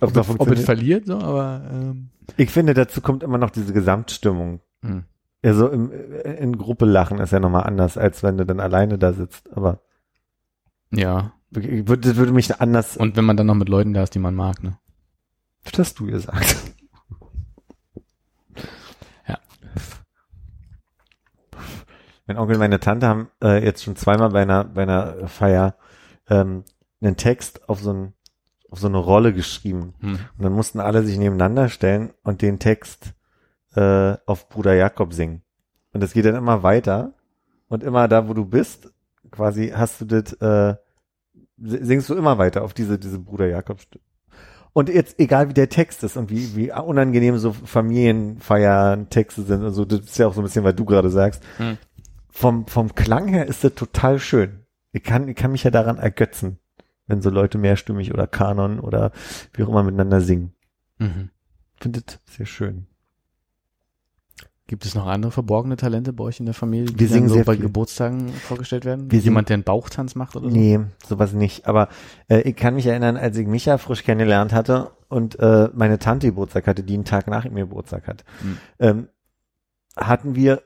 [0.00, 2.08] Ob ob, das es- ob es verliert, so, aber ähm,
[2.38, 4.60] Ich finde, dazu kommt immer noch diese Gesamtstimmung.
[5.42, 5.48] Hm.
[5.48, 9.12] Also im, in Gruppe lachen ist ja nochmal anders, als wenn du dann alleine da
[9.12, 9.52] sitzt.
[9.52, 9.80] Aber
[10.90, 11.32] ja.
[11.50, 14.18] würde, das würde mich anders, Und wenn man dann noch mit Leuten da ist, die
[14.18, 14.78] man mag, ne?
[15.64, 16.56] was hast du gesagt?
[19.26, 19.38] Ja.
[22.26, 25.76] Mein Onkel und meine Tante haben äh, jetzt schon zweimal bei einer, bei einer Feier
[26.28, 26.64] ähm,
[27.00, 28.14] einen Text auf so, ein,
[28.70, 29.94] auf so eine Rolle geschrieben.
[30.00, 30.18] Hm.
[30.36, 33.14] Und dann mussten alle sich nebeneinander stellen und den Text
[33.74, 35.42] äh, auf Bruder Jakob singen.
[35.92, 37.14] Und das geht dann immer weiter.
[37.68, 38.92] Und immer da, wo du bist,
[39.30, 40.76] quasi hast du das, äh,
[41.58, 43.78] singst du immer weiter auf diese, diese Bruder Jakob.
[44.74, 49.62] Und jetzt, egal wie der Text ist und wie, wie unangenehm so Familienfeiern Texte sind
[49.62, 51.42] und so, das ist ja auch so ein bisschen, was du gerade sagst.
[51.58, 51.78] Hm.
[52.30, 54.64] Vom, vom Klang her ist das total schön.
[54.92, 56.58] Ich kann, ich kann mich ja daran ergötzen,
[57.06, 59.12] wenn so Leute mehrstimmig oder Kanon oder
[59.52, 60.54] wie auch immer miteinander singen.
[60.98, 61.30] Mhm.
[61.74, 62.86] Ich finde das sehr schön.
[64.72, 67.34] Gibt es noch andere verborgene Talente bei euch in der Familie, die Wir singen so
[67.34, 67.60] sehr bei viel.
[67.64, 69.10] Geburtstagen vorgestellt werden?
[69.10, 70.56] Wir singen- Jemand, der einen Bauchtanz macht oder so?
[70.56, 71.66] Nee, sowas nicht.
[71.66, 71.88] Aber
[72.28, 76.28] äh, ich kann mich erinnern, als ich Micha frisch kennengelernt hatte und äh, meine Tante
[76.28, 78.58] Geburtstag hatte, die einen Tag nach mir Geburtstag hat, Hm.
[78.78, 79.08] ähm,
[79.94, 80.62] hatten wir,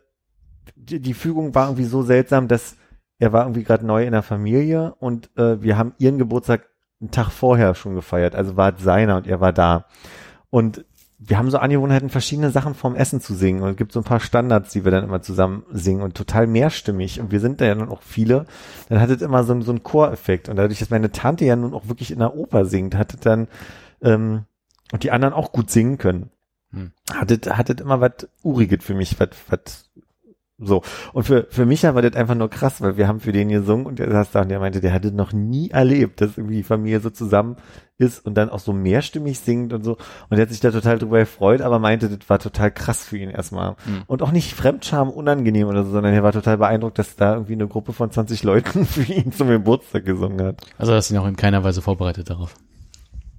[0.77, 2.77] die, die Fügung war irgendwie so seltsam, dass
[3.19, 6.69] er war irgendwie gerade neu in der Familie und äh, wir haben ihren Geburtstag
[7.01, 8.37] einen Tag vorher schon gefeiert.
[8.37, 9.87] Also war es seiner und er war da.
[10.51, 10.85] Und
[11.19, 13.63] wir haben so Angewohnheiten, verschiedene Sachen vom Essen zu singen.
[13.63, 16.47] Und es gibt so ein paar Standards, die wir dann immer zusammen singen und total
[16.47, 17.21] mehrstimmig.
[17.21, 18.45] Und wir sind da ja dann auch viele.
[18.91, 20.49] Dann hat es immer so, einen- so einen Choreffekt.
[20.51, 23.21] Und dadurch, dass meine Tante ja nun auch wirklich in der Oper singt, hat es
[23.21, 23.49] dann,
[24.03, 24.45] ähm,
[24.93, 26.31] und die anderen auch gut singen können,
[26.73, 26.93] Hm.
[27.15, 29.86] hat es, hat es immer was Uriges für mich, was, was,
[30.59, 30.83] so.
[31.13, 33.85] Und für, für Micha war das einfach nur krass, weil wir haben für den gesungen
[33.85, 36.63] und der saß da und der meinte, der hatte noch nie erlebt, dass irgendwie die
[36.63, 37.57] Familie so zusammen
[37.99, 39.99] ist und dann auch so mehrstimmig singt und so.
[40.31, 43.19] Und er hat sich da total drüber gefreut, aber meinte, das war total krass für
[43.19, 43.77] ihn erstmal.
[43.85, 44.03] Hm.
[44.07, 47.53] Und auch nicht Fremdscham unangenehm oder so, sondern er war total beeindruckt, dass da irgendwie
[47.53, 50.63] eine Gruppe von 20 Leuten für ihn zum Geburtstag gesungen hat.
[50.79, 52.55] Also das sind auch in keiner Weise vorbereitet darauf.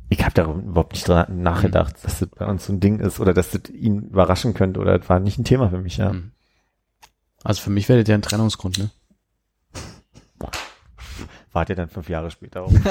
[0.10, 3.34] Ich habe darüber überhaupt nicht nachgedacht, dass das bei uns so ein Ding ist oder
[3.34, 6.11] dass das ihn überraschen könnte oder das war nicht ein Thema für mich, ja.
[6.11, 6.31] Hm.
[7.48, 8.90] Also für mich werdet ihr ein Trennungsgrund, ne?
[11.53, 12.72] Wart ihr dann fünf Jahre später auch.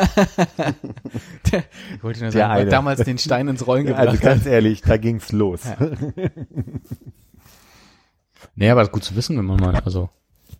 [1.94, 2.70] Ich wollte nur Der sagen, eine.
[2.70, 5.64] damals den Stein ins Rollen gebracht also ganz ehrlich, da ging's los.
[5.64, 5.76] Ja.
[8.54, 10.08] Nee, aber gut zu wissen, wenn man mal, also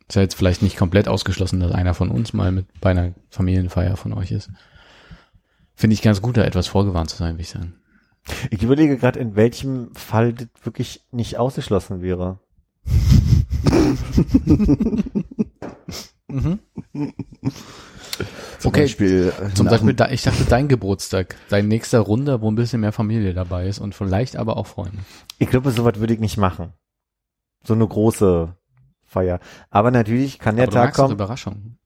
[0.07, 3.15] ist ja jetzt vielleicht nicht komplett ausgeschlossen, dass einer von uns mal mit bei einer
[3.31, 4.51] Familienfeier von euch ist.
[5.75, 7.75] Finde ich ganz gut, da etwas vorgewarnt zu sein, würde ich sagen.
[8.51, 12.39] Ich überlege gerade, in welchem Fall das wirklich nicht ausgeschlossen wäre.
[18.59, 22.55] Zum Okay, Beispiel, Zum Beispiel, da, ich dachte, dein Geburtstag, dein nächster Runde, wo ein
[22.55, 24.99] bisschen mehr Familie dabei ist und vielleicht aber auch Freunde.
[25.39, 26.73] Ich glaube, sowas würde ich nicht machen.
[27.65, 28.57] So eine große
[29.05, 29.41] Feier.
[29.71, 31.13] Aber natürlich kann der aber Tag kommen.
[31.13, 31.79] Überraschung.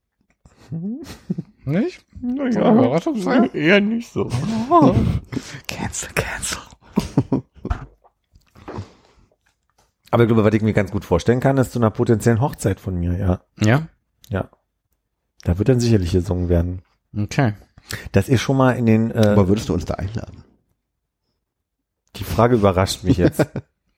[1.64, 2.06] Nicht?
[2.20, 3.54] Naja, Überraschungsfeier?
[3.54, 4.24] eher nicht so.
[5.66, 6.58] Cancel, cancel.
[10.10, 12.80] Aber ich glaube, was ich mir ganz gut vorstellen kann, ist zu einer potenziellen Hochzeit
[12.80, 13.40] von mir, ja.
[13.60, 13.88] Ja?
[14.28, 14.50] Ja.
[15.42, 16.82] Da wird dann sicherlich gesungen werden.
[17.16, 17.54] Okay.
[18.12, 20.44] Dass ihr schon mal in den, äh, Aber würdest du uns da einladen?
[22.16, 23.46] die Frage überrascht mich jetzt.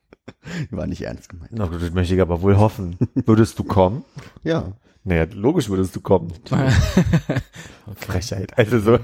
[0.70, 1.51] War nicht ernst gemeint.
[1.52, 2.97] Na gut, das möchte ich aber wohl hoffen.
[3.14, 4.05] Würdest du kommen?
[4.43, 4.72] Ja.
[5.05, 6.32] Naja, logisch würdest du kommen.
[7.97, 8.56] Frechheit.
[8.56, 8.98] Also so.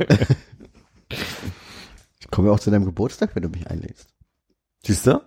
[1.09, 4.14] Ich komme ja auch zu deinem Geburtstag, wenn du mich einlädst.
[4.85, 5.20] Siehst du?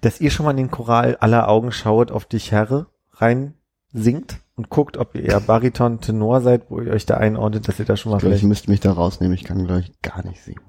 [0.00, 3.54] Dass ihr schon mal in den Choral aller Augen schaut, auf dich Herre rein
[3.92, 7.78] singt und guckt, ob ihr eher Bariton, Tenor seid, wo ihr euch da einordnet, dass
[7.78, 8.48] ihr da schon mal Ich glaube, ich vielleicht...
[8.48, 9.34] müsste mich da rausnehmen.
[9.34, 10.60] Ich kann, glaube ich, gar nicht singen.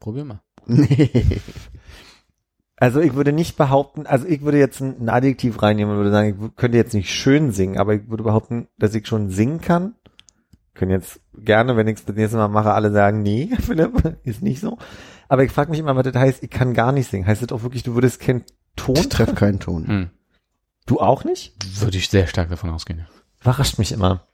[0.00, 0.40] Probier mal.
[0.66, 1.40] Nee.
[2.76, 6.28] Also ich würde nicht behaupten, also ich würde jetzt ein, Adjektiv reinnehmen und würde sagen,
[6.50, 9.94] ich könnte jetzt nicht schön singen, aber ich würde behaupten, dass ich schon singen kann.
[10.74, 14.42] Können jetzt gerne, wenn ich es das nächste Mal mache, alle sagen, nee, Philipp, ist
[14.42, 14.78] nicht so.
[15.28, 17.26] Aber ich frage mich immer, was das heißt, ich kann gar nicht singen.
[17.26, 18.44] Heißt das auch wirklich, du würdest keinen
[18.76, 19.34] Ton Ich treffe treffen?
[19.36, 19.86] keinen Ton.
[19.86, 20.10] Hm.
[20.86, 21.54] Du auch nicht?
[21.80, 22.98] Würde ich sehr stark davon ausgehen.
[23.00, 23.06] ja.
[23.40, 24.26] Überrascht mich immer.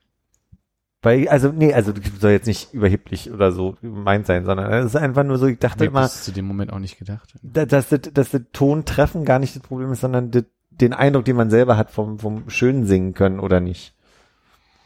[1.03, 4.87] Weil, also, nee, also das soll jetzt nicht überheblich oder so gemeint sein, sondern es
[4.87, 7.33] ist einfach nur so, ich dachte ich immer, bis zu dem Moment auch nicht gedacht.
[7.43, 10.93] da- dass das, dass das Ton treffen gar nicht das Problem ist, sondern das, den
[10.93, 13.95] Eindruck, den man selber hat vom, vom schönen Singen können oder nicht.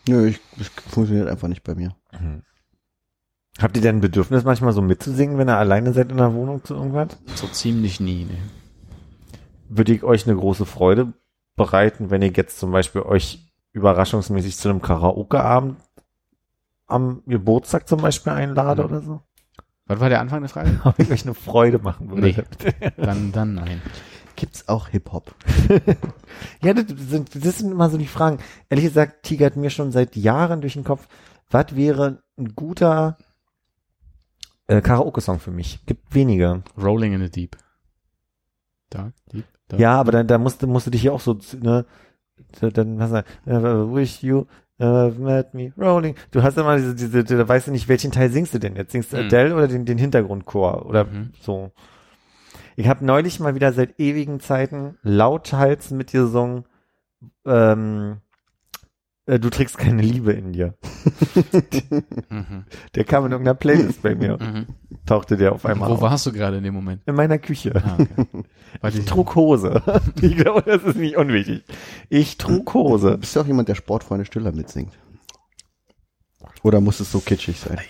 [0.08, 1.96] Nö, ich, das funktioniert einfach nicht bei mir.
[3.60, 6.64] Habt ihr denn ein Bedürfnis, manchmal so mitzusingen, wenn ihr alleine seid in der Wohnung
[6.64, 7.16] zu irgendwas?
[7.36, 8.36] So ziemlich nie, ne.
[9.68, 11.12] Würde ich euch eine große Freude
[11.56, 15.76] bereiten, wenn ihr jetzt zum Beispiel euch überraschungsmäßig zu einem Karaoke-Abend
[16.86, 18.88] am Geburtstag zum Beispiel einlade Mhm.
[18.88, 19.20] oder so?
[19.86, 20.80] Was war der Anfang der Frage?
[20.84, 22.22] Ob ich euch eine Freude machen würde.
[22.22, 22.36] Nee.
[22.96, 23.80] Dann, dann nein.
[24.36, 25.32] Gibt's auch Hip-Hop?
[26.62, 28.38] Ja, das sind, das sind immer so die Fragen.
[28.68, 31.06] Ehrlich gesagt, tigert mir schon seit Jahren durch den Kopf,
[31.50, 33.16] was wäre ein guter
[34.66, 35.84] äh, Karaoke-Song für mich?
[35.86, 36.62] Gibt wenige.
[36.80, 37.56] Rolling in the Deep.
[38.90, 39.80] Dark, Deep, Dark.
[39.80, 41.84] Ja, aber dann, da musst du, musst du dich ja auch so, ne,
[42.60, 44.46] da- dann, was sagen, uh, wish you
[44.80, 46.14] uh, met me rolling.
[46.30, 48.92] Du hast immer diese, diese, da weißt du nicht, welchen Teil singst du denn jetzt?
[48.92, 49.24] Singst du Mhm.
[49.24, 51.32] Adele oder den, den Hintergrundchor oder Mhm.
[51.40, 51.72] so?
[52.76, 56.64] Ich habe neulich mal wieder seit ewigen Zeiten lauthals mit dir gesungen,
[57.46, 58.18] ähm,
[59.26, 60.74] äh, du trägst keine Liebe in dir.
[62.28, 62.64] Mhm.
[62.94, 64.66] Der kam in irgendeiner Playlist bei mir, Mhm.
[65.06, 66.00] tauchte der auf einmal Wo auf.
[66.00, 67.02] warst du gerade in dem Moment?
[67.06, 67.72] In meiner Küche.
[67.74, 68.26] Ah, okay.
[68.88, 69.82] Ich die- trug Hose.
[70.20, 71.62] Ich glaube, das ist nicht unwichtig.
[72.08, 73.16] Ich trug Hose.
[73.18, 74.92] Bist du auch jemand, der Sportfreunde Stiller mitsingt?
[76.62, 77.78] Oder muss es so kitschig sein?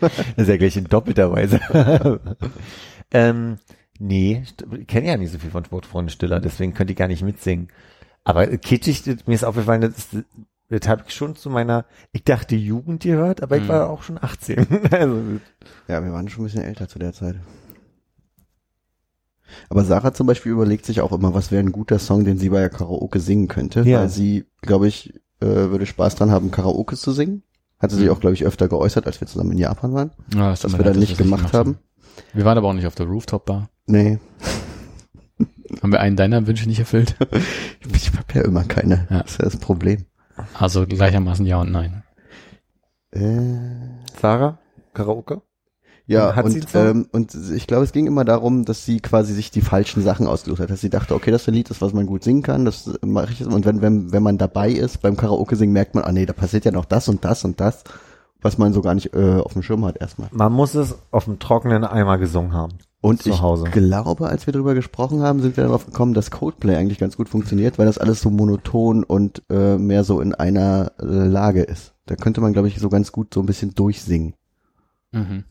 [0.00, 1.60] Das ist ja gleich in doppelter Weise.
[3.12, 3.58] ähm,
[3.98, 4.42] nee,
[4.78, 7.68] ich kenne ja nicht so viel von Sportfreunde Stiller, deswegen könnte ich gar nicht mitsingen.
[8.24, 10.08] Aber kitschig, das- mir ist aufgefallen, das,
[10.70, 13.68] das habe ich schon zu meiner, ich dachte Jugend gehört, aber ich Mhm.
[13.68, 14.66] war auch schon 18.
[14.90, 15.22] also,
[15.88, 17.36] Ja, wir waren schon ein bisschen älter zu der Zeit.
[19.68, 22.48] Aber Sarah zum Beispiel überlegt sich auch immer, was wäre ein guter Song, den sie
[22.48, 23.82] bei der Karaoke singen könnte.
[23.82, 24.00] Ja.
[24.00, 27.42] Weil sie, glaube ich, äh, würde Spaß dran haben, Karaoke zu singen.
[27.78, 28.10] Hatte sie Mhm.
[28.10, 30.10] auch, glaube ich, öfter geäußert, als wir zusammen in Japan waren.
[30.34, 31.78] Ja, Was mir wir dann dass nicht gemacht haben.
[32.32, 33.68] Wir waren aber auch nicht auf der Rooftop-Bar.
[33.86, 34.18] Nee,
[35.82, 37.16] Haben wir einen deiner Wünsche nicht erfüllt?
[37.94, 39.06] ich habe ja immer keine.
[39.10, 39.22] Ja.
[39.22, 40.04] Das ist ja das Problem.
[40.58, 42.02] Also gleichermaßen ja und nein.
[43.12, 43.58] Äh,
[44.20, 44.58] Sarah,
[44.92, 45.42] Karaoke?
[46.06, 46.78] Ja, Hat sie und, so?
[46.78, 50.26] ähm, und ich glaube, es ging immer darum, dass sie quasi sich die falschen Sachen
[50.26, 50.70] ausgesucht hat.
[50.70, 52.90] Dass sie dachte, okay, das ist ein Lied, das was man gut singen kann, das
[53.00, 53.50] mache ich jetzt.
[53.50, 56.34] Und wenn, wenn, wenn man dabei ist beim Karaoke singen, merkt man, ah nee, da
[56.34, 57.84] passiert ja noch das und das und das,
[58.42, 60.28] was man so gar nicht äh, auf dem Schirm hat erstmal.
[60.30, 62.74] Man muss es auf dem trockenen Eimer gesungen haben.
[63.04, 63.64] Und Zu ich Hause.
[63.64, 67.28] glaube, als wir darüber gesprochen haben, sind wir darauf gekommen, dass Coldplay eigentlich ganz gut
[67.28, 71.92] funktioniert, weil das alles so monoton und äh, mehr so in einer äh, Lage ist.
[72.06, 74.32] Da könnte man, glaube ich, so ganz gut so ein bisschen durchsingen.
[75.12, 75.44] Mhm.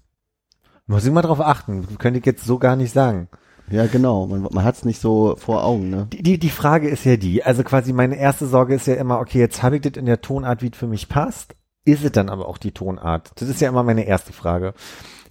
[0.88, 1.86] Muss ich mal drauf achten.
[2.00, 3.28] Könnte ich jetzt so gar nicht sagen.
[3.70, 4.26] Ja, genau.
[4.26, 6.08] Man, man hat es nicht so vor Augen, ne?
[6.12, 9.20] Die, die, die Frage ist ja die, also quasi meine erste Sorge ist ja immer,
[9.20, 11.56] okay, jetzt habe ich das in der Tonart, wie es für mich passt.
[11.86, 13.32] Ist es dann aber auch die Tonart?
[13.36, 14.74] Das ist ja immer meine erste Frage.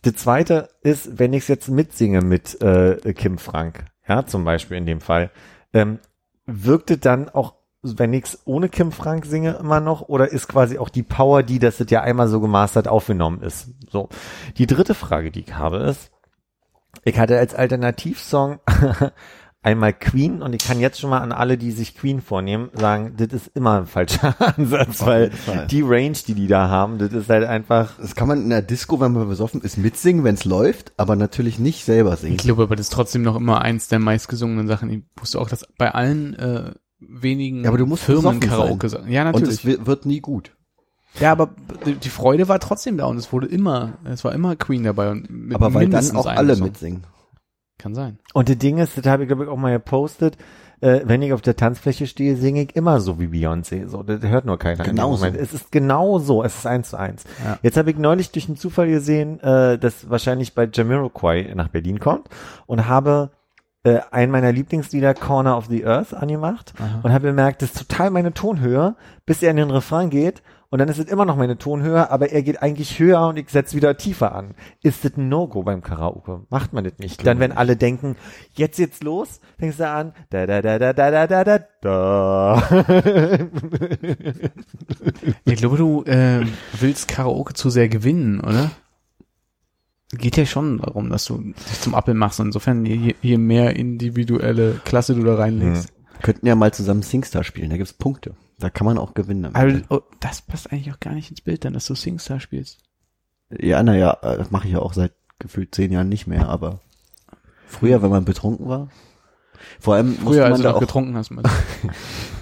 [0.05, 4.77] Die zweite ist, wenn ich es jetzt mitsinge mit äh, Kim Frank, ja, zum Beispiel
[4.77, 5.31] in dem Fall,
[5.73, 6.01] ähm,
[6.45, 10.89] wirkte dann auch, wenn ich's ohne Kim Frank singe, immer noch, oder ist quasi auch
[10.89, 13.69] die Power, die, dass es ja einmal so gemastert aufgenommen ist?
[13.91, 14.09] So.
[14.59, 16.11] Die dritte Frage, die ich habe, ist,
[17.05, 18.61] ich hatte als Alternativsong
[19.65, 23.15] einmal Queen und ich kann jetzt schon mal an alle, die sich Queen vornehmen, sagen,
[23.17, 25.67] das ist immer ein falscher Ansatz, weil Fall.
[25.69, 28.63] die Range, die die da haben, das ist halt einfach, Das kann man in der
[28.63, 32.35] Disco, wenn man besoffen ist, mitsingen, wenn es läuft, aber natürlich nicht selber singen.
[32.35, 34.91] Ich glaube aber, das ist trotzdem noch immer eins der meistgesungenen Sachen.
[34.91, 39.03] Ich wusste auch, dass bei allen äh, wenigen Ja, aber du musst Firmen Karaoke sein.
[39.03, 39.13] sagen.
[39.13, 39.55] Ja, Und natürlich.
[39.61, 40.51] es wi- wird nie gut.
[41.21, 41.51] ja, aber
[42.03, 45.31] die Freude war trotzdem da und es wurde immer, es war immer Queen dabei und
[45.31, 46.65] mit Aber weil dann auch alle Song.
[46.67, 47.05] mitsingen.
[47.79, 48.19] Kann sein.
[48.35, 50.37] Und das Ding ist, das habe ich glaube ich auch mal gepostet,
[50.81, 53.87] äh, wenn ich auf der Tanzfläche stehe, singe ich immer so wie Beyoncé.
[53.89, 54.81] So, das hört nur keiner.
[54.81, 55.25] in dem Genau so.
[55.25, 55.41] Moment.
[55.41, 57.25] Es ist genau so, es ist eins zu eins.
[57.45, 57.59] Ja.
[57.63, 61.99] Jetzt habe ich neulich durch einen Zufall gesehen, äh, dass wahrscheinlich bei Jamiroquai nach Berlin
[62.01, 62.29] kommt
[62.67, 63.31] und habe
[63.85, 66.73] äh, einen meiner Lieblingslieder Corner of the Earth angemacht
[67.03, 68.95] und habe bemerkt, das ist total meine Tonhöhe,
[69.27, 70.43] bis er in den Refrain geht
[70.73, 73.51] und dann ist es immer noch meine Tonhöhe, aber er geht eigentlich höher und ich
[73.51, 74.55] setze wieder tiefer an.
[74.83, 76.47] Ist das ein No-Go beim Karaoke?
[76.49, 77.27] Macht man das nicht?
[77.27, 78.17] Dann, wenn alle denken,
[78.55, 82.63] jetzt jetzt los, fängst du an, da da da da da da da da da.
[85.45, 86.47] Ich glaube, du äh,
[86.81, 88.71] willst Karaoke zu sehr gewinnen, oder?
[90.13, 92.41] Geht ja schon darum, dass du dich zum Appel machst.
[92.41, 95.93] Insofern, je, je mehr individuelle Klasse du da reinlegst.
[96.23, 98.35] Könnten ja mal zusammen Singstar spielen, da gibt's Punkte.
[98.63, 99.47] Da kann man auch gewinnen.
[99.47, 99.85] Aber Ende.
[99.89, 102.79] oh, das passt eigentlich auch gar nicht ins Bild, dann, dass du Singstar spielst.
[103.51, 106.79] Ja, naja, das mache ich ja auch seit gefühlt zehn Jahren nicht mehr, aber
[107.67, 108.89] früher, wenn man betrunken war.
[109.81, 111.31] Vor allem musste Früher, als man du da noch auch, getrunken hast.
[111.31, 111.45] Mit.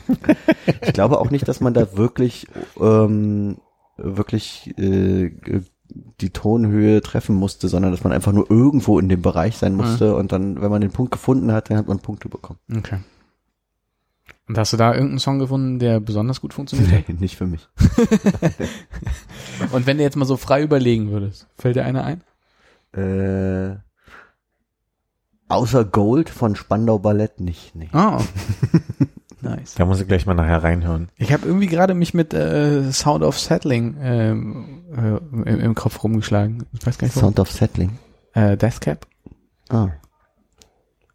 [0.82, 2.46] ich glaube auch nicht, dass man da wirklich,
[2.78, 3.56] ähm,
[3.96, 5.30] wirklich äh,
[6.20, 10.14] die Tonhöhe treffen musste, sondern dass man einfach nur irgendwo in dem Bereich sein musste
[10.14, 12.58] und dann, wenn man den Punkt gefunden hat, dann hat man Punkte bekommen.
[12.76, 12.98] Okay.
[14.50, 17.08] Und hast du da irgendeinen Song gefunden, der besonders gut funktioniert hat?
[17.08, 17.68] Nee, nicht für mich.
[19.70, 22.24] Und wenn du jetzt mal so frei überlegen würdest, fällt dir einer ein?
[22.92, 23.76] Äh,
[25.46, 27.90] außer Gold von Spandau Ballett nicht, nee.
[27.92, 28.20] Ah.
[29.40, 29.76] nice.
[29.76, 31.10] Da muss ich gleich mal nachher reinhören.
[31.14, 36.02] Ich habe irgendwie gerade mich mit äh, Sound of Settling ähm, äh, im, im Kopf
[36.02, 36.66] rumgeschlagen.
[36.72, 37.28] Ich weiß gar nicht, warum.
[37.28, 38.00] Sound of Settling.
[38.32, 39.06] Äh, Death Cap.
[39.68, 39.90] Ah.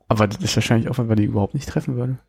[0.08, 2.20] Aber das ist wahrscheinlich auch, weil wir die überhaupt nicht treffen würden.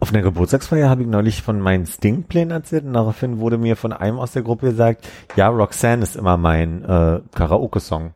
[0.00, 3.92] Auf einer Geburtstagsfeier habe ich neulich von meinen Sting-Plänen erzählt und daraufhin wurde mir von
[3.92, 5.06] einem aus der Gruppe gesagt,
[5.36, 8.12] ja, Roxanne ist immer mein äh, Karaoke-Song.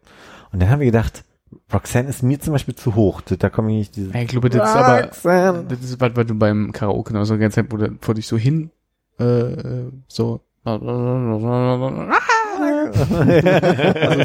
[0.52, 1.24] Und dann haben wir gedacht,
[1.72, 3.20] Roxanne ist mir zum Beispiel zu hoch.
[3.22, 5.64] Da komme ich nicht diese Ich glaube, das ist aber, Roxanne.
[5.68, 8.14] das ist, weil, weil du beim Karaoke noch so die ganze Zeit, wo du vor
[8.14, 8.70] dich so hin,
[9.18, 10.84] äh, äh, so, also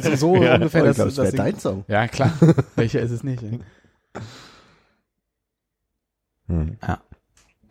[0.02, 1.84] so, so Ja, ungefähr, es dass wäre ich- dein Song.
[1.88, 2.32] Ja, klar.
[2.76, 3.44] Welcher ist es nicht?
[3.44, 3.60] ey?
[6.48, 6.78] Hm.
[6.82, 7.00] Ah,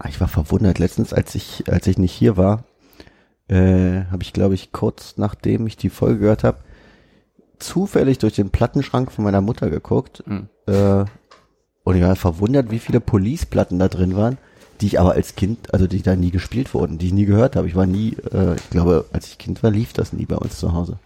[0.09, 0.79] Ich war verwundert.
[0.79, 2.65] Letztens, als ich, als ich nicht hier war,
[3.49, 6.59] äh, habe ich, glaube ich, kurz nachdem ich die Folge gehört habe,
[7.59, 10.23] zufällig durch den Plattenschrank von meiner Mutter geguckt.
[10.27, 10.49] Hm.
[10.67, 11.05] Äh,
[11.85, 14.39] und ich war verwundert, wie viele Police-Platten da drin waren,
[14.81, 17.57] die ich aber als Kind, also die da nie gespielt wurden, die ich nie gehört
[17.57, 17.69] habe.
[17.69, 20.59] Ich war nie, äh, ich glaube, als ich Kind war, lief das nie bei uns
[20.59, 20.99] zu Hause.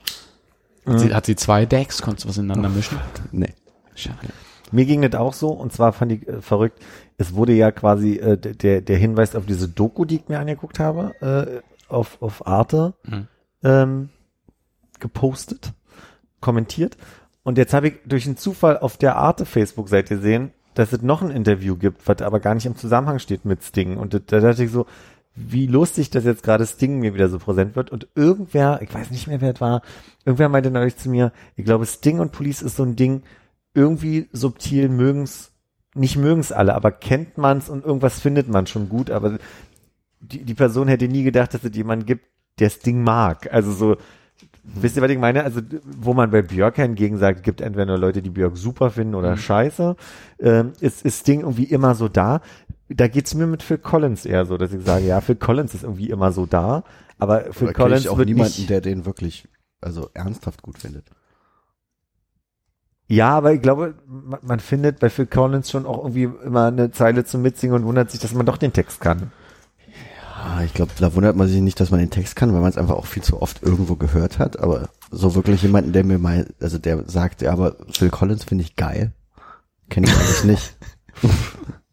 [0.87, 2.01] Hat, sie, hat sie zwei Decks?
[2.01, 2.99] Konntest du was ineinander mischen?
[3.31, 3.53] Nee.
[3.95, 4.17] Schade.
[4.73, 6.81] Mir ging das auch so und zwar fand ich äh, verrückt,
[7.17, 10.79] es wurde ja quasi äh, der, der Hinweis auf diese Doku, die ich mir angeguckt
[10.79, 13.27] habe, äh, auf, auf Arte Mhm.
[13.65, 14.09] ähm,
[15.01, 15.73] gepostet,
[16.41, 16.97] kommentiert.
[17.43, 21.23] Und jetzt habe ich durch einen Zufall auf der Arte Facebook-Seite gesehen, dass es noch
[21.23, 23.97] ein Interview gibt, was aber gar nicht im Zusammenhang steht mit Sting.
[23.97, 24.87] Und da, da dachte ich so,
[25.35, 27.91] wie lustig, dass jetzt gerade Sting mir wieder so präsent wird.
[27.91, 29.83] Und irgendwer, ich weiß nicht mehr, wer es war,
[30.25, 33.23] irgendwer meinte neulich zu mir, ich glaube, Sting und Police ist so ein Ding,
[33.79, 35.53] irgendwie subtil mögen's,
[35.95, 39.39] nicht mögen's alle, aber kennt man's und irgendwas findet man schon gut, aber
[40.21, 42.25] die, die Person hätte nie gedacht, dass es jemanden gibt,
[42.59, 43.53] der Sting mag.
[43.53, 43.97] Also so,
[44.65, 45.45] wisst ihr, was ich meine?
[45.45, 49.15] Also, wo man bei Björk hingegen sagt, gibt entweder nur Leute, die Björk super finden
[49.15, 49.97] oder scheiße,
[50.41, 52.41] ähm, ist, ist Sting irgendwie immer so da.
[52.89, 55.83] Da geht's mir mit Phil Collins eher so, dass ich sage, ja, Phil Collins ist
[55.83, 56.85] irgendwie immer so da,
[57.19, 59.47] aber Phil kenn Collins ich auch wird niemanden, nicht, der den wirklich,
[59.81, 61.05] also ernsthaft gut findet.
[63.09, 66.91] Ja, aber ich glaube, man, man findet bei Phil Collins schon auch irgendwie immer eine
[66.91, 69.33] Zeile zum Mitsingen und wundert sich, dass man doch den Text kann.
[70.37, 72.71] Ah, ich glaube, da wundert man sich nicht, dass man den Text kann, weil man
[72.71, 74.61] es einfach auch viel zu oft irgendwo gehört hat.
[74.61, 78.63] Aber so wirklich jemanden, der mir mal, also der sagt, ja, aber Phil Collins finde
[78.63, 79.13] ich geil,
[79.89, 80.77] kenne ich eigentlich nicht.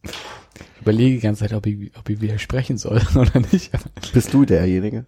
[0.85, 3.71] überlege die ganze Zeit, ob ich, ob ich widersprechen soll oder nicht.
[4.13, 5.05] Bist du derjenige?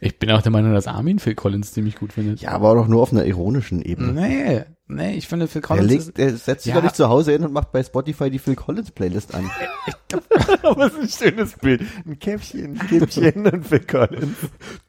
[0.00, 2.40] Ich bin auch der Meinung, dass Armin Phil Collins ziemlich gut findet.
[2.40, 4.12] Ja, aber doch nur auf einer ironischen Ebene.
[4.12, 6.76] Nee, nee, ich finde Phil Er, Collins legt, ist, er setzt sich Ja.
[6.76, 9.48] doch nicht zu Hause hin und macht bei Spotify die Phil Collins Playlist an.
[10.62, 11.82] Aber es ist ein schönes Bild.
[12.06, 14.36] Ein Käppchen, ein Käppchen und Phil Collins.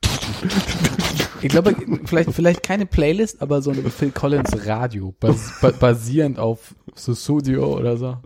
[1.42, 6.40] ich glaube, vielleicht, vielleicht keine Playlist, aber so ein Phil Collins Radio, bas, ba, basierend
[6.40, 8.18] auf so Studio oder so.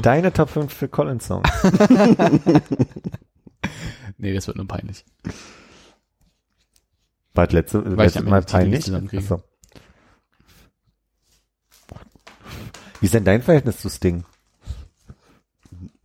[0.00, 1.48] Deine Top 5 Phil Collins Songs.
[4.18, 5.04] Nee, das wird nur peinlich.
[7.34, 8.92] War das letzte, letzte Mal peinlich?
[8.92, 9.42] Achso.
[13.00, 14.24] Wie ist denn dein Verhältnis zu Sting?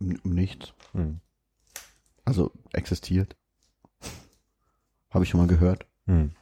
[0.00, 0.72] N- Nichts.
[0.94, 1.20] Hm.
[2.24, 3.36] Also existiert.
[5.10, 5.86] Habe ich schon mal gehört.
[6.06, 6.32] Hm.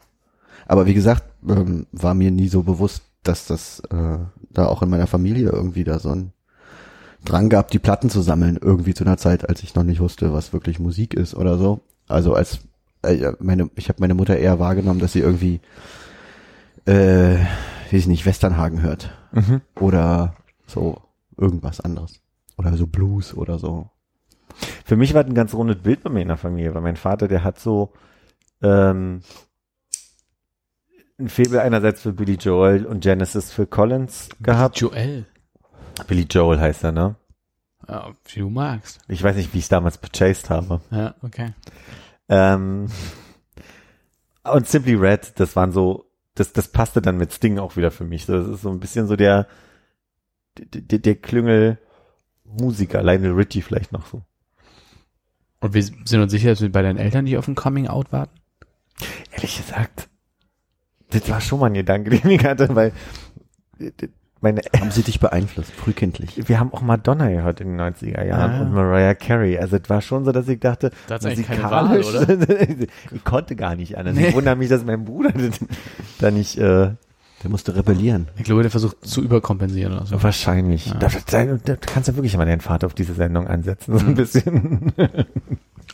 [0.67, 4.19] Aber wie gesagt, ähm, war mir nie so bewusst, dass das äh,
[4.51, 6.33] da auch in meiner Familie irgendwie da so ein
[7.25, 10.33] Drang gab, die Platten zu sammeln, irgendwie zu einer Zeit, als ich noch nicht wusste,
[10.33, 11.81] was wirklich Musik ist oder so.
[12.09, 12.61] Also als
[13.03, 15.61] äh, meine, ich habe meine Mutter eher wahrgenommen, dass sie irgendwie,
[16.87, 19.61] äh, weiß ich nicht, Westernhagen hört Mhm.
[19.81, 20.35] oder
[20.67, 21.03] so
[21.37, 22.21] irgendwas anderes
[22.57, 23.91] oder so Blues oder so.
[24.85, 26.97] Für mich war das ein ganz rundes Bild bei mir in der Familie, weil mein
[26.97, 27.93] Vater, der hat so
[28.63, 29.21] ähm,
[31.19, 34.79] ein Faible einerseits für Billy Joel und Genesis für Collins gehabt.
[34.79, 35.27] Joel.
[36.07, 37.17] Billy Joel heißt er, ne?
[37.89, 38.99] Ja, wie du magst.
[39.09, 40.81] Ich weiß nicht, wie ich es damals purchased habe.
[40.91, 41.55] Ja, okay.
[42.29, 42.89] Ähm,
[44.45, 48.05] und Simply Red, das waren so, das, das passte dann mit Sting auch wieder für
[48.05, 48.27] mich.
[48.27, 49.47] So, Das ist so ein bisschen so der,
[50.59, 51.79] der, der Klüngel
[52.45, 54.23] Musiker, Lionel Richie vielleicht noch so.
[55.61, 58.13] Und wir sind uns sicher, dass wir bei deinen Eltern nicht auf ein Coming Out
[58.13, 58.39] warten?
[59.33, 60.09] Ehrlich gesagt,
[61.11, 62.93] das war schon mal ein Gedanke, den ich hatte, weil
[64.41, 66.47] meine, Haben sie dich beeinflusst, frühkindlich?
[66.49, 68.61] wir haben auch Madonna gehört in den 90er Jahren Ah.
[68.61, 69.59] und Mariah Carey.
[69.59, 73.25] Also es war schon so, dass ich dachte, Da hat's eigentlich keine Wahl, musikalisch- ich
[73.25, 74.15] konnte gar nicht anders.
[74.15, 74.29] Nee.
[74.29, 75.33] Ich wundere mich, dass mein Bruder
[76.19, 76.91] da nicht, äh,
[77.43, 78.29] Der musste rebellieren.
[78.37, 80.23] Ich glaube, der versucht zu überkompensieren oder so.
[80.23, 80.87] wahrscheinlich.
[80.87, 80.95] Ja.
[80.95, 84.15] Da, da, da kannst du wirklich mal deinen Vater auf diese Sendung ansetzen, so ein
[84.15, 84.93] bisschen.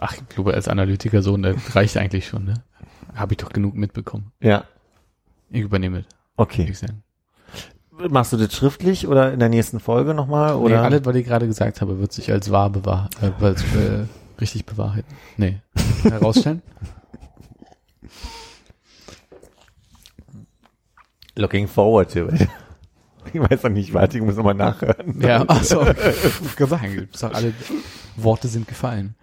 [0.01, 2.55] Ach, ich glaube, als Analytiker so, das reicht eigentlich schon, ne?
[3.15, 4.33] Habe ich doch genug mitbekommen.
[4.41, 4.65] ja,
[5.53, 6.07] Ich übernehme das.
[6.37, 6.67] okay.
[6.71, 7.03] ich sagen.
[7.91, 10.55] Machst du das schriftlich oder in der nächsten Folge nochmal?
[10.57, 10.83] Nee, Oder?
[10.83, 14.07] alles, was ich gerade gesagt habe, wird sich als wahr bewahr, äh, als, äh,
[14.41, 15.15] richtig bewahrheiten.
[15.37, 15.61] Nee.
[16.03, 16.63] Herausstellen?
[21.37, 22.49] Looking forward to it.
[23.33, 25.21] Ich weiß noch nicht, warte, ich muss nochmal nachhören.
[25.21, 25.87] ja, ach so.
[26.57, 26.85] gesagt.
[27.13, 27.55] Sag, alle
[28.17, 29.15] Worte sind gefallen.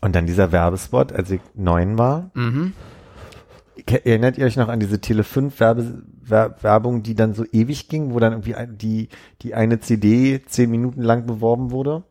[0.00, 2.30] Und dann dieser Werbespot, als ich neun war.
[2.34, 2.72] Mhm.
[3.84, 7.88] Erinnert ihr euch noch an diese Tele 5 Werbe, Wer Werbung, die dann so ewig
[7.88, 9.08] ging, wo dann irgendwie ein, die,
[9.42, 12.02] die eine CD zehn Minuten lang beworben wurde?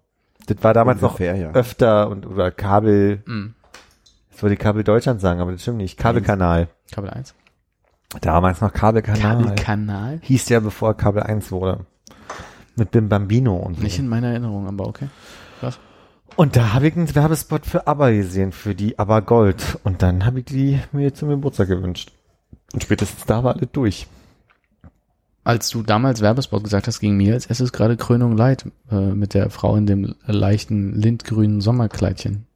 [0.47, 1.51] Das war damals Ungefähr, noch ja.
[1.51, 3.55] öfter und oder Kabel, Mhm.
[4.33, 5.97] ich wollte Kabel Deutschland sagen, aber das stimmt nicht.
[5.97, 6.67] Kabelkanal.
[6.91, 7.33] Kabel 1.
[8.21, 9.37] Damals noch Kabelkanal.
[9.43, 10.19] Kabelkanal?
[10.21, 11.79] Hieß ja, bevor Kabel 1 wurde.
[12.77, 13.81] Mit Bim Bambino und so.
[13.83, 15.07] Nicht in meiner Erinnerung, aber okay.
[16.35, 19.79] Und da habe ich einen Werbespot für ABBA gesehen, für die ABBA Gold.
[19.83, 22.11] Und dann habe ich die mir zum Geburtstag gewünscht.
[22.73, 24.07] Und spätestens da war alles durch.
[25.45, 29.33] Als du damals Werbespot gesagt hast, ging mir als erstes gerade Krönung Light äh, mit
[29.33, 32.47] der Frau in dem leichten lindgrünen Sommerkleidchen.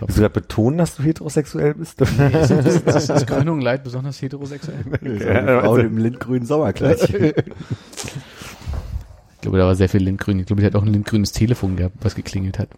[0.00, 2.00] Willst du gerade betonen, dass du heterosexuell bist?
[2.00, 4.84] Ist, ist, ist, ist Krönung Light besonders heterosexuell?
[5.20, 7.24] Ja, Frau im lindgrünen Sommerkleidchen.
[7.24, 7.34] Ich
[9.40, 10.40] glaube, da war sehr viel Lindgrün.
[10.40, 12.68] Ich glaube, die hat auch ein lindgrünes Telefon gehabt, was geklingelt hat.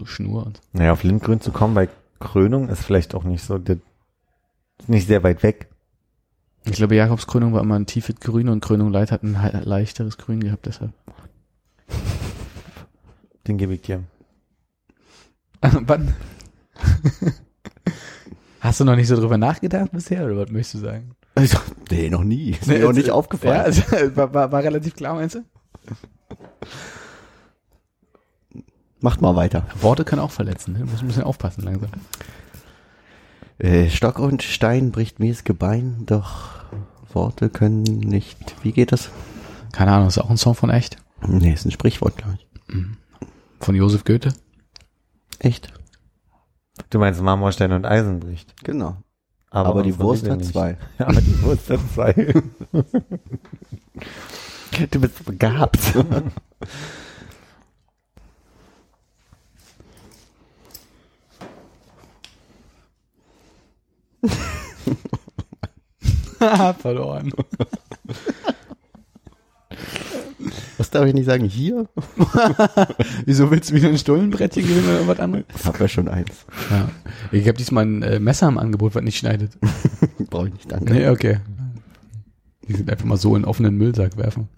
[0.00, 0.62] So Schnur und.
[0.72, 1.90] naja, auf Lindgrün zu kommen bei
[2.20, 3.60] Krönung ist vielleicht auch nicht so,
[4.86, 5.68] nicht sehr weit weg.
[6.64, 10.16] Ich glaube, Jakobs Krönung war immer ein tiefes Grün und Krönung Light hat ein leichteres
[10.16, 10.92] Grün gehabt, deshalb.
[13.46, 14.04] Den gebe ich dir.
[15.60, 16.14] Wann?
[18.60, 21.14] Hast du noch nicht so drüber nachgedacht bisher, oder was möchtest du sagen?
[21.34, 21.58] Also,
[21.90, 22.52] nee, noch nie.
[22.52, 23.54] Ist mir noch nicht aufgefallen.
[23.54, 25.44] Ja, also, war, war, war relativ klar, meinst du?
[29.00, 29.66] Macht mal weiter.
[29.80, 30.80] Worte können auch verletzen, ne?
[30.80, 31.90] Du musst ein bisschen aufpassen langsam.
[33.58, 36.64] Äh, Stock und Stein bricht mir das Gebein, doch
[37.12, 38.54] Worte können nicht.
[38.62, 39.10] Wie geht das?
[39.72, 40.96] Keine Ahnung, ist auch ein Song von Echt?
[41.26, 42.46] Nee, ist ein Sprichwort, glaube ich.
[43.60, 44.32] Von Josef Goethe?
[45.38, 45.72] Echt?
[46.88, 48.64] Du meinst Marmorstein und Eisen bricht.
[48.64, 48.96] Genau.
[49.50, 50.52] Aber, die unsere Wurst hat nicht.
[50.52, 50.78] zwei.
[50.98, 52.12] Ja, aber die Wurst hat zwei.
[54.90, 55.78] du bist begabt.
[66.78, 67.32] Verloren.
[70.78, 71.86] Was darf ich nicht sagen, hier?
[73.26, 75.44] Wieso willst du mir ein Stullenbrettchen geben oder was anderes?
[75.54, 76.46] Ich habe ja schon eins.
[76.70, 76.88] Ja.
[77.32, 79.52] Ich habe diesmal ein äh, Messer im Angebot, was nicht schneidet.
[80.30, 80.92] Brauche ich nicht, danke.
[80.94, 81.40] Nee, okay.
[82.66, 84.48] Die sind einfach mal so in offenen Müllsack werfen.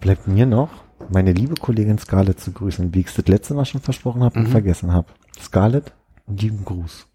[0.00, 0.70] Bleibt mir noch,
[1.10, 4.38] meine liebe Kollegin Scarlett zu grüßen, wie ich es das letzte Mal schon versprochen habe
[4.38, 4.52] und Mhm.
[4.52, 5.08] vergessen habe.
[5.40, 5.92] Scarlett,
[6.26, 7.06] lieben Gruß.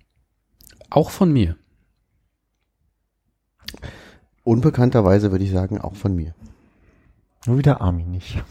[0.89, 1.55] Auch von mir.
[4.43, 6.33] Unbekannterweise würde ich sagen, auch von mir.
[7.45, 8.43] Nur wieder Armin nicht.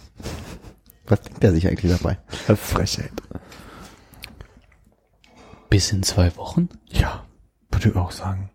[1.06, 2.18] Was denkt er sich eigentlich dabei?
[2.56, 3.12] Frechheit.
[5.70, 6.68] Bis in zwei Wochen?
[6.86, 7.26] Ja,
[7.70, 8.50] würde ich auch sagen.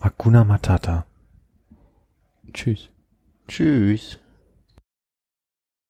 [0.00, 1.06] Hakuna Matata.
[2.52, 2.90] Tschüss.
[3.48, 4.18] Tschüss.